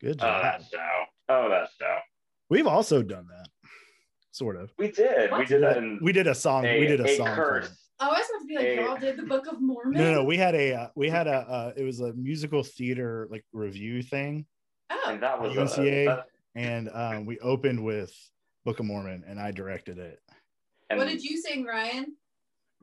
Good 0.00 0.16
Oh, 0.20 0.24
job. 0.26 0.42
that 0.42 0.62
show. 0.70 1.04
Oh, 1.28 1.48
that 1.48 1.68
show. 1.80 1.96
We've 2.50 2.66
also 2.66 3.02
done 3.02 3.26
that, 3.28 3.48
sort 4.30 4.56
of. 4.56 4.70
We 4.78 4.90
did. 4.90 5.30
We 5.32 5.44
did 5.46 5.62
that 5.62 5.78
in 5.78 5.98
We 6.02 6.12
did 6.12 6.26
a 6.26 6.34
song. 6.34 6.64
a, 6.66 6.78
we 6.78 6.86
did 6.86 7.00
a, 7.00 7.04
a 7.04 7.16
song. 7.16 7.34
curse. 7.34 7.74
Oh, 8.00 8.08
I 8.10 8.18
was 8.18 8.26
about 8.30 8.40
to 8.40 8.46
be 8.46 8.54
like, 8.56 8.64
Hey. 8.66 8.76
y'all 8.84 8.96
did 8.98 9.16
the 9.16 9.22
Book 9.22 9.46
of 9.46 9.60
Mormon. 9.60 9.92
No, 10.00 10.12
no, 10.14 10.24
we 10.24 10.36
had 10.36 10.54
a 10.54 10.74
uh, 10.74 10.88
we 10.94 11.08
had 11.08 11.26
a 11.26 11.32
uh, 11.36 11.72
it 11.76 11.84
was 11.84 12.00
a 12.00 12.12
musical 12.14 12.62
theater 12.62 13.28
like 13.30 13.44
revue 13.52 14.02
thing, 14.02 14.44
Oh, 14.90 15.04
And 15.08 15.22
that 15.22 15.40
was 15.40 15.56
UNCA. 15.56 16.02
A, 16.02 16.04
that- 16.06 16.26
and 16.56 16.88
um, 16.92 17.26
we 17.26 17.38
opened 17.40 17.82
with 17.82 18.12
Book 18.64 18.78
of 18.78 18.86
Mormon, 18.86 19.24
and 19.26 19.40
I 19.40 19.50
directed 19.50 19.98
it. 19.98 20.20
and 20.90 20.98
what 20.98 21.08
did 21.08 21.22
you 21.22 21.36
sing, 21.40 21.64
Ryan? 21.64 22.14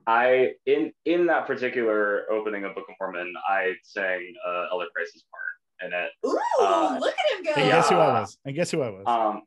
I 0.08 0.54
in 0.66 0.92
in 1.06 1.28
that 1.28 1.46
particular 1.46 2.30
opening 2.32 2.64
of 2.66 2.74
Book 2.74 2.86
of 2.90 2.96
Mormon, 3.00 3.32
I 3.48 3.74
sang 3.84 4.34
uh, 4.48 4.66
Elder 4.72 4.88
Price's 4.96 5.24
part 5.32 5.44
in 5.86 5.94
it. 5.94 6.12
Ooh, 6.26 6.40
Uh, 6.60 6.98
look 7.00 7.14
at 7.14 7.38
him 7.38 7.44
go. 7.44 7.62
And 7.62 7.72
guess 7.72 7.90
who 7.90 7.96
I 7.96 8.20
was? 8.22 8.38
And 8.46 8.56
guess 8.56 8.72
who 8.72 8.82
I 8.82 8.90
was? 8.90 9.04
Um, 9.06 9.42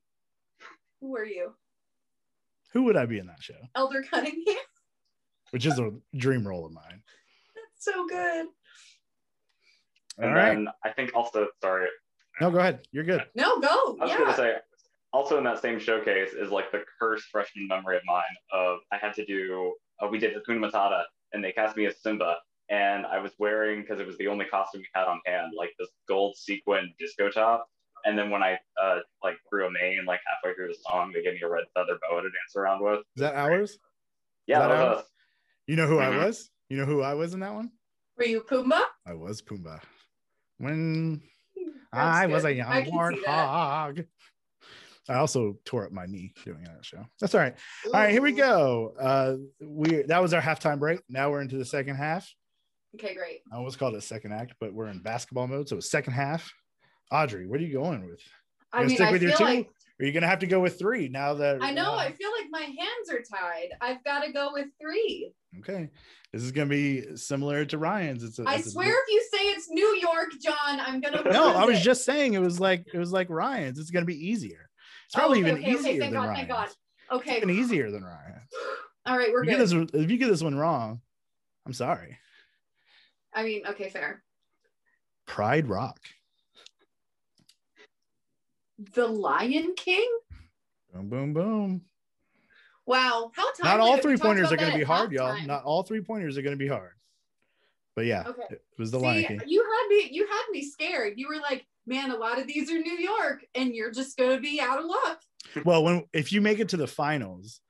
Who 1.00 1.10
were 1.10 1.24
you? 1.24 1.54
who 2.72 2.82
would 2.82 2.96
I 2.96 3.06
be 3.06 3.18
in 3.18 3.26
that 3.28 3.40
show? 3.40 3.54
Elder 3.76 4.02
Cunningham. 4.02 4.56
Which 5.52 5.64
is 5.64 5.78
a 5.78 5.92
dream 6.16 6.46
role 6.46 6.66
of 6.66 6.72
mine. 6.72 7.02
That's 7.54 7.84
so 7.84 8.04
good. 8.08 8.46
All 10.18 10.24
and 10.24 10.34
right. 10.34 10.54
then 10.54 10.68
I 10.84 10.90
think 10.90 11.12
also 11.14 11.46
sorry, 11.62 11.86
No, 12.40 12.50
go 12.50 12.58
ahead. 12.58 12.80
You're 12.90 13.04
good. 13.04 13.24
No, 13.36 13.60
go. 13.60 13.68
I 14.00 14.04
was 14.04 14.10
yeah. 14.10 14.18
gonna 14.18 14.34
say 14.34 14.54
also 15.12 15.38
in 15.38 15.44
that 15.44 15.62
same 15.62 15.78
showcase 15.78 16.32
is 16.32 16.50
like 16.50 16.72
the 16.72 16.82
cursed 17.00 17.26
freshman 17.30 17.68
memory 17.68 17.96
of 17.96 18.02
mine 18.06 18.22
of 18.52 18.78
I 18.92 18.96
had 18.96 19.14
to 19.14 19.24
do 19.24 19.72
uh, 20.02 20.08
we 20.08 20.18
did 20.18 20.34
Hakuna 20.34 20.58
Matata 20.70 21.04
and 21.32 21.44
they 21.44 21.52
cast 21.52 21.76
me 21.76 21.86
as 21.86 22.00
Simba 22.02 22.36
and 22.70 23.04
I 23.06 23.18
was 23.18 23.32
wearing 23.38 23.82
because 23.82 24.00
it 24.00 24.06
was 24.06 24.16
the 24.18 24.28
only 24.28 24.46
costume 24.46 24.80
we 24.82 24.88
had 24.94 25.06
on 25.06 25.20
hand 25.26 25.52
like 25.56 25.70
this 25.78 25.88
gold 26.08 26.36
sequin 26.36 26.92
disco 26.98 27.30
top 27.30 27.66
and 28.06 28.18
then 28.18 28.30
when 28.30 28.42
I 28.42 28.58
uh 28.82 29.00
like 29.22 29.36
grew 29.50 29.66
a 29.66 29.70
mane 29.70 30.04
like 30.06 30.20
halfway 30.26 30.54
through 30.54 30.68
the 30.68 30.78
song 30.88 31.12
they 31.12 31.22
gave 31.22 31.34
me 31.34 31.40
a 31.42 31.48
red 31.48 31.64
feather 31.74 31.98
boa 32.08 32.22
to 32.22 32.28
dance 32.28 32.56
around 32.56 32.82
with 32.82 33.00
Is 33.16 33.20
that 33.20 33.34
ours? 33.34 33.78
yeah 34.46 34.60
that 34.60 34.68
that 34.68 34.74
was 34.74 34.96
ours? 34.96 34.98
us. 35.04 35.10
You 35.66 35.76
know 35.76 35.86
who 35.86 35.96
Mhm. 35.96 36.02
I 36.02 36.24
was? 36.24 36.50
You 36.68 36.76
know 36.78 36.84
who 36.86 37.02
I 37.02 37.14
was 37.14 37.34
in 37.34 37.40
that 37.40 37.54
one? 37.54 37.70
Were 38.16 38.24
you 38.24 38.40
Pumbaa? 38.42 38.84
I 39.06 39.14
was 39.14 39.42
Pumbaa. 39.42 39.80
When 40.58 41.20
That's 41.92 42.16
I 42.18 42.26
was 42.26 42.44
a 42.44 42.52
young 42.52 42.68
I 42.72 42.82
can 42.82 42.92
warthog. 42.92 44.06
I 45.08 45.14
also 45.16 45.58
tore 45.66 45.84
up 45.84 45.92
my 45.92 46.06
knee 46.06 46.32
doing 46.44 46.62
that 46.64 46.82
show. 46.84 47.04
That's 47.20 47.34
all 47.34 47.40
right. 47.42 47.54
All 47.86 47.92
right, 47.92 48.10
here 48.10 48.22
we 48.22 48.32
go. 48.32 48.94
Uh, 48.98 49.36
we 49.60 50.02
that 50.04 50.22
was 50.22 50.32
our 50.32 50.40
halftime 50.40 50.78
break. 50.78 51.00
Now 51.10 51.30
we're 51.30 51.42
into 51.42 51.58
the 51.58 51.64
second 51.64 51.96
half. 51.96 52.32
Okay, 52.94 53.14
great. 53.14 53.40
I 53.52 53.56
almost 53.56 53.78
called 53.78 53.94
it 53.96 54.02
second 54.02 54.32
act, 54.32 54.54
but 54.60 54.72
we're 54.72 54.86
in 54.88 55.00
basketball 55.00 55.46
mode, 55.46 55.68
so 55.68 55.76
it's 55.76 55.90
second 55.90 56.12
half. 56.12 56.52
Audrey, 57.12 57.46
what 57.46 57.60
are 57.60 57.64
you 57.64 57.72
going 57.72 58.06
with? 58.06 58.20
I 58.72 58.78
gonna 58.78 58.88
mean, 58.88 58.96
stick 58.96 59.08
I 59.08 59.12
with 59.12 59.22
your 59.22 59.30
feel 59.32 59.38
two? 59.38 59.44
like 59.44 59.68
Are 60.00 60.04
you 60.06 60.12
gonna 60.12 60.26
have 60.26 60.40
to 60.40 60.46
go 60.46 60.60
with 60.60 60.78
three 60.78 61.08
now 61.08 61.34
that 61.34 61.62
I 61.62 61.70
know. 61.72 61.92
uh, 61.92 61.96
I 61.96 62.12
feel 62.12 62.30
like 62.30 62.46
my 62.50 62.62
hands 62.62 63.10
are 63.10 63.20
tied. 63.22 63.68
I've 63.80 64.02
got 64.04 64.24
to 64.24 64.32
go 64.32 64.50
with 64.52 64.66
three. 64.80 65.32
okay. 65.60 65.90
This 66.32 66.42
is 66.42 66.50
gonna 66.52 66.70
be 66.70 67.16
similar 67.16 67.64
to 67.66 67.78
Ryan's. 67.78 68.24
It's 68.24 68.38
a, 68.40 68.44
I 68.46 68.56
it's 68.56 68.66
a- 68.66 68.70
swear, 68.70 68.88
if 68.90 69.08
you 69.08 69.22
say 69.32 69.44
it's 69.46 69.68
New 69.70 69.96
York, 70.02 70.30
John, 70.42 70.80
I'm 70.80 71.00
gonna. 71.00 71.22
no, 71.30 71.54
I 71.54 71.64
was 71.64 71.78
it. 71.78 71.82
just 71.82 72.04
saying 72.04 72.34
it 72.34 72.40
was 72.40 72.58
like 72.58 72.84
it 72.92 72.98
was 72.98 73.12
like 73.12 73.30
Ryan's. 73.30 73.78
It's 73.78 73.90
gonna 73.90 74.06
be 74.06 74.28
easier. 74.28 74.68
It's 75.06 75.14
Oh, 75.14 75.18
probably 75.20 75.40
okay, 75.40 75.48
even 75.50 75.62
okay, 75.62 75.70
okay, 75.70 75.78
easier 75.78 75.90
thank 75.92 76.00
than 76.00 76.12
God, 76.12 76.28
Ryan's. 76.28 76.36
thank 76.38 76.48
God. 76.48 76.68
Okay. 77.12 77.36
Even 77.36 77.50
easier 77.50 77.90
than 77.92 78.02
Ryan. 78.02 78.40
All 79.06 79.18
right, 79.18 79.30
we're 79.30 79.44
If 79.44 79.50
you, 79.50 79.56
get 79.58 79.68
good. 79.68 79.88
this, 79.92 80.02
if 80.02 80.10
you 80.10 80.16
get 80.16 80.28
this 80.28 80.42
one 80.42 80.54
wrong, 80.56 81.00
I'm 81.66 81.72
sorry. 81.74 82.18
I 83.34 83.42
mean, 83.42 83.62
okay, 83.66 83.88
fair. 83.88 84.22
Pride 85.26 85.68
Rock. 85.68 85.98
The 88.94 89.06
Lion 89.06 89.74
King. 89.76 90.08
Boom, 90.92 91.08
boom, 91.08 91.32
boom. 91.32 91.82
Wow, 92.86 93.30
how 93.34 93.48
Not 93.62 93.80
all 93.80 93.96
three 93.96 94.16
pointers 94.16 94.52
are 94.52 94.56
going 94.56 94.72
to 94.72 94.78
be 94.78 94.84
hard, 94.84 95.10
y'all. 95.12 95.40
Not 95.46 95.64
all 95.64 95.82
three 95.82 96.02
pointers 96.02 96.36
are 96.36 96.42
going 96.42 96.52
to 96.52 96.58
be 96.62 96.68
hard. 96.68 96.92
But 97.96 98.06
yeah, 98.06 98.24
Okay. 98.26 98.42
it 98.50 98.62
was 98.76 98.90
the 98.90 98.98
See, 98.98 99.04
Lion 99.04 99.24
King. 99.24 99.40
you 99.46 99.62
had 99.62 99.88
me. 99.88 100.08
You 100.10 100.26
had 100.26 100.42
me 100.50 100.68
scared. 100.68 101.14
You 101.16 101.28
were 101.28 101.40
like, 101.40 101.64
"Man, 101.86 102.10
a 102.10 102.16
lot 102.16 102.40
of 102.40 102.46
these 102.46 102.70
are 102.70 102.78
New 102.78 102.98
York, 102.98 103.44
and 103.54 103.74
you're 103.74 103.92
just 103.92 104.16
gonna 104.18 104.40
be 104.40 104.60
out 104.60 104.80
of 104.80 104.84
luck." 104.84 105.20
Well, 105.64 105.84
when 105.84 106.04
if 106.12 106.32
you 106.32 106.40
make 106.40 106.58
it 106.58 106.68
to 106.70 106.76
the 106.76 106.88
finals, 106.88 107.60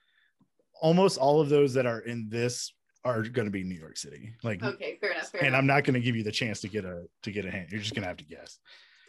almost 0.80 1.18
all 1.18 1.40
of 1.40 1.50
those 1.50 1.74
that 1.74 1.84
are 1.86 2.00
in 2.00 2.28
this 2.30 2.73
are 3.04 3.22
going 3.22 3.46
to 3.46 3.50
be 3.50 3.62
New 3.64 3.78
York 3.78 3.96
City. 3.96 4.34
Like, 4.42 4.62
Okay, 4.62 4.96
fair 5.00 5.12
enough. 5.12 5.28
Fair 5.30 5.40
and 5.40 5.48
enough. 5.48 5.58
I'm 5.58 5.66
not 5.66 5.84
going 5.84 5.94
to 5.94 6.00
give 6.00 6.16
you 6.16 6.22
the 6.22 6.32
chance 6.32 6.60
to 6.62 6.68
get 6.68 6.84
a 6.84 7.04
to 7.22 7.30
get 7.30 7.44
a 7.44 7.50
hint. 7.50 7.70
You're 7.70 7.80
just 7.80 7.94
going 7.94 8.02
to 8.02 8.08
have 8.08 8.16
to 8.18 8.24
guess. 8.24 8.58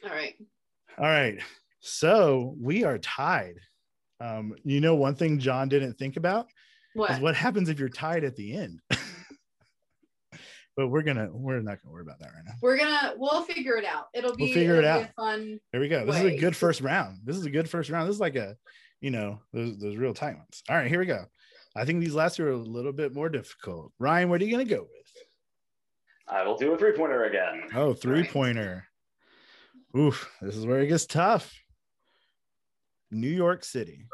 All 0.04 0.12
right. 0.12 0.36
All 0.98 1.06
right. 1.06 1.40
So 1.80 2.56
we 2.60 2.84
are 2.84 2.98
tied. 2.98 3.56
Um, 4.20 4.56
you 4.64 4.82
know, 4.82 4.96
one 4.96 5.16
thing 5.16 5.40
John 5.40 5.70
didn't 5.70 5.94
think 5.94 6.18
about 6.18 6.48
What? 6.94 7.12
is 7.12 7.20
what 7.20 7.36
happens 7.36 7.70
if 7.70 7.80
you're 7.80 7.90
tied 7.90 8.24
at 8.24 8.36
the 8.36 8.56
end. 8.56 8.80
but 10.78 10.88
we're 10.88 11.02
gonna 11.04 11.30
we're 11.32 11.60
not 11.62 11.82
gonna 11.82 11.94
worry 11.94 12.02
about 12.02 12.20
that 12.20 12.32
right 12.34 12.44
now. 12.46 12.54
We're 12.62 12.78
gonna. 12.78 13.14
We'll 13.18 13.44
figure 13.44 13.78
it 13.78 13.86
out. 13.86 14.06
It'll 14.14 14.36
be. 14.36 14.46
We'll 14.46 14.54
figure 14.54 14.76
it 14.76 14.86
out. 14.86 15.10
Fun. 15.16 15.60
Here 15.72 15.82
we 15.82 15.88
go. 15.88 16.06
This 16.06 16.18
is 16.18 16.24
a 16.24 16.38
good 16.38 16.56
first 16.56 16.82
round. 16.82 17.20
This 17.24 17.38
is 17.38 17.46
a 17.46 17.50
good 17.50 17.70
first 17.70 17.90
round. 17.90 18.08
This 18.08 18.16
is 18.16 18.22
like 18.22 18.36
a, 18.36 18.56
you 19.02 19.12
know, 19.12 19.40
those 19.54 19.78
those 19.78 19.96
real 19.96 20.14
tight 20.14 20.38
ones. 20.38 20.64
All 20.70 20.76
right, 20.76 20.88
here 20.88 21.00
we 21.00 21.06
go. 21.06 21.26
I 21.76 21.84
think 21.84 22.00
these 22.00 22.16
last 22.16 22.38
two 22.38 22.46
are 22.46 22.52
a 22.52 22.58
little 22.58 22.94
bit 22.94 23.14
more 23.14 23.30
difficult. 23.30 23.92
Ryan, 24.00 24.30
what 24.30 24.42
are 24.42 24.46
you 24.46 24.52
gonna 24.52 24.66
go 24.66 24.82
with? 24.82 25.12
I 26.28 26.44
will 26.44 26.58
do 26.58 26.74
a 26.74 26.78
three 26.78 26.94
pointer 26.94 27.26
again. 27.26 27.64
Oh, 27.76 27.94
three 27.94 28.24
pointer. 28.24 28.88
Oof, 29.96 30.30
this 30.42 30.56
is 30.56 30.66
where 30.66 30.80
it 30.80 30.88
gets 30.88 31.06
tough. 31.06 31.54
New 33.12 33.30
York 33.30 33.64
City. 33.64 34.08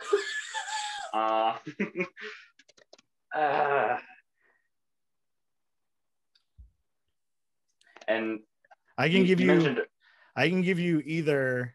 Uh, 1.12 1.56
uh, 3.34 3.96
and 8.06 8.38
I 8.96 9.08
can 9.08 9.24
give 9.24 9.40
you, 9.40 9.48
mentioned 9.48 9.80
I 10.36 10.48
can 10.48 10.62
give 10.62 10.78
you 10.78 11.02
either 11.04 11.74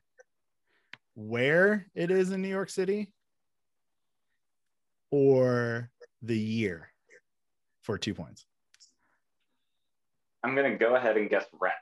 where 1.15 1.87
it 1.93 2.11
is 2.11 2.31
in 2.31 2.41
New 2.41 2.47
York 2.47 2.69
City 2.69 3.11
or 5.15 5.89
the 6.21 6.37
year 6.37 6.89
for 7.83 7.97
two 7.97 8.13
points. 8.13 8.45
I'm 10.43 10.55
gonna 10.55 10.75
go 10.77 10.95
ahead 10.95 11.15
and 11.15 11.29
guess 11.29 11.45
rent. 11.59 11.73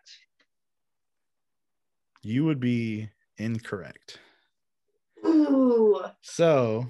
You 2.22 2.46
would 2.46 2.60
be 2.60 3.10
incorrect. 3.38 4.20
Ooh. 5.26 6.00
So 6.22 6.88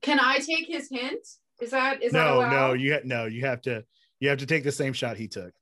Can 0.00 0.18
I 0.18 0.38
take 0.38 0.66
his 0.66 0.88
hint? 0.88 1.26
Is 1.60 1.72
that 1.72 2.02
is 2.02 2.12
that 2.12 2.24
no, 2.24 2.38
allowed? 2.38 2.50
no, 2.50 2.72
you 2.72 2.94
ha- 2.94 3.00
no, 3.04 3.26
you 3.26 3.44
have 3.44 3.60
to 3.62 3.84
you 4.20 4.30
have 4.30 4.38
to 4.38 4.46
take 4.46 4.64
the 4.64 4.72
same 4.72 4.94
shot 4.94 5.16
he 5.18 5.28
took. 5.28 5.52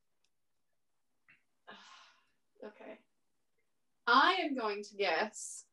Okay. 2.64 2.98
I 4.08 4.38
am 4.44 4.56
going 4.56 4.82
to 4.84 4.96
guess 4.96 5.64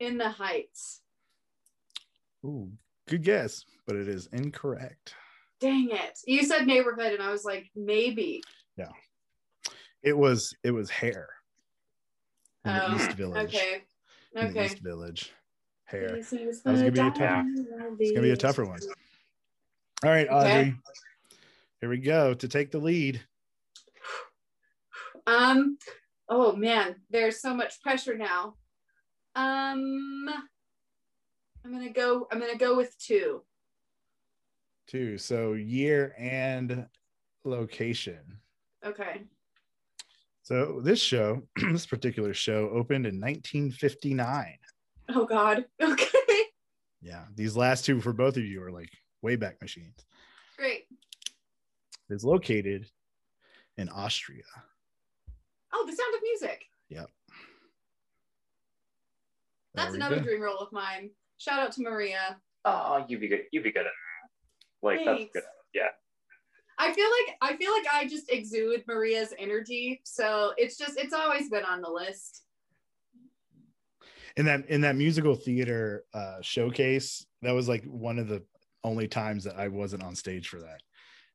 in 0.00 0.18
the 0.18 0.28
heights. 0.30 1.00
Ooh, 2.44 2.70
good 3.08 3.22
guess, 3.22 3.64
but 3.86 3.96
it 3.96 4.08
is 4.08 4.28
incorrect. 4.32 5.14
Dang 5.60 5.88
it. 5.90 6.18
You 6.26 6.44
said 6.44 6.66
neighborhood 6.66 7.12
and 7.12 7.22
I 7.22 7.30
was 7.30 7.44
like, 7.44 7.70
maybe. 7.74 8.42
Yeah. 8.76 8.90
It 10.02 10.16
was 10.16 10.54
it 10.62 10.72
was 10.72 10.90
hair. 10.90 11.28
In 12.64 12.74
the 12.74 12.90
Oh, 12.90 12.96
East 12.96 13.12
Village. 13.12 13.54
Okay. 13.54 13.82
In 14.36 14.52
the 14.52 14.64
East 14.64 14.78
Village. 14.80 15.32
Hair. 15.86 16.08
That 16.08 16.18
was 16.64 16.80
gonna 16.80 16.90
be 16.90 17.00
a 17.00 17.10
tough 17.10 17.46
It's 17.98 18.10
gonna 18.12 18.22
be 18.22 18.30
a 18.30 18.36
tougher 18.36 18.64
one. 18.64 18.80
All 20.02 20.10
right, 20.10 20.26
Okay. 20.28 20.60
Audrey. 20.60 20.76
Here 21.80 21.88
we 21.88 21.98
go 21.98 22.34
to 22.34 22.48
take 22.48 22.70
the 22.70 22.78
lead. 22.78 23.22
Um, 25.26 25.78
oh 26.28 26.54
man, 26.56 26.96
there's 27.10 27.40
so 27.40 27.54
much 27.54 27.80
pressure 27.82 28.16
now. 28.16 28.56
Um, 29.34 30.26
I'm 31.64 31.72
gonna 31.72 31.90
go. 31.90 32.28
I'm 32.30 32.38
gonna 32.38 32.56
go 32.56 32.76
with 32.76 32.96
two. 32.98 33.42
Two. 34.86 35.18
So 35.18 35.54
year 35.54 36.14
and 36.18 36.86
location. 37.44 38.20
Okay. 38.84 39.22
So 40.42 40.80
this 40.82 41.00
show, 41.00 41.42
this 41.72 41.86
particular 41.86 42.34
show, 42.34 42.68
opened 42.70 43.06
in 43.06 43.20
1959. 43.20 44.58
Oh 45.10 45.24
God. 45.24 45.64
Okay. 45.82 46.08
Yeah, 47.00 47.24
these 47.34 47.54
last 47.54 47.84
two 47.84 48.00
for 48.00 48.14
both 48.14 48.38
of 48.38 48.44
you 48.44 48.62
are 48.62 48.72
like 48.72 48.88
Wayback 49.22 49.60
Machines. 49.60 50.06
Great. 50.56 50.86
It's 52.08 52.24
located 52.24 52.86
in 53.76 53.90
Austria. 53.90 54.44
Oh, 55.74 55.84
the 55.86 55.92
Sound 55.92 56.14
of 56.14 56.22
Music. 56.22 56.64
There 59.74 59.84
That's 59.84 59.96
another 59.96 60.16
go. 60.16 60.22
dream 60.22 60.40
role 60.40 60.58
of 60.58 60.72
mine. 60.72 61.10
Shout 61.38 61.60
out 61.60 61.72
to 61.72 61.82
Maria. 61.82 62.36
Oh, 62.64 63.04
you'd 63.08 63.20
be 63.20 63.28
good. 63.28 63.42
You'd 63.52 63.64
be 63.64 63.72
good 63.72 63.80
at 63.80 63.84
that. 63.86 64.86
Like 64.86 65.04
Thanks. 65.04 65.32
that's 65.34 65.46
good. 65.46 65.50
Yeah. 65.74 65.88
I 66.78 66.92
feel 66.92 67.06
like 67.06 67.36
I 67.40 67.56
feel 67.56 67.70
like 67.72 67.86
I 67.92 68.06
just 68.06 68.30
exude 68.30 68.82
Maria's 68.86 69.32
energy, 69.38 70.00
so 70.04 70.52
it's 70.56 70.76
just 70.76 70.98
it's 70.98 71.14
always 71.14 71.48
been 71.48 71.64
on 71.64 71.80
the 71.82 71.90
list. 71.90 72.42
in 74.36 74.46
that 74.46 74.68
in 74.68 74.80
that 74.80 74.96
musical 74.96 75.34
theater 75.36 76.04
uh 76.12 76.38
showcase 76.40 77.24
that 77.42 77.52
was 77.52 77.68
like 77.68 77.84
one 77.84 78.18
of 78.18 78.26
the 78.28 78.42
only 78.82 79.06
times 79.06 79.44
that 79.44 79.56
i 79.56 79.68
wasn't 79.68 80.02
on 80.02 80.14
stage 80.16 80.48
for 80.48 80.60
that 80.60 80.80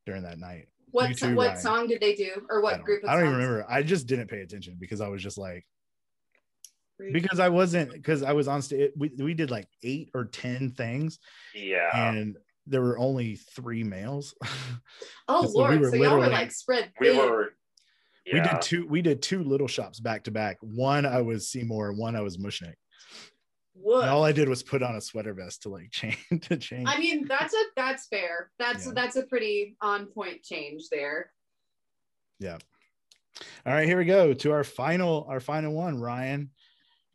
during 0.06 0.24
that 0.24 0.38
night 0.38 0.68
What 0.92 1.10
You 1.10 1.16
too, 1.16 1.36
what 1.36 1.48
Ryan. 1.48 1.60
song 1.62 1.88
did 1.88 2.02
they 2.02 2.14
do, 2.16 2.32
or 2.50 2.62
what 2.62 2.76
don't, 2.76 2.84
group 2.86 3.04
of 3.04 3.10
I 3.10 3.14
don't 3.14 3.24
even 3.28 3.38
remember 3.38 3.66
i 3.70 3.82
just 3.82 4.06
didn't 4.08 4.28
pay 4.28 4.42
attention 4.42 4.76
because 4.78 5.00
i 5.00 5.08
was 5.08 5.24
just 5.24 5.38
like 5.38 5.64
Rude. 5.64 5.64
Because 7.14 7.40
i 7.40 7.48
wasn't 7.50 7.94
because 7.94 8.24
i 8.24 8.34
was 8.34 8.48
on 8.48 8.62
stage 8.62 8.92
we, 8.98 9.12
we 9.18 9.34
did 9.34 9.50
like 9.52 9.68
eight 9.84 10.10
or 10.14 10.26
ten 10.26 10.72
things 10.72 11.20
Yeah. 11.56 11.90
and 12.10 12.38
there 12.68 12.82
were 12.82 13.00
only 13.00 13.36
three 13.36 13.84
males 13.84 14.36
oh 15.28 15.44
so 15.46 15.48
we 15.50 15.54
Lord, 15.56 15.80
were 15.80 15.90
so 15.92 15.96
y'all 15.96 16.18
were 16.20 16.28
like 16.28 16.52
spread 16.52 16.92
we 17.00 17.08
thin. 17.10 17.18
were. 17.18 17.50
we 18.34 18.42
did 18.42 18.62
two 18.62 18.86
we 18.88 19.02
did 19.02 19.22
two 19.22 19.44
little 19.44 19.68
shops 19.68 20.00
back 20.00 20.24
to 20.26 20.32
back 20.32 20.58
one 20.62 21.06
i 21.06 21.22
was 21.22 21.48
seymour 21.50 21.94
one 21.94 22.16
i 22.16 22.22
was 22.22 22.38
mushnik 22.38 22.76
Woof. 23.76 24.02
and 24.02 24.10
all 24.12 24.24
i 24.26 24.32
did 24.34 24.50
was 24.50 24.62
put 24.62 24.84
on 24.84 24.96
a 24.96 25.02
sweater 25.02 25.34
vest 25.34 25.64
to 25.64 25.70
like 25.70 25.90
change 25.92 26.18
to 26.42 26.58
change 26.58 26.88
I 26.88 27.00
mean, 27.00 27.26
that's 27.28 27.54
a 27.54 27.64
that's 27.78 28.08
fair. 28.08 28.52
That's 28.60 28.86
Yeah. 28.86 28.92
that's 28.94 29.16
a 29.16 29.24
pretty 29.24 29.78
on 29.82 30.08
point 30.08 30.44
change 30.44 30.90
there. 30.92 31.32
Yeah. 32.40 32.58
All 33.66 33.74
right, 33.74 33.86
here 33.88 33.98
we 33.98 34.04
go 34.06 34.34
to 34.34 34.52
our 34.52 34.64
final, 34.66 35.26
our 35.30 35.40
final 35.40 35.74
one. 35.74 36.00
Ryan, 36.00 36.50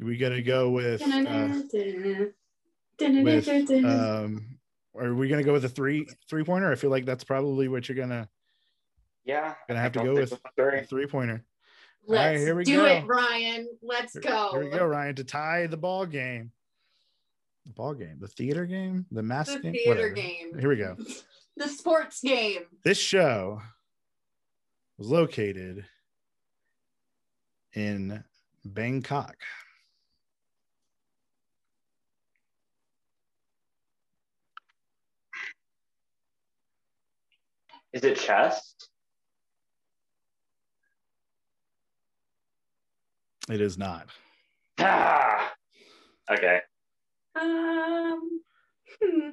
we 0.05 0.17
gonna 0.17 0.43
go 0.43 0.71
with, 0.71 1.03
uh, 1.03 1.61
with 3.01 3.85
um, 3.85 4.59
are 4.97 5.15
we 5.15 5.29
gonna 5.29 5.43
go 5.43 5.53
with 5.53 5.65
a 5.65 5.69
three 5.69 6.07
three 6.29 6.45
pointer? 6.45 6.71
I 6.71 6.75
feel 6.77 6.91
like 6.91 7.05
that's 7.05 7.25
probably 7.25 7.69
what 7.69 7.89
you're 7.89 7.97
gonna 7.97 8.29
Yeah. 9.25 9.55
gonna 9.69 9.81
have 9.81 9.93
to 9.93 10.05
go 10.05 10.15
with 10.15 10.31
the 10.31 10.37
a 10.45 10.51
three. 10.57 10.81
three 10.87 11.07
pointer. 11.07 11.45
Let's 12.07 12.39
right, 12.39 12.39
here 12.39 12.55
we 12.55 12.65
do 12.65 12.77
go. 12.77 12.85
it, 12.87 13.07
Ryan. 13.07 13.69
Let's 13.83 14.13
Here, 14.13 14.23
go. 14.23 14.51
here 14.53 14.65
we 14.65 14.71
go, 14.71 14.85
Ryan, 14.87 15.15
to 15.17 15.25
tie 15.25 15.67
the 15.67 15.77
ball 15.79 16.05
game. 16.05 16.53
The 17.65 17.73
ball 17.73 17.95
game, 17.95 18.19
the 18.21 18.29
theater 18.29 18.67
game, 18.67 19.07
the 19.11 19.23
mask 19.23 19.55
The 19.55 19.61
game, 19.61 19.73
theater 19.73 19.89
whatever. 19.91 20.11
game. 20.11 20.59
Here 20.59 20.69
we 20.69 20.77
go. 20.77 20.97
The 21.57 21.69
sports 21.69 22.21
game. 22.21 22.63
This 22.83 22.99
show 22.99 23.63
was 24.99 25.07
located 25.09 25.87
in 27.75 28.25
Bangkok. 28.65 29.37
Is 37.95 38.03
it 38.03 38.17
Chess? 38.17 38.75
It 43.49 43.61
is 43.61 43.79
not. 43.79 44.09
Ah. 44.81 45.53
Okay. 46.29 46.59
Um, 47.37 48.41
hmm. 49.01 49.29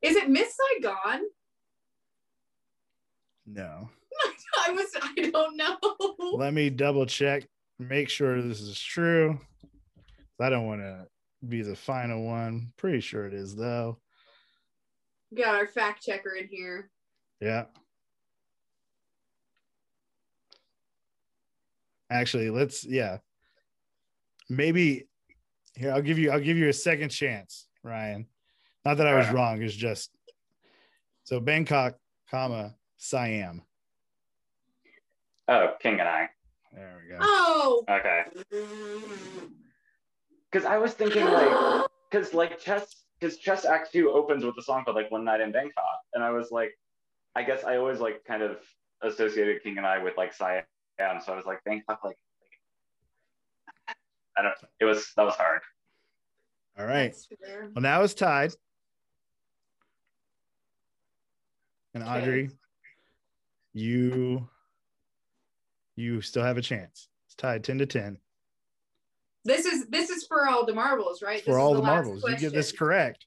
Is 0.00 0.16
it 0.16 0.30
Miss 0.30 0.56
Saigon? 0.56 1.20
No. 3.46 3.90
I 4.66 4.70
was. 4.70 4.86
I 5.02 5.30
don't 5.30 5.58
know. 5.58 5.76
Let 6.38 6.54
me 6.54 6.70
double 6.70 7.04
check, 7.04 7.46
make 7.78 8.08
sure 8.08 8.40
this 8.40 8.62
is 8.62 8.80
true. 8.80 9.38
I 10.40 10.48
don't 10.48 10.66
want 10.66 10.80
to 10.80 11.06
be 11.46 11.60
the 11.60 11.76
final 11.76 12.24
one. 12.24 12.72
Pretty 12.78 13.00
sure 13.00 13.26
it 13.26 13.34
is 13.34 13.54
though. 13.54 13.98
Got 15.36 15.56
our 15.56 15.66
fact 15.66 16.02
checker 16.02 16.36
in 16.36 16.48
here. 16.48 16.90
Yeah. 17.44 17.64
Actually, 22.10 22.48
let's 22.48 22.86
yeah. 22.86 23.18
Maybe 24.48 25.08
here 25.74 25.92
I'll 25.92 26.00
give 26.00 26.18
you 26.18 26.30
I'll 26.30 26.40
give 26.40 26.56
you 26.56 26.68
a 26.68 26.72
second 26.72 27.10
chance, 27.10 27.68
Ryan. 27.82 28.26
Not 28.86 28.96
that 28.96 29.06
I 29.06 29.14
was 29.14 29.26
Alright. 29.26 29.34
wrong, 29.34 29.62
it's 29.62 29.74
just 29.74 30.10
so 31.24 31.38
Bangkok, 31.38 31.96
comma 32.30 32.76
Siam. 32.96 33.60
Oh, 35.46 35.74
King 35.82 36.00
and 36.00 36.08
I. 36.08 36.30
There 36.72 37.02
we 37.02 37.10
go. 37.10 37.18
Oh. 37.20 37.84
Okay. 37.90 38.22
Because 40.50 40.64
I 40.64 40.78
was 40.78 40.94
thinking 40.94 41.26
like, 41.26 41.86
because 42.10 42.32
like 42.32 42.58
chess, 42.58 43.04
because 43.20 43.36
chess 43.36 43.66
Act 43.66 43.92
Two 43.92 44.10
opens 44.10 44.46
with 44.46 44.54
a 44.58 44.62
song 44.62 44.84
called 44.84 44.96
like 44.96 45.10
One 45.10 45.24
Night 45.24 45.42
in 45.42 45.52
Bangkok, 45.52 46.00
and 46.14 46.24
I 46.24 46.30
was 46.30 46.50
like, 46.50 46.72
I 47.36 47.42
guess 47.42 47.64
I 47.64 47.76
always 47.76 47.98
like 48.00 48.24
kind 48.24 48.42
of 48.42 48.58
associated 49.02 49.62
King 49.62 49.78
and 49.78 49.86
I 49.86 50.02
with 50.02 50.16
like 50.16 50.32
Siam, 50.32 50.64
so 50.98 51.32
I 51.32 51.36
was 51.36 51.46
like 51.46 51.62
Bangkok, 51.64 52.00
like, 52.04 52.16
I 54.36 54.42
don't. 54.42 54.54
It 54.80 54.84
was 54.84 55.12
that 55.16 55.24
was 55.24 55.34
hard. 55.34 55.60
All 56.78 56.86
right. 56.86 57.14
Well, 57.74 57.82
now 57.82 58.02
it's 58.02 58.14
tied. 58.14 58.52
And 61.94 62.02
Okay. 62.02 62.20
Audrey, 62.20 62.50
you 63.72 64.48
you 65.94 66.20
still 66.20 66.42
have 66.42 66.58
a 66.58 66.62
chance. 66.62 67.08
It's 67.26 67.36
tied 67.36 67.62
10 67.62 67.78
to 67.78 67.86
10 67.86 68.18
This 69.44 69.64
is 69.64 69.86
this 69.86 70.10
is 70.10 70.26
for 70.26 70.48
all 70.48 70.66
the 70.66 70.74
marbles, 70.74 71.22
right? 71.22 71.36
This 71.36 71.44
for 71.44 71.52
is 71.52 71.56
all 71.56 71.74
the, 71.74 71.80
last 71.80 72.06
marbles. 72.06 72.24
You 72.28 72.36
get 72.36 72.52
this 72.52 72.72
correct 72.72 73.26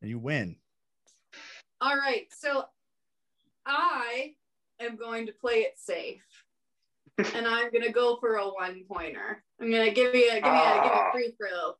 and 0.00 0.08
you 0.08 0.18
win. 0.20 0.56
All 1.80 1.96
right, 1.96 2.26
so 2.30 2.64
I 3.66 4.34
am 4.80 4.96
going 4.96 5.26
to 5.26 5.32
play 5.32 5.60
it 5.60 5.74
safe, 5.76 6.22
and 7.34 7.46
I'm 7.46 7.70
gonna 7.72 7.92
go 7.92 8.16
for 8.20 8.36
a 8.36 8.46
one 8.48 8.84
pointer. 8.90 9.42
I'm 9.60 9.70
gonna 9.70 9.90
give 9.90 10.14
you 10.14 10.30
a 10.30 10.34
give 10.34 10.44
me 10.44 10.48
a 10.50 10.74
give 10.74 10.82
me 10.84 10.88
a 10.88 11.02
Ah. 11.02 11.10
free 11.12 11.32
throw. 11.38 11.74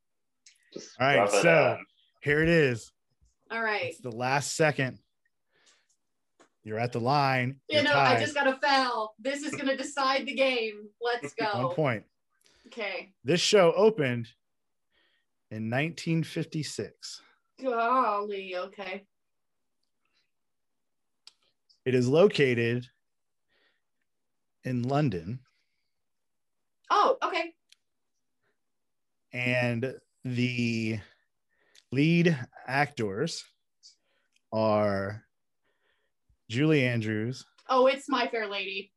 Just 0.73 0.99
All 0.99 1.07
right, 1.07 1.29
so- 1.29 1.77
in. 1.79 1.85
Here 2.23 2.41
it 2.43 2.49
is. 2.49 2.91
All 3.49 3.61
right, 3.63 3.85
It's 3.85 4.01
the 4.01 4.11
last 4.11 4.55
second. 4.57 4.99
You're 6.63 6.79
at 6.79 6.91
the 6.91 6.99
line. 6.99 7.61
you 7.69 7.75
You're 7.75 7.83
know 7.85 7.93
I 7.97 8.19
just 8.19 8.33
got 8.33 8.47
a 8.47 8.57
foul. 8.61 9.15
This 9.19 9.43
is 9.43 9.55
gonna 9.55 9.77
decide 9.77 10.25
the 10.25 10.33
game. 10.35 10.89
Let's 10.99 11.33
go. 11.33 11.45
one 11.53 11.61
go. 11.63 11.69
point. 11.73 12.03
Okay. 12.67 13.13
This 13.23 13.39
show 13.39 13.71
opened 13.71 14.27
in 15.49 15.69
1956. 15.69 17.21
Golly. 17.63 18.57
Okay. 18.57 19.05
It 21.87 21.95
is 21.95 22.09
located 22.09 22.85
in 24.65 24.83
London. 24.83 25.39
Oh, 26.91 27.15
okay. 27.23 27.53
and 29.31 29.95
the 30.25 30.99
lead 31.93 32.37
actors 32.67 33.45
are 34.51 35.23
Julie 36.49 36.83
Andrews. 36.85 37.45
Oh, 37.69 37.87
it's 37.87 38.09
My 38.09 38.27
Fair 38.27 38.47
Lady. 38.47 38.91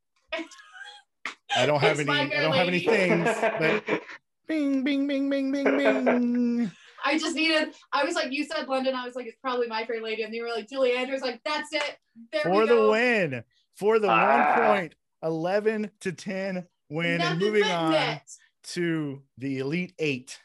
I 1.57 1.67
don't 1.67 1.81
have 1.81 2.01
It's 2.01 2.09
any. 2.09 2.35
I 2.35 2.43
don't 2.43 2.55
have 2.55 2.67
any 2.67 2.81
things. 2.81 3.29
But 3.41 4.03
bing, 4.49 4.83
bing, 4.83 5.07
bing, 5.07 5.31
bing, 5.31 5.53
bing, 5.53 5.79
bing. 5.79 6.73
I 7.05 7.19
just 7.19 7.35
needed. 7.35 7.75
I 7.93 8.05
was 8.05 8.15
like, 8.15 8.33
you 8.33 8.45
said 8.45 8.69
London. 8.69 8.95
I 8.95 9.05
was 9.07 9.15
like, 9.15 9.27
it's 9.27 9.39
probably 9.43 9.67
My 9.67 9.85
Fair 9.85 10.03
Lady, 10.03 10.23
and 10.23 10.35
you 10.35 10.43
were 10.43 10.51
like, 10.51 10.69
Julie 10.69 10.93
Andrews. 10.97 11.23
Like, 11.23 11.41
that's 11.45 11.73
it. 11.73 11.97
There 12.33 12.43
For 12.43 12.63
we 12.63 12.67
the 12.67 12.89
win. 12.91 13.45
For 13.77 13.99
the 13.99 14.09
Ah. 14.09 14.57
one 14.59 14.67
point, 14.79 14.95
eleven 15.23 15.91
to 16.01 16.13
ten 16.13 16.67
win, 16.91 17.07
and 17.13 17.19
Nothing 17.21 17.39
moving 17.39 17.65
on 17.65 17.93
net. 17.93 18.29
to 18.65 19.23
the 19.39 19.59
Elite 19.59 19.95
Eight. 19.99 20.39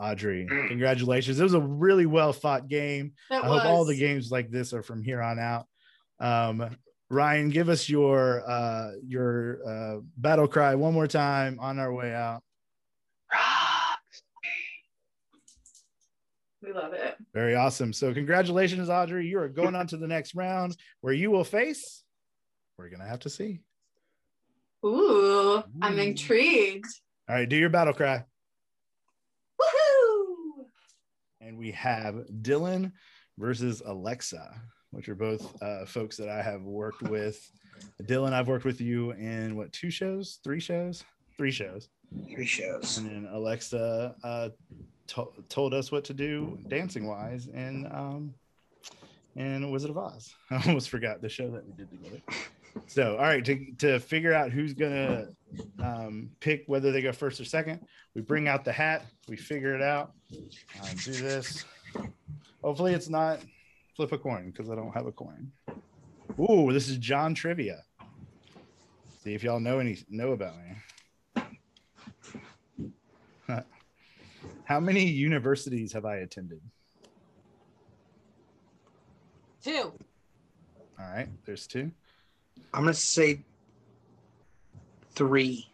Audrey, 0.00 0.44
congratulations! 0.48 1.38
It 1.38 1.42
was 1.44 1.54
a 1.54 1.60
really 1.60 2.04
well 2.06 2.32
fought 2.32 2.66
game. 2.66 3.12
That 3.30 3.44
I 3.44 3.48
was. 3.48 3.62
hope 3.62 3.70
all 3.70 3.84
the 3.84 3.96
games 3.96 4.32
like 4.32 4.50
this 4.50 4.72
are 4.72 4.82
from 4.82 5.04
here 5.04 5.22
on 5.22 5.38
out. 5.38 5.66
Um, 6.18 6.76
Ryan, 7.10 7.50
give 7.50 7.68
us 7.68 7.88
your 7.88 8.42
uh, 8.48 8.90
your 9.06 9.60
uh, 9.64 10.00
battle 10.16 10.48
cry 10.48 10.74
one 10.74 10.94
more 10.94 11.06
time 11.06 11.58
on 11.60 11.78
our 11.78 11.94
way 11.94 12.12
out. 12.12 12.42
We 16.64 16.72
love 16.72 16.92
it. 16.94 17.16
Very 17.34 17.54
awesome. 17.54 17.92
So 17.92 18.14
congratulations, 18.14 18.88
Audrey. 18.88 19.26
You 19.26 19.38
are 19.40 19.48
going 19.48 19.74
on 19.74 19.86
to 19.88 19.96
the 19.96 20.06
next 20.06 20.34
round 20.34 20.76
where 21.02 21.12
you 21.12 21.30
will 21.30 21.44
face. 21.44 22.02
We're 22.78 22.88
gonna 22.88 23.08
have 23.08 23.20
to 23.20 23.30
see. 23.30 23.60
Ooh, 24.84 25.62
I'm 25.82 25.98
intrigued. 25.98 26.86
All 27.28 27.36
right, 27.36 27.48
do 27.48 27.56
your 27.56 27.70
battle 27.70 27.92
cry. 27.94 28.24
Woohoo! 29.60 30.64
And 31.40 31.56
we 31.58 31.70
have 31.72 32.14
Dylan 32.42 32.92
versus 33.38 33.82
Alexa, 33.84 34.60
which 34.90 35.08
are 35.08 35.14
both 35.14 35.62
uh, 35.62 35.86
folks 35.86 36.16
that 36.16 36.28
I 36.28 36.42
have 36.42 36.62
worked 36.62 37.02
with. 37.02 37.40
Dylan, 38.02 38.32
I've 38.32 38.48
worked 38.48 38.64
with 38.64 38.80
you 38.80 39.12
in 39.12 39.56
what 39.56 39.72
two 39.72 39.90
shows, 39.90 40.38
three 40.44 40.60
shows, 40.60 41.04
three 41.36 41.50
shows. 41.50 41.88
Three 42.32 42.46
shows. 42.46 42.98
and 42.98 43.08
then 43.08 43.28
Alexa 43.32 44.14
uh, 44.22 44.48
to- 45.08 45.32
told 45.48 45.74
us 45.74 45.92
what 45.92 46.04
to 46.04 46.14
do 46.14 46.58
dancing 46.68 47.06
wise 47.06 47.48
and 47.52 47.86
um 47.86 48.34
and 49.36 49.70
Wizard 49.70 49.90
of 49.90 49.98
Oz. 49.98 50.34
I 50.50 50.62
almost 50.66 50.88
forgot 50.90 51.20
the 51.20 51.28
show 51.28 51.50
that 51.50 51.66
we 51.66 51.72
did 51.72 51.90
together. 51.90 52.20
So, 52.86 53.16
all 53.16 53.22
right, 53.22 53.44
to, 53.44 53.72
to 53.78 53.98
figure 54.00 54.32
out 54.32 54.50
who's 54.50 54.72
gonna 54.74 55.28
um, 55.82 56.30
pick 56.40 56.64
whether 56.66 56.90
they 56.92 57.02
go 57.02 57.12
first 57.12 57.40
or 57.40 57.44
second, 57.44 57.80
we 58.14 58.20
bring 58.20 58.48
out 58.48 58.64
the 58.64 58.72
hat, 58.72 59.06
we 59.28 59.36
figure 59.36 59.74
it 59.74 59.82
out. 59.82 60.12
Um, 60.32 60.88
do 61.04 61.12
this. 61.12 61.64
Hopefully, 62.62 62.92
it's 62.92 63.08
not 63.08 63.40
flip 63.96 64.12
a 64.12 64.18
coin 64.18 64.50
because 64.50 64.70
I 64.70 64.74
don't 64.74 64.92
have 64.92 65.06
a 65.06 65.12
coin. 65.12 65.50
Ooh, 66.38 66.72
this 66.72 66.88
is 66.88 66.96
John 66.98 67.34
Trivia. 67.34 67.82
See 69.22 69.34
if 69.34 69.42
y'all 69.44 69.60
know 69.60 69.78
any 69.78 69.98
know 70.10 70.32
about 70.32 70.56
me. 70.56 70.76
How 74.64 74.80
many 74.80 75.04
universities 75.04 75.92
have 75.92 76.04
I 76.04 76.16
attended? 76.16 76.60
Two. 79.62 79.92
All 80.98 81.06
right, 81.14 81.28
there's 81.44 81.66
two. 81.66 81.90
I'm 82.72 82.82
gonna 82.82 82.94
say 82.94 83.42
three. 85.12 85.68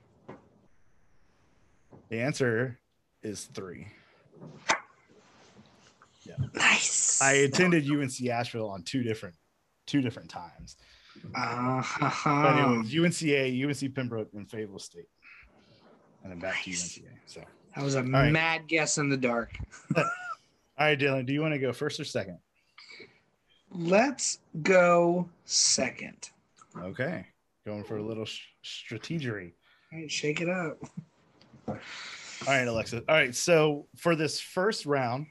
The 2.09 2.21
answer 2.21 2.79
is 3.23 3.45
three. 3.47 3.87
Yeah. 6.25 6.35
Nice. 6.55 7.21
I 7.23 7.33
attended 7.33 7.89
UNC 7.89 8.27
Asheville 8.29 8.69
on 8.71 8.83
two 8.83 9.03
different 9.03 9.37
two 9.87 10.01
different 10.01 10.31
times. 10.31 10.77
Uh, 11.35 11.83
But 12.25 12.59
it 12.59 12.79
was 12.79 12.93
UNCA, 12.95 13.65
UNC 13.65 13.95
Pembroke, 13.95 14.29
and 14.35 14.49
Fayetteville 14.51 14.79
State. 14.79 15.09
And 16.23 16.33
then 16.33 16.39
back 16.39 16.55
Nice. 16.67 16.95
to 16.95 17.01
UNCA. 17.01 17.11
So 17.27 17.43
that 17.75 17.85
was 17.85 17.95
a 17.95 18.03
right. 18.03 18.33
mad 18.33 18.67
guess 18.67 18.99
in 18.99 19.09
the 19.09 19.17
dark. 19.17 19.57
all 19.97 20.05
right, 20.79 20.99
Dylan, 20.99 21.27
do 21.27 21.33
you 21.33 21.41
want 21.41 21.55
to 21.55 21.59
go 21.59 21.73
first 21.73 22.01
or 22.01 22.05
second? 22.05 22.39
Let's 23.71 24.41
go 24.63 25.29
second. 25.45 26.31
Okay. 26.77 27.27
Going 27.65 27.85
for 27.85 27.99
a 27.99 28.03
little 28.03 28.25
sh- 28.25 28.43
strategery. 28.65 29.53
All 29.93 30.01
right, 30.01 30.11
shake 30.11 30.41
it 30.41 30.49
up. 30.49 30.79
All 31.69 31.77
right, 32.47 32.67
Alexa. 32.67 33.03
All 33.09 33.15
right. 33.15 33.35
So 33.35 33.87
for 33.97 34.17
this 34.17 34.41
first 34.41 34.87
round, 34.87 35.27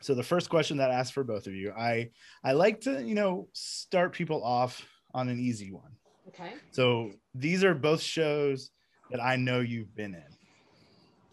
so 0.00 0.14
the 0.14 0.22
first 0.22 0.48
question 0.48 0.76
that 0.76 0.90
I 0.90 0.94
asked 0.94 1.12
for 1.12 1.24
both 1.24 1.46
of 1.46 1.54
you, 1.54 1.72
I 1.72 2.10
I 2.44 2.52
like 2.52 2.80
to 2.82 3.02
you 3.02 3.14
know 3.14 3.48
start 3.52 4.12
people 4.12 4.44
off 4.44 4.86
on 5.14 5.28
an 5.28 5.40
easy 5.40 5.72
one. 5.72 5.90
Okay. 6.28 6.52
So 6.70 7.12
these 7.34 7.64
are 7.64 7.74
both 7.74 8.00
shows 8.00 8.70
that 9.10 9.22
I 9.22 9.36
know 9.36 9.60
you've 9.60 9.94
been 9.94 10.14
in, 10.14 10.37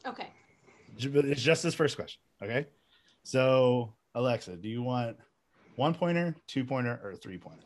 Okay. 0.07 0.27
It's 0.97 1.41
just 1.41 1.63
this 1.63 1.73
first 1.73 1.95
question. 1.95 2.21
Okay. 2.41 2.67
So 3.23 3.93
Alexa, 4.13 4.55
do 4.57 4.69
you 4.69 4.81
want 4.81 5.17
one 5.75 5.93
pointer, 5.93 6.35
two 6.47 6.63
pointer, 6.63 6.99
or 7.03 7.15
three 7.15 7.37
pointer? 7.37 7.61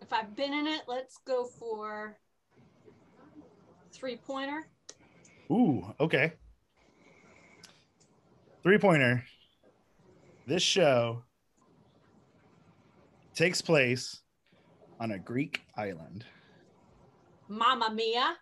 If 0.00 0.12
I've 0.12 0.36
been 0.36 0.52
in 0.52 0.66
it, 0.66 0.82
let's 0.86 1.18
go 1.26 1.44
for 1.44 2.16
three 3.92 4.16
pointer. 4.16 4.66
Ooh, 5.50 5.84
okay. 5.98 6.32
Three 8.62 8.78
pointer. 8.78 9.24
This 10.46 10.62
show 10.62 11.24
takes 13.34 13.60
place 13.60 14.20
on 15.00 15.12
a 15.12 15.18
Greek 15.18 15.62
island. 15.76 16.24
Mamma 17.48 17.90
Mia. 17.92 18.36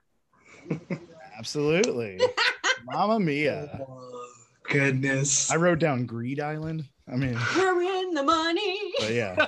Absolutely. 1.39 2.20
Mama 2.84 3.20
mia. 3.20 3.84
Oh, 3.89 4.26
goodness. 4.64 5.51
I 5.51 5.57
wrote 5.57 5.78
down 5.78 6.05
Greed 6.07 6.41
Island. 6.41 6.84
I 7.11 7.16
mean, 7.16 7.39
We're 7.57 7.80
in 7.82 8.14
the 8.14 8.22
money. 8.22 8.93
but 8.99 9.11
yeah. 9.12 9.47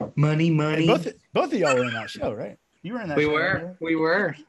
money, 0.16 0.48
And 0.48 0.56
money. 0.56 0.86
both 0.86 1.06
both 1.34 1.52
of 1.52 1.58
y'all 1.58 1.74
were 1.74 1.84
in 1.84 1.92
that 1.94 2.08
show, 2.10 2.32
right? 2.32 2.56
You 2.82 2.94
were 2.94 3.00
in 3.02 3.08
that 3.08 3.18
we 3.18 3.24
show. 3.24 3.32
were. 3.32 3.76
We 3.80 3.96
were. 3.96 4.06
weren't 4.06 4.38
you? 4.38 4.44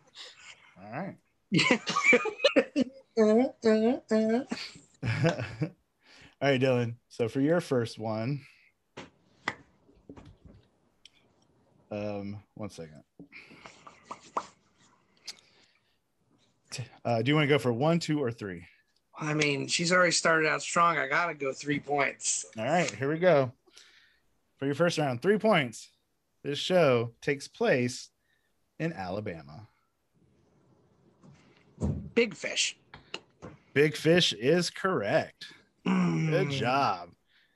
All 0.82 0.92
right. 0.92 1.16
All 6.42 6.50
right, 6.50 6.62
Dylan. 6.62 6.96
So 7.10 7.28
for 7.28 7.42
your 7.42 7.60
first 7.62 8.00
one, 8.00 8.42
um, 11.92 12.42
one 12.56 12.70
second. 12.70 13.04
T- 13.20 13.26
Uh, 17.06 17.22
do 17.22 17.30
you 17.30 17.36
want 17.36 17.44
to 17.46 17.50
go 17.54 17.58
for 17.60 17.74
one, 17.74 18.00
two, 18.00 18.22
or 18.22 18.32
three? 18.32 18.66
I 19.20 19.34
mean, 19.34 19.68
she's 19.68 19.92
already 19.92 20.12
started 20.12 20.48
out 20.50 20.62
strong. 20.62 20.98
I 20.98 21.08
gotta 21.08 21.34
go 21.34 21.52
three 21.54 21.80
points. 21.80 22.46
All 22.58 22.64
right, 22.66 22.90
here 22.90 23.10
we 23.12 23.20
go. 23.20 23.52
For 24.58 24.66
your 24.66 24.76
first 24.76 24.98
round, 24.98 25.22
three 25.22 25.38
points. 25.38 25.90
This 26.44 26.58
show 26.58 27.12
takes 27.22 27.48
place 27.48 28.10
in 28.80 28.94
Alabama. 28.94 29.68
Big 32.16 32.34
fish. 32.36 32.78
Big 33.74 33.96
Fish 33.96 34.34
is 34.34 34.70
correct. 34.70 35.46
Good 35.86 36.48
Mm. 36.48 36.52
job. 36.52 37.10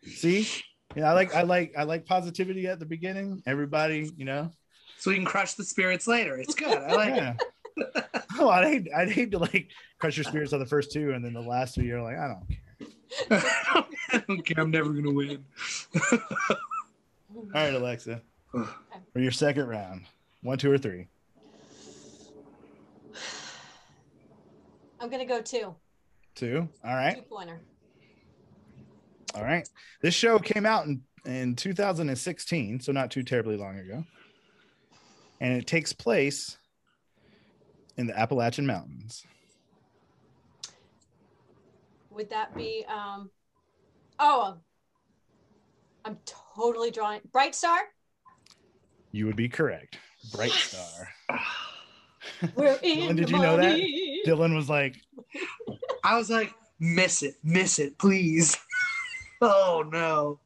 See, 0.03 0.47
yeah, 0.95 1.09
I 1.09 1.13
like 1.13 1.35
I 1.35 1.41
like 1.41 1.73
I 1.77 1.83
like 1.83 2.05
positivity 2.05 2.67
at 2.67 2.79
the 2.79 2.85
beginning. 2.85 3.43
Everybody, 3.45 4.09
you 4.15 4.23
know. 4.25 4.51
So 4.97 5.11
we 5.11 5.17
can 5.17 5.25
crush 5.25 5.55
the 5.55 5.63
spirits 5.65 6.07
later. 6.07 6.37
It's 6.37 6.55
good. 6.55 6.77
I 6.77 6.93
like 6.95 7.15
Yeah. 7.15 7.35
oh, 8.39 8.49
I'd 8.49 8.67
hate 8.67 8.87
I'd 8.95 9.11
hate 9.11 9.31
to 9.31 9.39
like 9.39 9.69
crush 9.99 10.17
your 10.17 10.23
spirits 10.23 10.53
on 10.53 10.59
the 10.59 10.65
first 10.65 10.91
two, 10.91 11.11
and 11.11 11.23
then 11.23 11.33
the 11.33 11.41
last 11.41 11.75
two 11.75 11.83
you're 11.83 12.01
like, 12.01 12.17
I 12.17 12.27
don't 12.27 12.47
care. 12.47 12.59
it. 12.79 12.95
I 14.11 14.23
don't 14.27 14.45
care. 14.45 14.63
I'm 14.63 14.71
never 14.71 14.89
gonna 14.89 15.11
win. 15.11 15.43
All 16.11 17.51
right, 17.53 17.73
Alexa. 17.73 18.21
For 19.13 19.19
your 19.19 19.31
second 19.31 19.67
round, 19.67 20.05
one, 20.41 20.57
two, 20.57 20.71
or 20.71 20.77
three. 20.77 21.07
I'm 24.99 25.09
gonna 25.09 25.25
go 25.25 25.41
two. 25.41 25.75
Two. 26.35 26.67
All 26.83 26.95
right. 26.95 27.15
Two 27.15 27.21
pointer. 27.23 27.61
All 29.35 29.43
right. 29.43 29.67
This 30.01 30.13
show 30.13 30.39
came 30.39 30.65
out 30.65 30.85
in, 30.85 31.01
in 31.25 31.55
2016, 31.55 32.79
so 32.79 32.91
not 32.91 33.11
too 33.11 33.23
terribly 33.23 33.57
long 33.57 33.77
ago. 33.77 34.03
And 35.41 35.53
it 35.53 35.67
takes 35.67 35.91
place 35.91 36.57
in 37.97 38.07
the 38.07 38.17
Appalachian 38.17 38.65
Mountains. 38.65 39.23
Would 42.11 42.29
that 42.29 42.55
be 42.55 42.85
um 42.87 43.29
oh 44.19 44.57
I'm 46.03 46.17
totally 46.55 46.91
drawing 46.91 47.21
Bright 47.31 47.55
Star? 47.55 47.77
You 49.11 49.25
would 49.25 49.35
be 49.35 49.49
correct. 49.49 49.97
Bright 50.33 50.51
Star. 50.51 51.09
We're 52.55 52.77
in 52.81 52.99
Dylan, 52.99 53.15
did 53.17 53.27
the 53.27 53.31
you 53.31 53.37
know 53.39 53.57
that? 53.57 53.79
Dylan 54.25 54.55
was 54.55 54.69
like, 54.69 54.95
I 56.03 56.17
was 56.17 56.29
like, 56.29 56.53
miss 56.79 57.23
it, 57.23 57.35
miss 57.43 57.79
it, 57.79 57.97
please. 57.97 58.57
oh 59.41 59.83
no. 59.91 60.39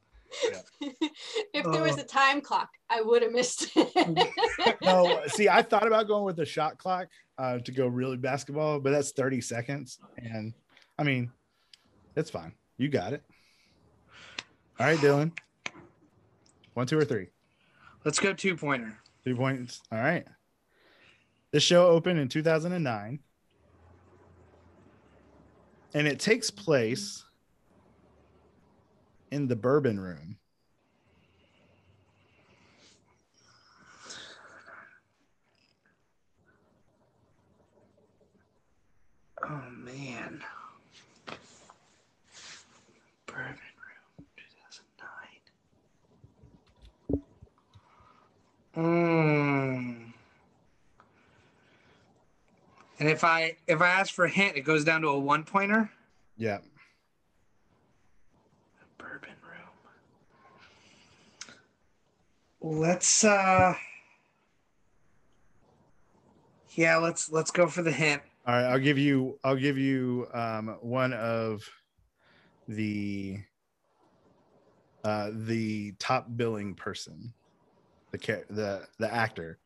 if 0.80 1.64
there 1.72 1.82
was 1.82 1.96
Oh. 1.98 2.00
a 2.00 2.04
time 2.04 2.40
clock, 2.40 2.68
I 2.88 3.00
would 3.00 3.22
have 3.22 3.32
missed 3.32 3.68
it. 3.74 4.78
no. 4.82 5.20
See, 5.26 5.48
I 5.48 5.62
thought 5.62 5.86
about 5.86 6.06
going 6.06 6.24
with 6.24 6.36
the 6.36 6.46
shot 6.46 6.78
clock 6.78 7.08
uh, 7.40 7.58
to 7.58 7.72
go 7.72 7.86
really 7.86 8.18
basketball, 8.18 8.78
but 8.78 8.90
that's 8.90 9.12
30 9.12 9.40
seconds. 9.40 9.98
And 10.18 10.52
I 10.98 11.04
mean, 11.04 11.30
it's 12.14 12.28
fine. 12.28 12.52
You 12.76 12.88
got 12.90 13.14
it. 13.14 13.22
All 14.78 14.86
right, 14.86 14.98
Dylan. 14.98 15.32
One, 16.74 16.86
two, 16.86 16.98
or 16.98 17.04
three. 17.04 17.28
Let's 18.04 18.18
go 18.18 18.34
two 18.34 18.56
pointer. 18.56 18.98
Two 19.24 19.36
points. 19.36 19.80
All 19.90 19.98
right. 19.98 20.26
This 21.50 21.62
show 21.62 21.86
opened 21.88 22.18
in 22.18 22.28
2009. 22.28 23.18
And 25.94 26.06
it 26.06 26.20
takes 26.20 26.50
place 26.50 27.24
in 29.30 29.48
the 29.48 29.56
bourbon 29.56 29.98
room. 29.98 30.36
Oh 39.42 39.62
man. 39.84 40.42
Bourbon 43.26 43.56
Room 43.56 44.26
2009. 48.76 48.76
Mm. 48.76 50.12
And 52.98 53.08
if 53.08 53.24
I 53.24 53.56
if 53.66 53.80
I 53.80 53.88
ask 53.88 54.12
for 54.12 54.26
a 54.26 54.30
hint, 54.30 54.56
it 54.56 54.62
goes 54.62 54.84
down 54.84 55.00
to 55.02 55.08
a 55.08 55.18
one 55.18 55.44
pointer. 55.44 55.90
Yeah. 56.36 56.58
Bourbon 58.98 59.30
Room. 62.60 62.60
Let's 62.60 63.24
uh 63.24 63.74
Yeah, 66.74 66.98
let's 66.98 67.32
let's 67.32 67.50
go 67.50 67.66
for 67.66 67.82
the 67.82 67.92
hint. 67.92 68.22
All 68.50 68.56
right, 68.56 68.64
I'll 68.64 68.80
give 68.80 68.98
you 68.98 69.38
I'll 69.44 69.54
give 69.54 69.78
you 69.78 70.26
um 70.34 70.76
one 70.80 71.12
of 71.12 71.62
the 72.66 73.38
uh 75.04 75.30
the 75.32 75.92
top 76.00 76.26
billing 76.34 76.74
person, 76.74 77.32
the 78.10 78.18
the 78.50 78.88
the 78.98 79.14
actor 79.14 79.60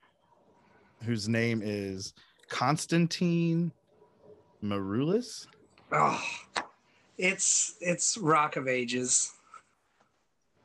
whose 1.03 1.30
name 1.30 1.62
is 1.64 2.12
Constantine 2.51 3.72
Maroulis. 4.62 5.47
Oh, 5.91 6.22
it's 7.16 7.76
it's 7.80 8.18
Rock 8.18 8.57
of 8.57 8.68
Ages. 8.68 9.32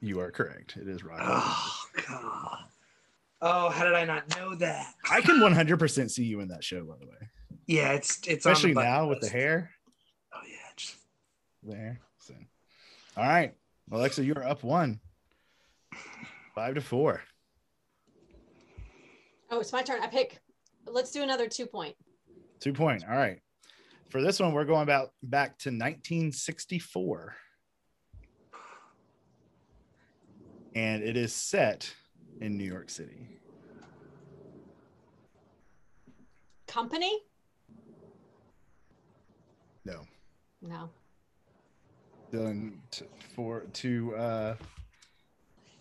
You 0.01 0.19
are 0.19 0.29
correct. 0.29 0.75
It 0.75 0.89
is 0.89 1.05
Rock. 1.05 1.21
Oh 1.23 1.75
god. 2.05 2.57
Oh, 3.41 3.69
how 3.69 3.85
did 3.85 3.93
I 3.93 4.03
not 4.03 4.35
know 4.35 4.55
that? 4.55 4.93
I 5.09 5.21
can 5.21 5.37
100% 5.37 6.11
see 6.11 6.25
you 6.25 6.41
in 6.41 6.49
that 6.49 6.65
show, 6.65 6.83
by 6.83 6.95
the 6.99 7.05
way. 7.05 7.29
Yeah, 7.69 7.91
it's 7.91 8.19
it's 8.27 8.47
on 8.47 8.53
the 8.53 8.57
Especially 8.57 8.73
now 8.73 9.07
with 9.07 9.21
the 9.21 9.29
hair 9.29 9.69
Oh 10.33 10.39
yeah, 10.43 10.55
just 10.75 10.95
there. 11.61 11.99
So, 12.17 12.33
all 13.15 13.27
right, 13.27 13.53
Alexa, 13.91 14.25
you 14.25 14.33
are 14.33 14.43
up 14.43 14.63
one, 14.63 14.99
five 16.55 16.73
to 16.73 16.81
four. 16.81 17.21
oh, 19.51 19.59
it's 19.59 19.71
my 19.71 19.83
turn. 19.83 20.01
I 20.01 20.07
pick. 20.07 20.39
Let's 20.87 21.11
do 21.11 21.21
another 21.21 21.47
two 21.47 21.67
point. 21.67 21.95
Two 22.59 22.73
point. 22.73 23.03
All 23.07 23.15
right. 23.15 23.37
For 24.09 24.23
this 24.23 24.39
one, 24.39 24.51
we're 24.51 24.65
going 24.65 24.81
about 24.81 25.11
back 25.21 25.59
to 25.59 25.69
1964. 25.69 27.35
And 30.73 31.03
it 31.03 31.15
is 31.15 31.35
set 31.35 31.93
in 32.41 32.57
New 32.57 32.63
York 32.63 32.89
City. 32.89 33.27
Company? 36.65 37.28
No. 39.89 40.01
No. 40.61 40.89
Dylan 42.31 42.73
to, 42.91 43.05
for 43.35 43.61
to 43.73 44.15
uh 44.15 44.55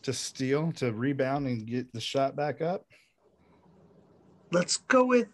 to 0.02 0.12
steal, 0.12 0.72
to 0.72 0.92
rebound 0.92 1.46
and 1.46 1.66
get 1.66 1.92
the 1.92 2.00
shot 2.00 2.34
back 2.36 2.62
up. 2.62 2.86
let's 4.50 4.78
go 4.78 5.04
with 5.04 5.28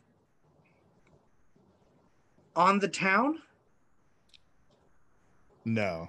on 2.56 2.78
the 2.80 2.88
town. 2.88 3.38
No, 5.64 6.08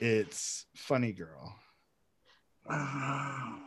it's 0.00 0.66
Funny 0.74 1.12
Girl, 1.12 1.54
Oh, 2.68 3.58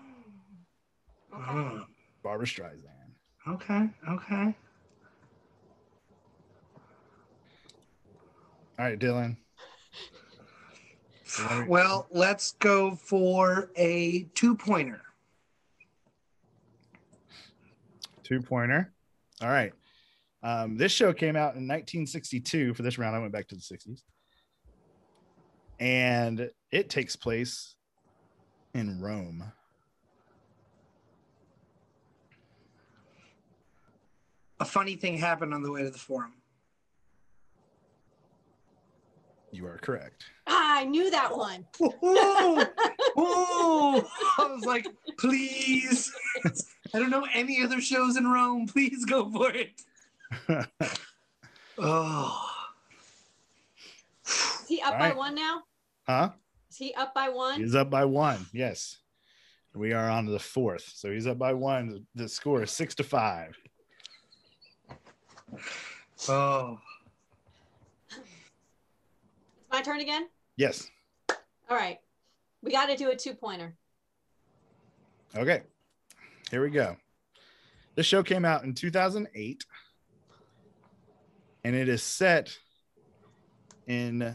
Okay. 1.34 1.84
Barbra 2.22 2.46
Streisand. 2.46 3.14
okay, 3.48 3.90
okay. 4.10 4.56
All 8.80 8.86
right, 8.86 8.98
Dylan. 8.98 9.36
Well, 11.68 12.08
let's 12.12 12.54
go 12.54 12.96
for 12.96 13.72
a 13.76 14.24
two 14.34 14.56
pointer. 14.56 15.02
two 18.30 18.42
pointer. 18.42 18.94
All 19.42 19.50
right. 19.50 19.74
Um, 20.44 20.78
this 20.78 20.92
show 20.92 21.12
came 21.12 21.36
out 21.36 21.56
in 21.56 21.68
1962. 21.68 22.74
For 22.76 22.84
this 22.84 22.98
round, 22.98 23.16
I 23.16 23.20
went 23.20 23.34
back 23.34 23.48
to 23.50 23.56
the 23.56 23.62
60s. 23.62 24.04
And 25.80 26.50
it 26.72 26.90
takes 26.90 27.16
place 27.16 27.76
in 28.74 29.02
Rome. 29.02 29.52
A 34.60 34.66
funny 34.66 34.96
thing 34.96 35.18
happened 35.18 35.54
on 35.54 35.64
the 35.64 35.72
way 35.72 35.84
to 35.84 35.90
the 35.90 35.98
forum. 35.98 36.34
You 39.52 39.66
are 39.68 39.78
correct. 39.78 40.26
I 40.48 40.86
knew 40.86 41.10
that 41.12 41.36
one. 41.36 41.66
Oh, 42.02 42.66
oh, 43.18 44.10
I 44.38 44.46
was 44.54 44.64
like, 44.66 44.88
please. 45.18 46.12
I 46.94 47.00
don't 47.00 47.10
know 47.10 47.26
any 47.34 47.62
other 47.64 47.82
shows 47.82 48.16
in 48.18 48.28
Rome. 48.28 48.68
Please 48.68 49.04
go 49.06 49.30
for 49.30 49.52
it. 49.52 49.82
Oh, 51.78 52.50
Is 54.28 54.66
he 54.68 54.82
up 54.82 54.94
All 54.94 55.00
by 55.00 55.12
one 55.14 55.36
now? 55.36 55.64
huh? 56.08 56.30
Is 56.70 56.78
he 56.78 56.94
up 56.94 57.14
by 57.14 57.30
one? 57.30 57.60
He's 57.60 57.76
up 57.76 57.90
by 57.90 58.06
one. 58.06 58.46
Yes. 58.54 58.98
We 59.74 59.94
are 59.94 60.10
on 60.10 60.26
to 60.26 60.32
the 60.32 60.40
fourth. 60.40 60.92
So 60.96 61.12
he's 61.12 61.28
up 61.28 61.38
by 61.38 61.54
one. 61.54 62.06
The 62.16 62.30
score 62.30 62.64
is 62.64 62.72
six 62.72 62.96
to 62.96 63.04
five. 63.04 63.58
oh. 66.28 66.80
It's 69.70 69.76
my 69.76 69.84
turn 69.84 70.02
again? 70.02 70.28
Yes. 70.58 70.90
All 71.30 71.78
right. 71.78 72.00
We 72.64 72.72
got 72.72 72.88
to 72.88 72.96
do 72.96 73.12
a 73.12 73.16
two 73.16 73.36
pointer. 73.36 73.76
Okay. 75.36 75.62
Here 76.50 76.64
we 76.64 76.72
go. 76.72 76.98
This 77.94 78.08
show 78.08 78.24
came 78.24 78.46
out 78.46 78.64
in 78.64 78.74
2008 78.74 79.66
and 81.64 81.76
it 81.76 81.88
is 81.88 82.02
set 82.02 82.58
in 83.86 84.34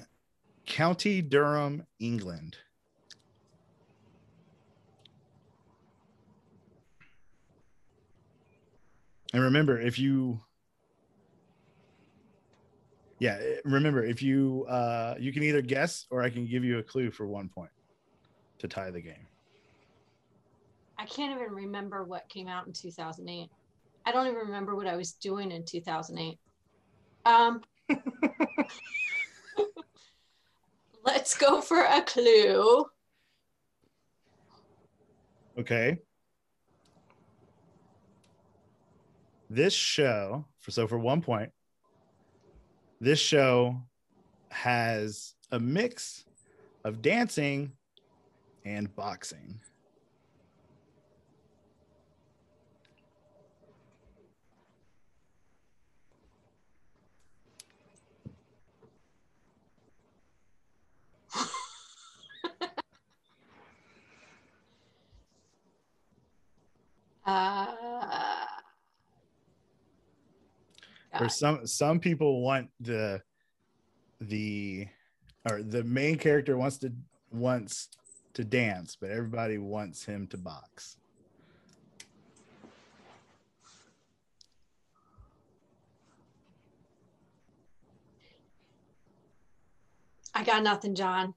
County 0.67 1.21
Durham, 1.21 1.85
England. 1.99 2.59
And 9.33 9.43
remember, 9.43 9.81
if 9.81 9.99
you 9.99 10.43
yeah, 13.19 13.39
eh, 13.41 13.57
remember 13.65 14.05
if 14.05 14.23
you 14.23 14.67
uh 14.69 15.15
you 15.19 15.33
can 15.33 15.43
either 15.43 15.63
guess 15.63 16.07
or 16.11 16.23
I 16.23 16.31
can 16.31 16.47
give 16.47 16.65
you 16.65 16.79
a 16.79 16.83
clue 16.83 17.11
for 17.11 17.27
one 17.27 17.49
point 17.49 17.71
to 18.59 18.69
tie 18.69 18.91
the 18.91 19.01
game. 19.01 19.27
I 20.99 21.07
can't 21.07 21.35
even 21.35 21.53
remember 21.53 22.05
what 22.05 22.29
came 22.29 22.49
out 22.49 22.67
in 22.67 22.73
2008. 22.73 23.51
I 24.07 24.13
don't 24.13 24.27
even 24.27 24.39
remember 24.39 24.77
what 24.77 24.87
I 24.87 24.97
was 24.97 25.13
doing 25.13 25.51
in 25.51 25.65
2008. 25.65 26.39
Um, 27.27 27.63
let's 31.05 31.37
go 31.37 31.61
for 31.61 31.81
a 31.81 32.03
clue. 32.03 32.85
Okay. 35.59 35.99
This 39.51 39.73
show, 39.73 40.47
for 40.59 40.71
so 40.71 40.87
for 40.87 40.99
one 40.99 41.23
point, 41.23 41.51
this 43.05 43.19
show 43.19 43.77
has 44.49 45.35
a 45.53 45.61
mix 45.61 46.25
of 46.85 47.03
dancing 47.03 47.71
and 48.65 48.97
boxing. 48.97 49.61
uh... 67.27 68.44
God. 71.21 71.33
some 71.33 71.67
some 71.67 72.01
people 72.01 72.43
want 72.43 72.71
the 72.81 73.23
the 74.21 74.87
or 75.49 75.63
the 75.63 75.85
main 75.85 76.17
character 76.17 76.57
wants 76.57 76.79
to 76.79 76.93
wants 77.31 77.89
to 78.35 78.45
dance, 78.45 78.97
but 79.01 79.11
everybody 79.11 79.59
wants 79.59 80.05
him 80.05 80.27
to 80.29 80.37
box. 80.37 80.97
I 90.35 90.43
got 90.43 90.63
nothing, 90.63 90.95
John. 90.95 91.35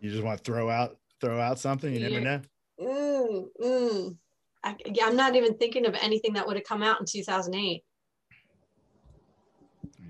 You 0.00 0.10
just 0.10 0.22
want 0.22 0.42
to 0.42 0.44
throw 0.44 0.70
out 0.70 0.96
throw 1.20 1.40
out 1.40 1.58
something. 1.58 1.92
You 1.92 2.00
never 2.00 2.20
know. 2.20 2.40
Mm, 2.80 3.46
mm. 3.60 4.16
I, 4.64 4.76
I'm 5.02 5.16
not 5.16 5.36
even 5.36 5.56
thinking 5.56 5.86
of 5.86 5.94
anything 6.00 6.32
that 6.34 6.46
would 6.46 6.56
have 6.56 6.64
come 6.64 6.82
out 6.82 7.00
in 7.00 7.06
2008. 7.06 7.82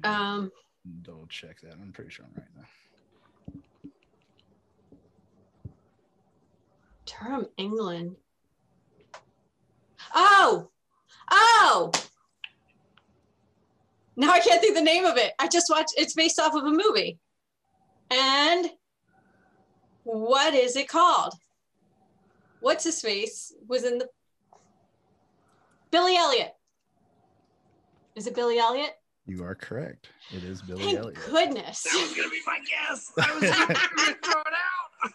Um, 0.04 0.50
Double 1.02 1.26
check 1.26 1.60
that. 1.60 1.74
I'm 1.74 1.92
pretty 1.92 2.10
sure 2.10 2.24
I'm 2.24 2.42
right 2.42 2.48
now. 2.56 2.64
Durham, 7.06 7.46
England. 7.56 8.16
Oh, 10.14 10.68
oh. 11.30 11.90
Now 14.16 14.30
I 14.30 14.40
can't 14.40 14.60
think 14.60 14.74
the 14.74 14.82
name 14.82 15.04
of 15.04 15.16
it. 15.16 15.32
I 15.38 15.48
just 15.48 15.66
watched. 15.70 15.94
It's 15.96 16.14
based 16.14 16.40
off 16.40 16.54
of 16.54 16.64
a 16.64 16.70
movie. 16.70 17.18
And 18.10 18.70
what 20.04 20.54
is 20.54 20.76
it 20.76 20.88
called? 20.88 21.34
What's 22.60 22.84
his 22.84 23.00
face 23.00 23.52
was 23.68 23.84
in 23.84 23.98
the 23.98 24.08
Billy 25.90 26.16
Elliot. 26.16 26.54
Is 28.14 28.26
it 28.26 28.34
Billy 28.34 28.58
Elliot? 28.58 28.90
You 29.28 29.44
are 29.44 29.54
correct. 29.54 30.08
It 30.34 30.42
is 30.42 30.62
Billy 30.62 30.84
Thank 30.84 30.98
Elliot. 30.98 31.18
goodness. 31.26 31.82
That 31.82 32.00
was 32.02 32.16
gonna 32.16 32.30
be 32.30 32.40
my 32.46 32.58
guess. 32.60 33.12
I 33.18 33.34
was 33.34 33.42
gonna 33.42 34.16
throw 34.24 34.40
it 34.40 34.46
out. 35.04 35.12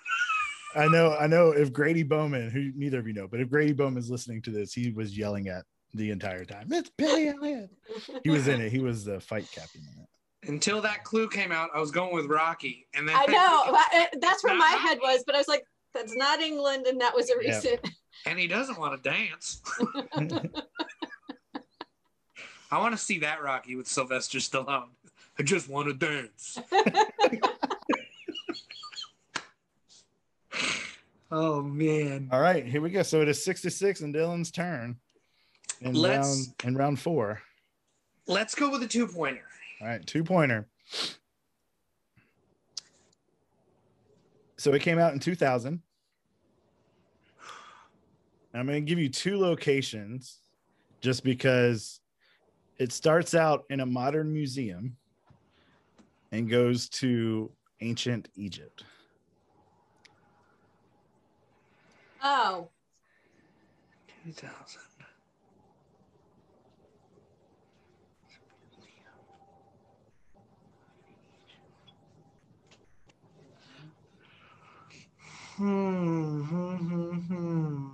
I 0.76 0.88
know, 0.88 1.16
I 1.20 1.26
know. 1.28 1.50
If 1.52 1.74
Grady 1.74 2.04
Bowman, 2.04 2.52
who 2.52 2.72
neither 2.76 3.00
of 3.00 3.08
you 3.08 3.14
know, 3.14 3.28
but 3.28 3.40
if 3.40 3.50
Grady 3.50 3.74
Bowman 3.74 3.98
is 3.98 4.10
listening 4.12 4.42
to 4.44 4.52
this, 4.52 4.72
he 4.74 4.92
was 4.92 5.18
yelling 5.18 5.48
at 5.48 5.66
the 5.96 6.12
entire 6.12 6.46
time. 6.46 6.68
It's 6.72 6.92
Billy 6.96 7.30
Elliot. 7.30 7.72
He 8.24 8.30
was 8.30 8.48
in 8.48 8.62
it. 8.62 8.72
He 8.72 8.80
was 8.80 9.04
the 9.04 9.20
fight 9.20 9.50
captain 9.52 9.82
in 9.96 10.04
it. 10.04 10.50
Until 10.50 10.80
that 10.82 11.04
clue 11.04 11.28
came 11.28 11.52
out, 11.52 11.70
I 11.74 11.80
was 11.80 11.90
going 11.92 12.14
with 12.14 12.26
Rocky, 12.28 12.86
and 12.94 13.08
then 13.10 13.16
I 13.18 13.26
know. 13.26 13.78
That's 14.22 14.44
where 14.44 14.56
my 14.56 14.72
Rocky. 14.74 14.88
head 14.88 15.00
was, 15.02 15.24
but 15.26 15.34
I 15.36 15.40
was 15.40 15.48
like, 15.48 15.64
that's 15.96 16.16
not 16.16 16.40
England, 16.40 16.86
and 16.86 17.02
that 17.02 17.16
was 17.16 17.30
a 17.32 17.34
Yeah. 17.42 17.56
recent. 17.56 17.80
and 18.28 18.38
he 18.38 18.48
doesn't 18.48 18.78
want 18.80 19.02
to 19.02 19.10
dance. 19.10 19.62
I 22.74 22.80
want 22.80 22.96
to 22.96 22.98
see 22.98 23.20
that 23.20 23.44
Rocky 23.44 23.76
with 23.76 23.88
Sylvester 23.88 24.40
Stallone. 24.40 24.88
I 25.38 25.44
just 25.44 25.70
want 25.70 25.90
to 25.90 25.94
dance. 25.94 26.58
oh 31.32 31.62
man. 31.62 32.30
All 32.32 32.42
right, 32.42 32.66
here 32.66 32.82
we 32.82 32.90
go. 32.90 33.04
So 33.04 33.22
it 33.22 33.28
is 33.28 33.44
66 33.44 34.02
and 34.02 34.16
Dylan's 34.16 34.50
turn 34.50 34.98
in 35.82 35.94
Let's- 35.94 36.48
round 36.64 36.64
in 36.64 36.76
round 36.76 37.00
four. 37.00 37.44
Let's 38.26 38.56
go 38.56 38.72
with 38.72 38.82
a 38.82 38.88
two 38.88 39.06
pointer. 39.06 39.46
All 39.80 39.88
right, 39.88 40.04
two 40.08 40.24
pointer. 40.24 40.66
So 44.58 44.74
it 44.74 44.82
came 44.82 44.98
out 44.98 45.14
in 45.14 45.20
2000. 45.20 45.80
I'm 48.56 48.66
going 48.66 48.84
to 48.84 48.90
give 48.90 48.98
you 48.98 49.10
two 49.10 49.38
locations 49.38 50.40
just 51.02 51.24
because 51.24 52.00
it 52.78 52.92
starts 52.92 53.34
out 53.34 53.66
in 53.70 53.80
a 53.80 53.86
modern 53.86 54.34
museum 54.34 54.98
and 56.32 56.50
goes 56.50 56.90
to 56.90 57.52
ancient 57.82 58.30
Egypt. 58.36 58.84
Oh, 62.24 62.70
2000. 64.26 64.82
Hmm, 75.58 76.42
hmm, 76.42 76.76
hmm, 76.76 77.18
hmm. 77.34 77.90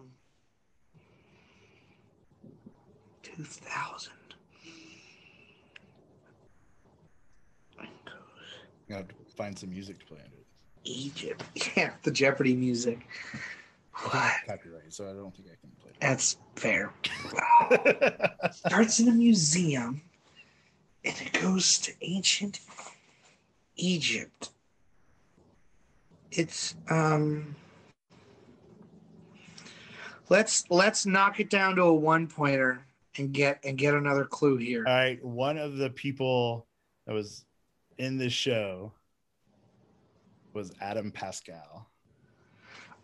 2000. 3.24 4.19
You 8.90 8.96
have 8.96 9.08
to 9.08 9.16
find 9.38 9.58
some 9.58 9.70
music 9.70 10.00
to 10.00 10.06
play 10.06 10.18
under 10.18 10.36
this. 10.36 10.46
Egypt. 10.84 11.44
Yeah, 11.78 11.92
the 12.04 12.12
Jeopardy 12.12 12.56
music. 12.56 13.08
What? 13.94 14.34
Copyright, 14.48 14.92
so 14.92 15.10
I 15.10 15.14
don't 15.14 15.36
think 15.36 15.50
I 15.50 15.58
can 15.62 15.72
play 15.82 15.92
That's 16.00 16.38
fair. 16.56 16.92
starts 18.52 19.00
in 19.00 19.10
a 19.10 19.12
museum 19.12 20.02
and 21.06 21.16
it 21.22 21.34
goes 21.34 21.78
to 21.80 21.94
ancient 22.02 22.62
Egypt. 23.76 24.52
It's 26.32 26.76
um 26.90 27.56
let's 30.30 30.66
let's 30.70 31.06
knock 31.06 31.40
it 31.40 31.50
down 31.50 31.76
to 31.76 31.84
a 31.84 31.94
one 31.94 32.28
pointer 32.28 32.86
and 33.18 33.34
get 33.34 33.60
and 33.64 33.78
get 33.78 33.94
another 33.94 34.26
clue 34.26 34.58
here. 34.58 34.86
All 34.88 34.94
right, 34.94 35.24
one 35.24 35.58
of 35.58 35.78
the 35.78 35.90
people 35.90 36.66
that 37.06 37.14
was 37.14 37.46
in 38.00 38.18
this 38.18 38.34
show 38.34 38.92
was 40.54 40.72
Adam 40.82 41.12
Pascal. 41.12 41.88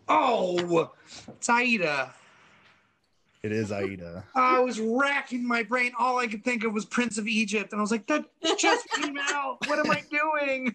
Oh, 0.08 0.90
Saida. 1.40 2.12
It 3.42 3.52
is 3.52 3.70
Aida. 3.70 4.24
I 4.34 4.58
was 4.60 4.80
racking 4.80 5.46
my 5.46 5.62
brain. 5.62 5.92
All 5.98 6.18
I 6.18 6.26
could 6.26 6.42
think 6.42 6.64
of 6.64 6.72
was 6.72 6.84
Prince 6.84 7.18
of 7.18 7.28
Egypt, 7.28 7.72
and 7.72 7.80
I 7.80 7.82
was 7.82 7.92
like, 7.92 8.06
"That 8.08 8.24
just 8.58 8.88
came 8.90 9.16
out. 9.18 9.58
What 9.68 9.78
am 9.78 9.90
I 9.90 10.02
doing?" 10.10 10.74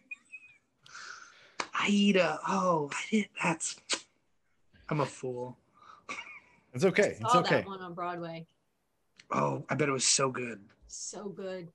Aida. 1.81 2.39
Oh, 2.47 2.89
I 2.93 3.03
did. 3.09 3.29
That's. 3.43 3.75
I'm 4.87 5.01
a 5.01 5.05
fool. 5.05 5.57
It's 6.73 6.85
okay. 6.85 7.17
It's 7.19 7.31
saw 7.31 7.39
okay. 7.39 7.55
that 7.55 7.65
one 7.65 7.81
on 7.81 7.93
Broadway. 7.93 8.45
Oh, 9.31 9.65
I 9.69 9.75
bet 9.75 9.89
it 9.89 9.93
was 9.93 10.05
so 10.05 10.29
good. 10.29 10.61
So 10.87 11.29
good. 11.29 11.67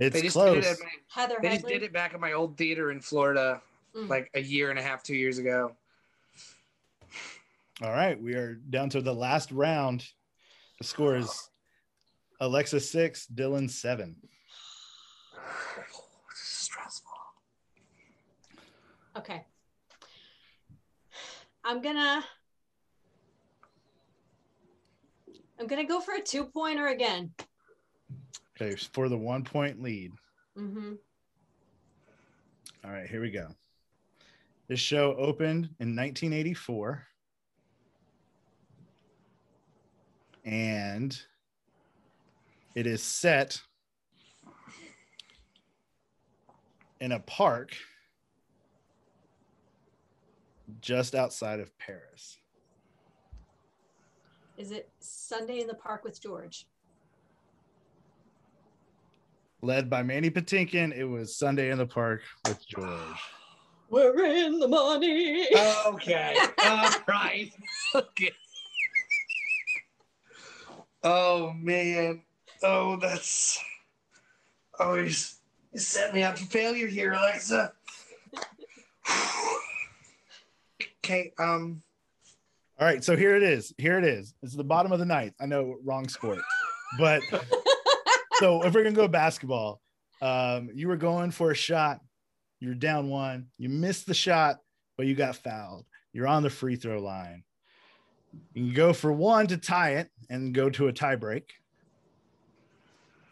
It's 0.00 0.14
they 0.16 0.22
just 0.22 0.34
close. 0.34 0.54
did 0.54 0.64
it. 0.64 0.70
At 0.72 0.78
my, 0.80 0.86
Heather 1.08 1.36
they 1.42 1.48
just 1.50 1.66
did 1.66 1.82
it 1.82 1.92
back 1.92 2.14
at 2.14 2.20
my 2.20 2.32
old 2.32 2.56
theater 2.56 2.90
in 2.90 3.00
Florida, 3.00 3.60
Mm. 3.94 4.08
like 4.08 4.30
a 4.34 4.40
year 4.40 4.70
and 4.70 4.78
a 4.78 4.82
half, 4.82 5.02
two 5.02 5.16
years 5.16 5.38
ago. 5.38 5.72
All 7.82 7.90
right, 7.90 8.20
we 8.20 8.34
are 8.34 8.54
down 8.54 8.88
to 8.90 9.00
the 9.00 9.12
last 9.14 9.50
round. 9.50 10.06
The 10.78 10.84
score 10.84 11.16
is 11.16 11.50
Alexa 12.40 12.78
six, 12.80 13.26
Dylan 13.32 13.68
seven. 13.68 14.16
This 16.30 16.40
is 16.40 16.48
stressful. 16.64 17.10
Okay. 19.16 19.44
I'm 21.64 21.82
gonna. 21.82 22.24
I'm 25.58 25.66
gonna 25.66 25.84
go 25.84 26.00
for 26.00 26.14
a 26.14 26.22
two 26.22 26.44
pointer 26.44 26.86
again. 26.88 27.32
Okay, 28.60 28.76
for 28.92 29.08
the 29.08 29.16
one 29.16 29.42
point 29.42 29.82
lead. 29.82 30.12
hmm 30.54 30.92
All 32.84 32.90
right, 32.90 33.08
here 33.08 33.22
we 33.22 33.30
go. 33.30 33.48
This 34.68 34.80
show 34.80 35.14
opened 35.16 35.70
in 35.80 35.96
1984. 35.96 37.06
And 40.44 41.18
it 42.74 42.86
is 42.86 43.02
set 43.02 43.60
in 47.00 47.12
a 47.12 47.20
park 47.20 47.74
just 50.80 51.14
outside 51.14 51.60
of 51.60 51.76
Paris. 51.78 52.38
Is 54.56 54.70
it 54.72 54.90
Sunday 55.00 55.60
in 55.60 55.66
the 55.66 55.74
Park 55.74 56.04
with 56.04 56.20
George? 56.20 56.66
Led 59.62 59.90
by 59.90 60.02
Mandy 60.02 60.30
Patinkin, 60.30 60.96
it 60.96 61.04
was 61.04 61.36
Sunday 61.36 61.70
in 61.70 61.78
the 61.78 61.86
Park 61.86 62.22
with 62.46 62.66
George. 62.66 62.88
We're 63.90 64.24
in 64.24 64.58
the 64.58 64.68
money. 64.68 65.46
Okay. 65.86 66.36
All 66.64 66.90
right. 67.08 67.50
Okay. 67.94 68.30
Oh 71.02 71.52
man. 71.54 72.22
Oh, 72.62 72.96
that's. 72.96 73.62
Oh, 74.78 75.02
he's, 75.02 75.40
he's 75.72 75.86
setting 75.86 76.14
me 76.14 76.22
up 76.22 76.38
for 76.38 76.46
failure 76.46 76.86
here, 76.86 77.12
Alexa. 77.12 77.72
okay. 81.04 81.32
Um. 81.38 81.82
All 82.78 82.86
right, 82.86 83.04
so 83.04 83.16
here 83.16 83.36
it 83.36 83.42
is. 83.42 83.74
Here 83.76 83.98
it 83.98 84.04
is. 84.04 84.34
It's 84.42 84.54
the 84.54 84.64
bottom 84.64 84.92
of 84.92 84.98
the 85.00 85.04
ninth. 85.04 85.34
I 85.38 85.44
know, 85.46 85.76
wrong 85.84 86.08
sport, 86.08 86.38
but 86.98 87.22
so 88.40 88.62
if 88.62 88.74
we're 88.74 88.82
gonna 88.82 88.96
go 88.96 89.06
basketball, 89.06 89.80
um, 90.22 90.70
you 90.74 90.88
were 90.88 90.96
going 90.96 91.30
for 91.30 91.50
a 91.50 91.54
shot. 91.54 92.00
You're 92.58 92.74
down 92.74 93.08
one. 93.08 93.48
You 93.58 93.68
missed 93.68 94.06
the 94.06 94.14
shot, 94.14 94.58
but 94.96 95.06
you 95.06 95.14
got 95.14 95.36
fouled. 95.36 95.84
You're 96.12 96.26
on 96.26 96.42
the 96.42 96.50
free 96.50 96.76
throw 96.76 97.00
line. 97.00 97.44
You 98.54 98.64
can 98.64 98.74
go 98.74 98.92
for 98.92 99.12
one 99.12 99.46
to 99.48 99.56
tie 99.56 99.96
it 99.96 100.10
and 100.28 100.54
go 100.54 100.70
to 100.70 100.88
a 100.88 100.92
tie 100.92 101.16
break. 101.16 101.52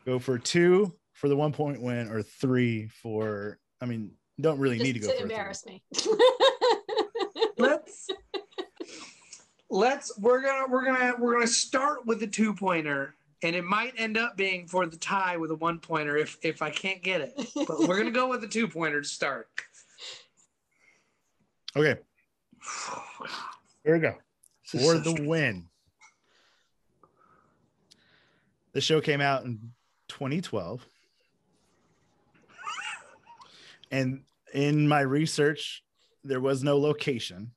Go 0.06 0.18
for 0.18 0.38
two 0.38 0.94
for 1.12 1.28
the 1.28 1.36
one 1.36 1.52
point 1.52 1.82
win, 1.82 2.08
or 2.08 2.22
three 2.22 2.88
for. 3.02 3.58
I 3.80 3.86
mean, 3.86 4.12
don't 4.40 4.58
really 4.58 4.78
need 4.78 4.94
to 4.94 5.00
go 5.00 5.06
to 5.08 5.12
for 5.12 5.18
three. 5.20 5.30
embarrass 5.30 5.66
me. 5.66 5.82
let's 7.58 8.10
let's 9.70 10.18
we're 10.18 10.42
gonna 10.42 10.66
we're 10.68 10.84
gonna 10.84 11.14
we're 11.18 11.34
gonna 11.34 11.46
start 11.46 12.06
with 12.06 12.20
the 12.20 12.26
two 12.26 12.54
pointer 12.54 13.14
and 13.42 13.54
it 13.54 13.64
might 13.64 13.94
end 13.96 14.16
up 14.16 14.36
being 14.36 14.66
for 14.66 14.86
the 14.86 14.96
tie 14.96 15.36
with 15.36 15.50
a 15.50 15.54
one 15.54 15.78
pointer 15.78 16.16
if 16.16 16.36
if 16.42 16.62
i 16.62 16.70
can't 16.70 17.02
get 17.02 17.20
it 17.20 17.32
but 17.66 17.78
we're 17.80 17.96
gonna 17.98 18.10
go 18.10 18.28
with 18.28 18.40
the 18.40 18.48
two 18.48 18.66
pointer 18.68 19.00
to 19.00 19.08
start 19.08 19.48
Okay, 21.76 21.96
here 23.84 23.94
we 23.94 24.00
go. 24.00 24.14
for 24.64 24.98
the 24.98 25.24
win. 25.26 25.68
The 28.72 28.80
show 28.80 29.00
came 29.00 29.20
out 29.20 29.44
in 29.44 29.72
2012. 30.08 30.84
And 33.90 34.22
in 34.52 34.88
my 34.88 35.00
research, 35.00 35.82
there 36.24 36.40
was 36.40 36.62
no 36.62 36.76
location. 36.78 37.52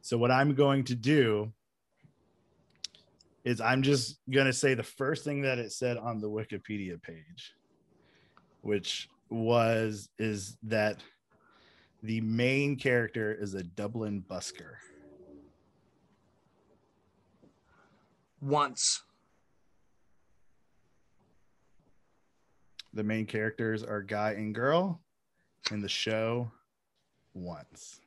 So, 0.00 0.18
what 0.18 0.30
I'm 0.30 0.54
going 0.54 0.84
to 0.84 0.94
do 0.94 1.52
is 3.44 3.60
I'm 3.60 3.82
just 3.82 4.18
going 4.30 4.46
to 4.46 4.52
say 4.52 4.74
the 4.74 4.82
first 4.82 5.24
thing 5.24 5.42
that 5.42 5.58
it 5.58 5.72
said 5.72 5.96
on 5.96 6.20
the 6.20 6.28
Wikipedia 6.28 7.02
page, 7.02 7.54
which 8.60 9.08
was, 9.30 10.08
is 10.18 10.56
that 10.64 10.98
the 12.02 12.20
main 12.20 12.76
character 12.76 13.32
is 13.32 13.54
a 13.54 13.62
Dublin 13.62 14.24
busker. 14.28 14.74
once 18.42 19.02
The 22.92 23.04
main 23.04 23.24
characters 23.24 23.82
are 23.82 24.02
guy 24.02 24.32
and 24.32 24.54
girl 24.54 25.00
in 25.70 25.80
the 25.80 25.88
show 25.88 26.50
once. 27.32 28.01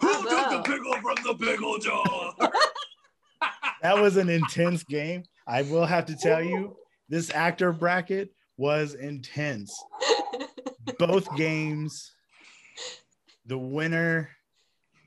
Who 0.00 0.08
took 0.28 0.50
the 0.50 0.62
pickle 0.64 0.92
from 1.00 1.16
the 1.24 1.34
pickle 1.34 1.78
jar 1.78 2.34
That 3.82 3.98
was 4.00 4.16
an 4.16 4.28
intense 4.28 4.84
game. 4.84 5.24
I 5.46 5.62
will 5.62 5.86
have 5.86 6.06
to 6.06 6.14
tell 6.16 6.40
you, 6.42 6.76
this 7.08 7.30
actor 7.34 7.72
bracket 7.72 8.32
was 8.56 8.94
intense. 8.94 9.74
Both 10.98 11.34
games, 11.36 12.12
the 13.46 13.58
winner 13.58 14.30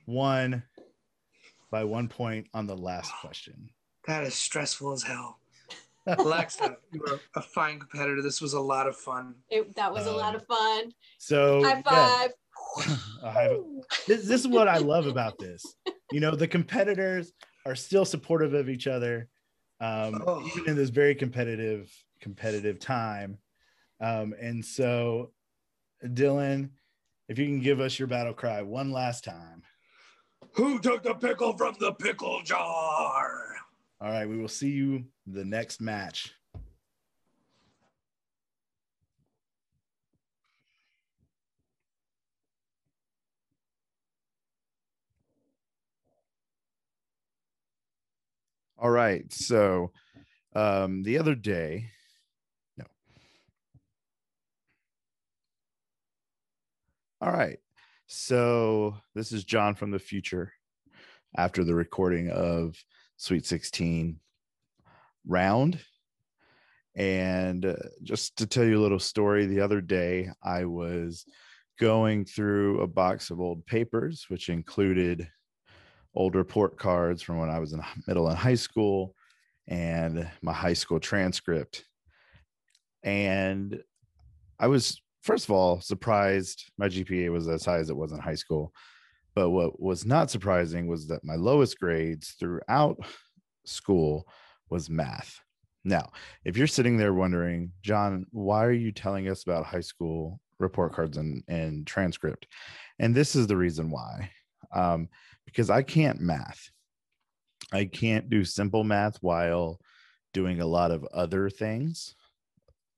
won 0.05 0.63
by 1.71 1.85
one 1.85 2.09
point 2.09 2.47
on 2.53 2.67
the 2.67 2.75
last 2.75 3.11
question. 3.21 3.69
that 4.07 4.23
is 4.23 4.35
stressful 4.35 4.91
as 4.93 5.03
hell 5.03 5.39
alexa 6.07 6.77
you 6.91 6.99
were 7.01 7.19
a 7.35 7.41
fine 7.41 7.79
competitor 7.79 8.21
this 8.21 8.39
was 8.39 8.53
a 8.53 8.59
lot 8.59 8.87
of 8.87 8.95
fun 8.95 9.33
It, 9.49 9.75
that 9.75 9.91
was 9.91 10.05
a 10.05 10.11
lot 10.11 10.35
Um, 10.35 10.41
of 10.41 10.45
fun. 10.47 10.93
So, 11.17 11.63
High 11.63 11.69
yeah, 11.77 11.81
five. 11.81 11.95
a 11.95 12.05
high- 12.07 12.29
this, 14.07 14.27
this 14.27 14.41
is 14.41 14.47
what 14.47 14.67
I 14.67 14.77
love 14.77 15.07
about 15.07 15.37
this. 15.39 15.63
You 16.11 16.19
know, 16.19 16.35
the 16.35 16.47
competitors 16.47 17.31
are 17.65 17.75
still 17.75 18.05
supportive 18.05 18.53
of 18.53 18.69
each 18.69 18.87
other, 18.87 19.27
um, 19.79 20.23
Oh. 20.25 20.45
even 20.47 20.69
in 20.71 20.75
this 20.75 20.89
very 20.89 21.15
competitive, 21.15 21.91
competitive 22.21 22.79
time. 22.79 23.37
Um, 23.99 24.33
and 24.39 24.63
so, 24.63 25.31
Dylan, 26.03 26.69
if 27.27 27.39
you 27.39 27.45
can 27.45 27.61
give 27.61 27.79
us 27.79 27.97
your 27.97 28.07
battle 28.07 28.33
cry 28.33 28.61
one 28.61 28.91
last 28.91 29.23
time. 29.23 29.63
who 30.53 30.79
took 30.79 31.03
the 31.03 31.13
pickle 31.15 31.57
from 31.57 31.75
the 31.79 31.91
pickle 31.93 32.41
jar 32.43 33.55
All 33.99 34.09
right, 34.11 34.27
we 34.29 34.37
will 34.37 34.47
see 34.47 34.69
you 34.69 35.05
the 35.25 35.43
next 35.45 35.81
match. 35.81 36.33
All 48.85 48.91
right, 48.91 49.25
so 49.33 49.91
um, 50.55 51.01
the 51.01 51.17
other 51.17 51.33
day, 51.33 51.89
no. 52.77 52.85
All 57.19 57.31
right, 57.31 57.57
so 58.05 58.95
this 59.15 59.31
is 59.31 59.43
John 59.43 59.73
from 59.73 59.89
the 59.89 59.97
future 59.97 60.53
after 61.35 61.63
the 61.63 61.73
recording 61.73 62.29
of 62.29 62.75
Sweet 63.17 63.47
16 63.47 64.19
round. 65.25 65.79
And 66.95 67.65
uh, 67.65 67.77
just 68.03 68.37
to 68.37 68.45
tell 68.45 68.65
you 68.65 68.77
a 68.77 68.83
little 68.83 68.99
story, 68.99 69.47
the 69.47 69.61
other 69.61 69.81
day 69.81 70.29
I 70.43 70.65
was 70.65 71.25
going 71.79 72.23
through 72.23 72.81
a 72.81 72.87
box 72.87 73.31
of 73.31 73.39
old 73.39 73.65
papers, 73.65 74.27
which 74.27 74.49
included 74.49 75.27
old 76.15 76.35
report 76.35 76.77
cards 76.77 77.21
from 77.21 77.37
when 77.37 77.49
I 77.49 77.59
was 77.59 77.73
in 77.73 77.81
middle 78.07 78.27
and 78.27 78.37
high 78.37 78.55
school 78.55 79.15
and 79.67 80.29
my 80.41 80.53
high 80.53 80.73
school 80.73 80.99
transcript. 80.99 81.85
And 83.03 83.81
I 84.59 84.67
was, 84.67 85.01
first 85.21 85.45
of 85.45 85.51
all, 85.51 85.81
surprised 85.81 86.71
my 86.77 86.87
GPA 86.87 87.31
was 87.31 87.47
as 87.47 87.65
high 87.65 87.77
as 87.77 87.89
it 87.89 87.97
was 87.97 88.11
in 88.11 88.19
high 88.19 88.35
school. 88.35 88.73
But 89.35 89.49
what 89.49 89.81
was 89.81 90.05
not 90.05 90.31
surprising 90.31 90.87
was 90.87 91.07
that 91.07 91.25
my 91.25 91.35
lowest 91.35 91.77
grades 91.79 92.35
throughout 92.39 92.97
school 93.65 94.27
was 94.69 94.89
math. 94.89 95.39
Now, 95.83 96.09
if 96.45 96.57
you're 96.57 96.67
sitting 96.67 96.97
there 96.97 97.13
wondering, 97.13 97.71
John, 97.81 98.25
why 98.31 98.63
are 98.65 98.71
you 98.71 98.91
telling 98.91 99.27
us 99.27 99.43
about 99.43 99.65
high 99.65 99.81
school 99.81 100.39
report 100.57 100.93
cards 100.93 101.17
and, 101.17 101.43
and 101.47 101.85
transcript? 101.85 102.47
And 102.97 103.13
this 103.13 103.35
is 103.35 103.45
the 103.45 103.57
reason 103.57 103.91
why. 103.91 104.31
Um, 104.73 105.09
because 105.45 105.69
I 105.69 105.81
can't 105.81 106.19
math. 106.19 106.69
I 107.71 107.85
can't 107.85 108.29
do 108.29 108.43
simple 108.43 108.83
math 108.83 109.17
while 109.21 109.79
doing 110.33 110.61
a 110.61 110.65
lot 110.65 110.91
of 110.91 111.05
other 111.13 111.49
things, 111.49 112.15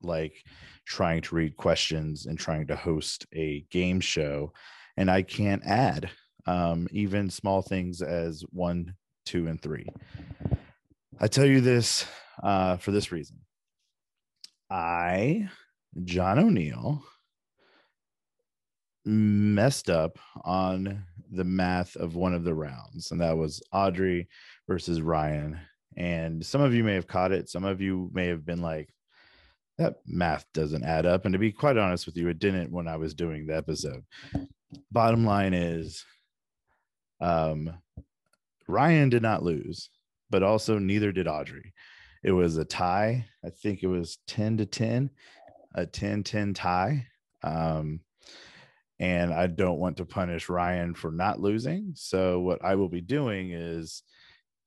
like 0.01 0.33
trying 0.85 1.21
to 1.21 1.35
read 1.35 1.55
questions 1.55 2.25
and 2.25 2.37
trying 2.37 2.67
to 2.67 2.75
host 2.75 3.25
a 3.33 3.65
game 3.71 3.99
show. 3.99 4.51
And 4.97 5.09
I 5.09 5.21
can't 5.21 5.63
add 5.65 6.09
um, 6.47 6.87
even 6.91 7.29
small 7.29 7.61
things 7.61 8.01
as 8.01 8.43
one, 8.51 8.95
two, 9.25 9.47
and 9.47 9.61
three. 9.61 9.87
I 11.19 11.27
tell 11.27 11.45
you 11.45 11.61
this 11.61 12.05
uh, 12.41 12.77
for 12.77 12.91
this 12.91 13.11
reason. 13.11 13.37
I, 14.69 15.49
John 16.03 16.39
O'Neill, 16.39 17.03
messed 19.07 19.89
up 19.89 20.19
on 20.43 21.03
the 21.31 21.43
math 21.43 21.95
of 21.95 22.15
one 22.15 22.33
of 22.33 22.43
the 22.43 22.53
rounds, 22.53 23.11
and 23.11 23.21
that 23.21 23.37
was 23.37 23.61
Audrey 23.71 24.27
versus 24.67 25.01
Ryan. 25.01 25.59
And 25.95 26.45
some 26.45 26.61
of 26.61 26.73
you 26.73 26.83
may 26.83 26.93
have 26.93 27.07
caught 27.07 27.31
it. 27.31 27.49
Some 27.49 27.65
of 27.65 27.81
you 27.81 28.09
may 28.13 28.27
have 28.27 28.45
been 28.45 28.61
like, 28.61 28.93
that 29.77 29.95
math 30.05 30.45
doesn't 30.53 30.83
add 30.83 31.05
up. 31.05 31.25
And 31.25 31.33
to 31.33 31.39
be 31.39 31.51
quite 31.51 31.77
honest 31.77 32.05
with 32.05 32.17
you, 32.17 32.29
it 32.29 32.39
didn't 32.39 32.71
when 32.71 32.87
I 32.87 32.97
was 32.97 33.13
doing 33.13 33.45
the 33.45 33.55
episode. 33.55 34.03
Bottom 34.91 35.25
line 35.25 35.53
is, 35.53 36.03
um, 37.21 37.71
Ryan 38.67 39.09
did 39.09 39.21
not 39.21 39.43
lose, 39.43 39.89
but 40.29 40.43
also 40.43 40.77
neither 40.77 41.11
did 41.11 41.27
Audrey. 41.27 41.73
It 42.23 42.31
was 42.31 42.57
a 42.57 42.65
tie. 42.65 43.25
I 43.45 43.49
think 43.49 43.83
it 43.83 43.87
was 43.87 44.17
10 44.27 44.57
to 44.57 44.65
10, 44.65 45.09
a 45.75 45.85
10 45.85 46.23
10 46.23 46.53
tie. 46.53 47.07
Um, 47.43 48.01
and 48.99 49.33
I 49.33 49.47
don't 49.47 49.79
want 49.79 49.97
to 49.97 50.05
punish 50.05 50.49
Ryan 50.49 50.93
for 50.93 51.11
not 51.11 51.39
losing. 51.39 51.93
So, 51.95 52.39
what 52.39 52.63
I 52.63 52.75
will 52.75 52.89
be 52.89 53.01
doing 53.01 53.51
is 53.51 54.03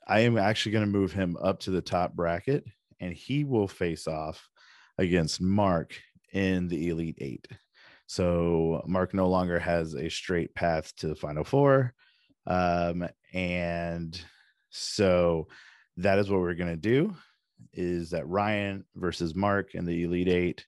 I 0.07 0.21
am 0.21 0.39
actually 0.39 0.73
going 0.73 0.85
to 0.85 0.99
move 0.99 1.13
him 1.13 1.37
up 1.41 1.61
to 1.61 1.71
the 1.71 1.83
top 1.83 2.15
bracket 2.15 2.65
and 3.01 3.13
he 3.13 3.45
will 3.45 3.69
face 3.69 4.07
off 4.07 4.49
against 4.99 5.41
Mark 5.41 5.99
in 6.33 6.69
the 6.69 6.89
Elite 6.89 7.19
Eight. 7.21 7.49
So, 8.07 8.83
Mark 8.87 9.15
no 9.15 9.29
longer 9.29 9.59
has 9.59 9.95
a 9.95 10.09
straight 10.09 10.55
path 10.55 10.95
to 10.97 11.09
the 11.09 11.15
Final 11.17 11.45
Four. 11.45 11.95
Um, 12.47 13.09
and 13.33 14.21
so 14.71 15.49
that 15.97 16.19
is 16.19 16.31
what 16.31 16.41
we're 16.41 16.55
going 16.55 16.71
to 16.71 16.77
do 16.77 17.15
is 17.75 18.11
that 18.11 18.27
Ryan 18.27 18.85
versus 18.97 19.35
Mark 19.35 19.75
in 19.75 19.85
the 19.85 20.05
Elite 20.05 20.29
Eight 20.29 20.67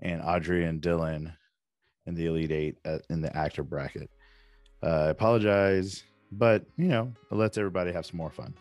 and 0.00 0.22
Audrey 0.22 0.64
and 0.64 0.80
Dylan 0.80 1.34
in 2.06 2.14
the 2.14 2.26
Elite 2.26 2.52
Eight 2.52 2.76
at, 2.84 3.02
in 3.10 3.20
the 3.20 3.34
actor 3.36 3.62
bracket. 3.62 4.10
Uh, 4.82 4.86
I 4.86 5.08
apologize, 5.08 6.04
but 6.32 6.64
you 6.76 6.88
know, 6.88 7.12
lets 7.30 7.58
everybody 7.58 7.92
have 7.92 8.06
some 8.06 8.16
more 8.16 8.30
fun. 8.30 8.54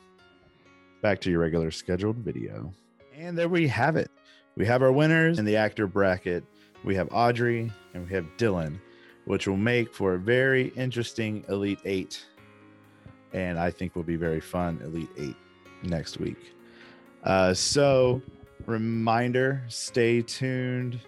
Back 1.02 1.22
to 1.22 1.32
your 1.32 1.40
regular 1.40 1.72
scheduled 1.72 2.18
video. 2.18 2.74
And 3.16 3.38
there 3.38 3.50
we 3.50 3.68
have 3.68 3.96
it. 3.96 4.12
We 4.56 4.66
have 4.66 4.82
our 4.82 4.92
winners 4.92 5.40
in 5.40 5.46
the 5.46 5.56
actor 5.56 5.88
bracket. 5.88 6.44
We 6.84 6.96
have 6.96 7.10
Audrey 7.12 7.72
and 7.94 8.06
we 8.08 8.14
have 8.14 8.26
Dylan, 8.38 8.80
which 9.26 9.48
will 9.48 9.58
make 9.58 9.94
for 9.94 10.16
a 10.16 10.20
very 10.20 10.70
interesting 10.76 11.46
Elite 11.50 11.80
Eight. 11.86 12.26
And 13.34 13.60
I 13.60 13.72
think 13.72 13.96
will 13.96 14.04
be 14.04 14.16
very 14.16 14.42
fun 14.42 14.82
Elite 14.84 15.10
Eight 15.18 15.36
next 15.84 16.20
week. 16.20 16.54
Uh, 17.24 17.54
so, 17.54 18.22
reminder 18.66 19.64
stay 19.68 20.22
tuned. 20.22 21.00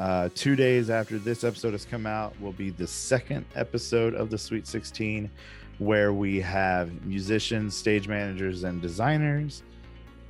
Uh, 0.00 0.30
two 0.34 0.56
days 0.56 0.88
after 0.88 1.18
this 1.18 1.44
episode 1.44 1.72
has 1.72 1.84
come 1.84 2.06
out 2.06 2.32
will 2.40 2.52
be 2.52 2.70
the 2.70 2.86
second 2.86 3.44
episode 3.54 4.14
of 4.14 4.30
the 4.30 4.38
Sweet 4.38 4.66
16, 4.66 5.30
where 5.76 6.14
we 6.14 6.40
have 6.40 7.04
musicians, 7.04 7.76
stage 7.76 8.08
managers, 8.08 8.64
and 8.64 8.80
designers 8.80 9.62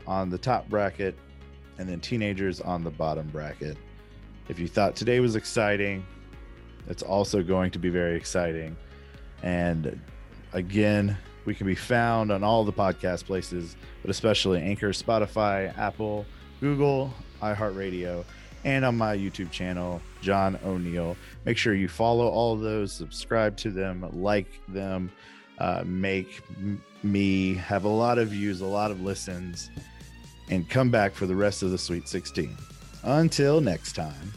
on 0.09 0.29
the 0.29 0.37
top 0.37 0.69
bracket, 0.69 1.17
and 1.79 1.89
then 1.89 2.01
teenagers 2.01 2.61
on 2.61 2.83
the 2.83 2.91
bottom 2.91 3.29
bracket. 3.29 3.77
If 4.49 4.59
you 4.59 4.67
thought 4.67 4.97
today 4.97 5.21
was 5.21 5.37
exciting, 5.37 6.05
it's 6.89 7.05
also 7.05 7.41
going 7.41 7.71
to 7.71 7.79
be 7.79 7.91
very 7.91 8.17
exciting. 8.17 8.77
And 9.45 10.01
again, 10.53 11.17
we 11.45 11.55
can 11.55 11.69
be 11.69 11.77
found 11.77 12.33
on 12.33 12.43
all 12.43 12.65
the 12.65 12.73
podcast 12.73 13.25
places, 13.25 13.77
but 14.03 14.11
especially 14.11 14.61
Anchor, 14.61 14.89
Spotify, 14.89 15.73
Apple, 15.79 16.27
Google, 16.61 17.15
iHeartRadio, 17.41 18.25
and 18.65 18.85
on 18.85 18.97
my 18.97 19.17
YouTube 19.17 19.51
channel, 19.51 20.01
John 20.21 20.59
O'Neill. 20.65 21.17
Make 21.45 21.57
sure 21.57 21.75
you 21.75 21.89
follow 21.89 22.29
all 22.29 22.57
those, 22.57 22.93
subscribe 22.93 23.57
to 23.59 23.71
them, 23.71 24.09
like 24.13 24.61
them, 24.69 25.11
uh, 25.59 25.83
make 25.87 26.43
m- 26.57 26.83
me 27.03 27.55
have 27.55 27.85
a 27.85 27.89
lot 27.89 28.19
of 28.19 28.29
views, 28.29 28.61
a 28.61 28.67
lot 28.67 28.91
of 28.91 29.01
listens, 29.01 29.71
and 30.51 30.69
come 30.69 30.91
back 30.91 31.15
for 31.15 31.27
the 31.27 31.37
rest 31.37 31.63
of 31.63 31.71
the 31.71 31.79
Sweet 31.79 32.09
16. 32.09 32.57
Until 33.03 33.61
next 33.61 33.95
time. 33.95 34.33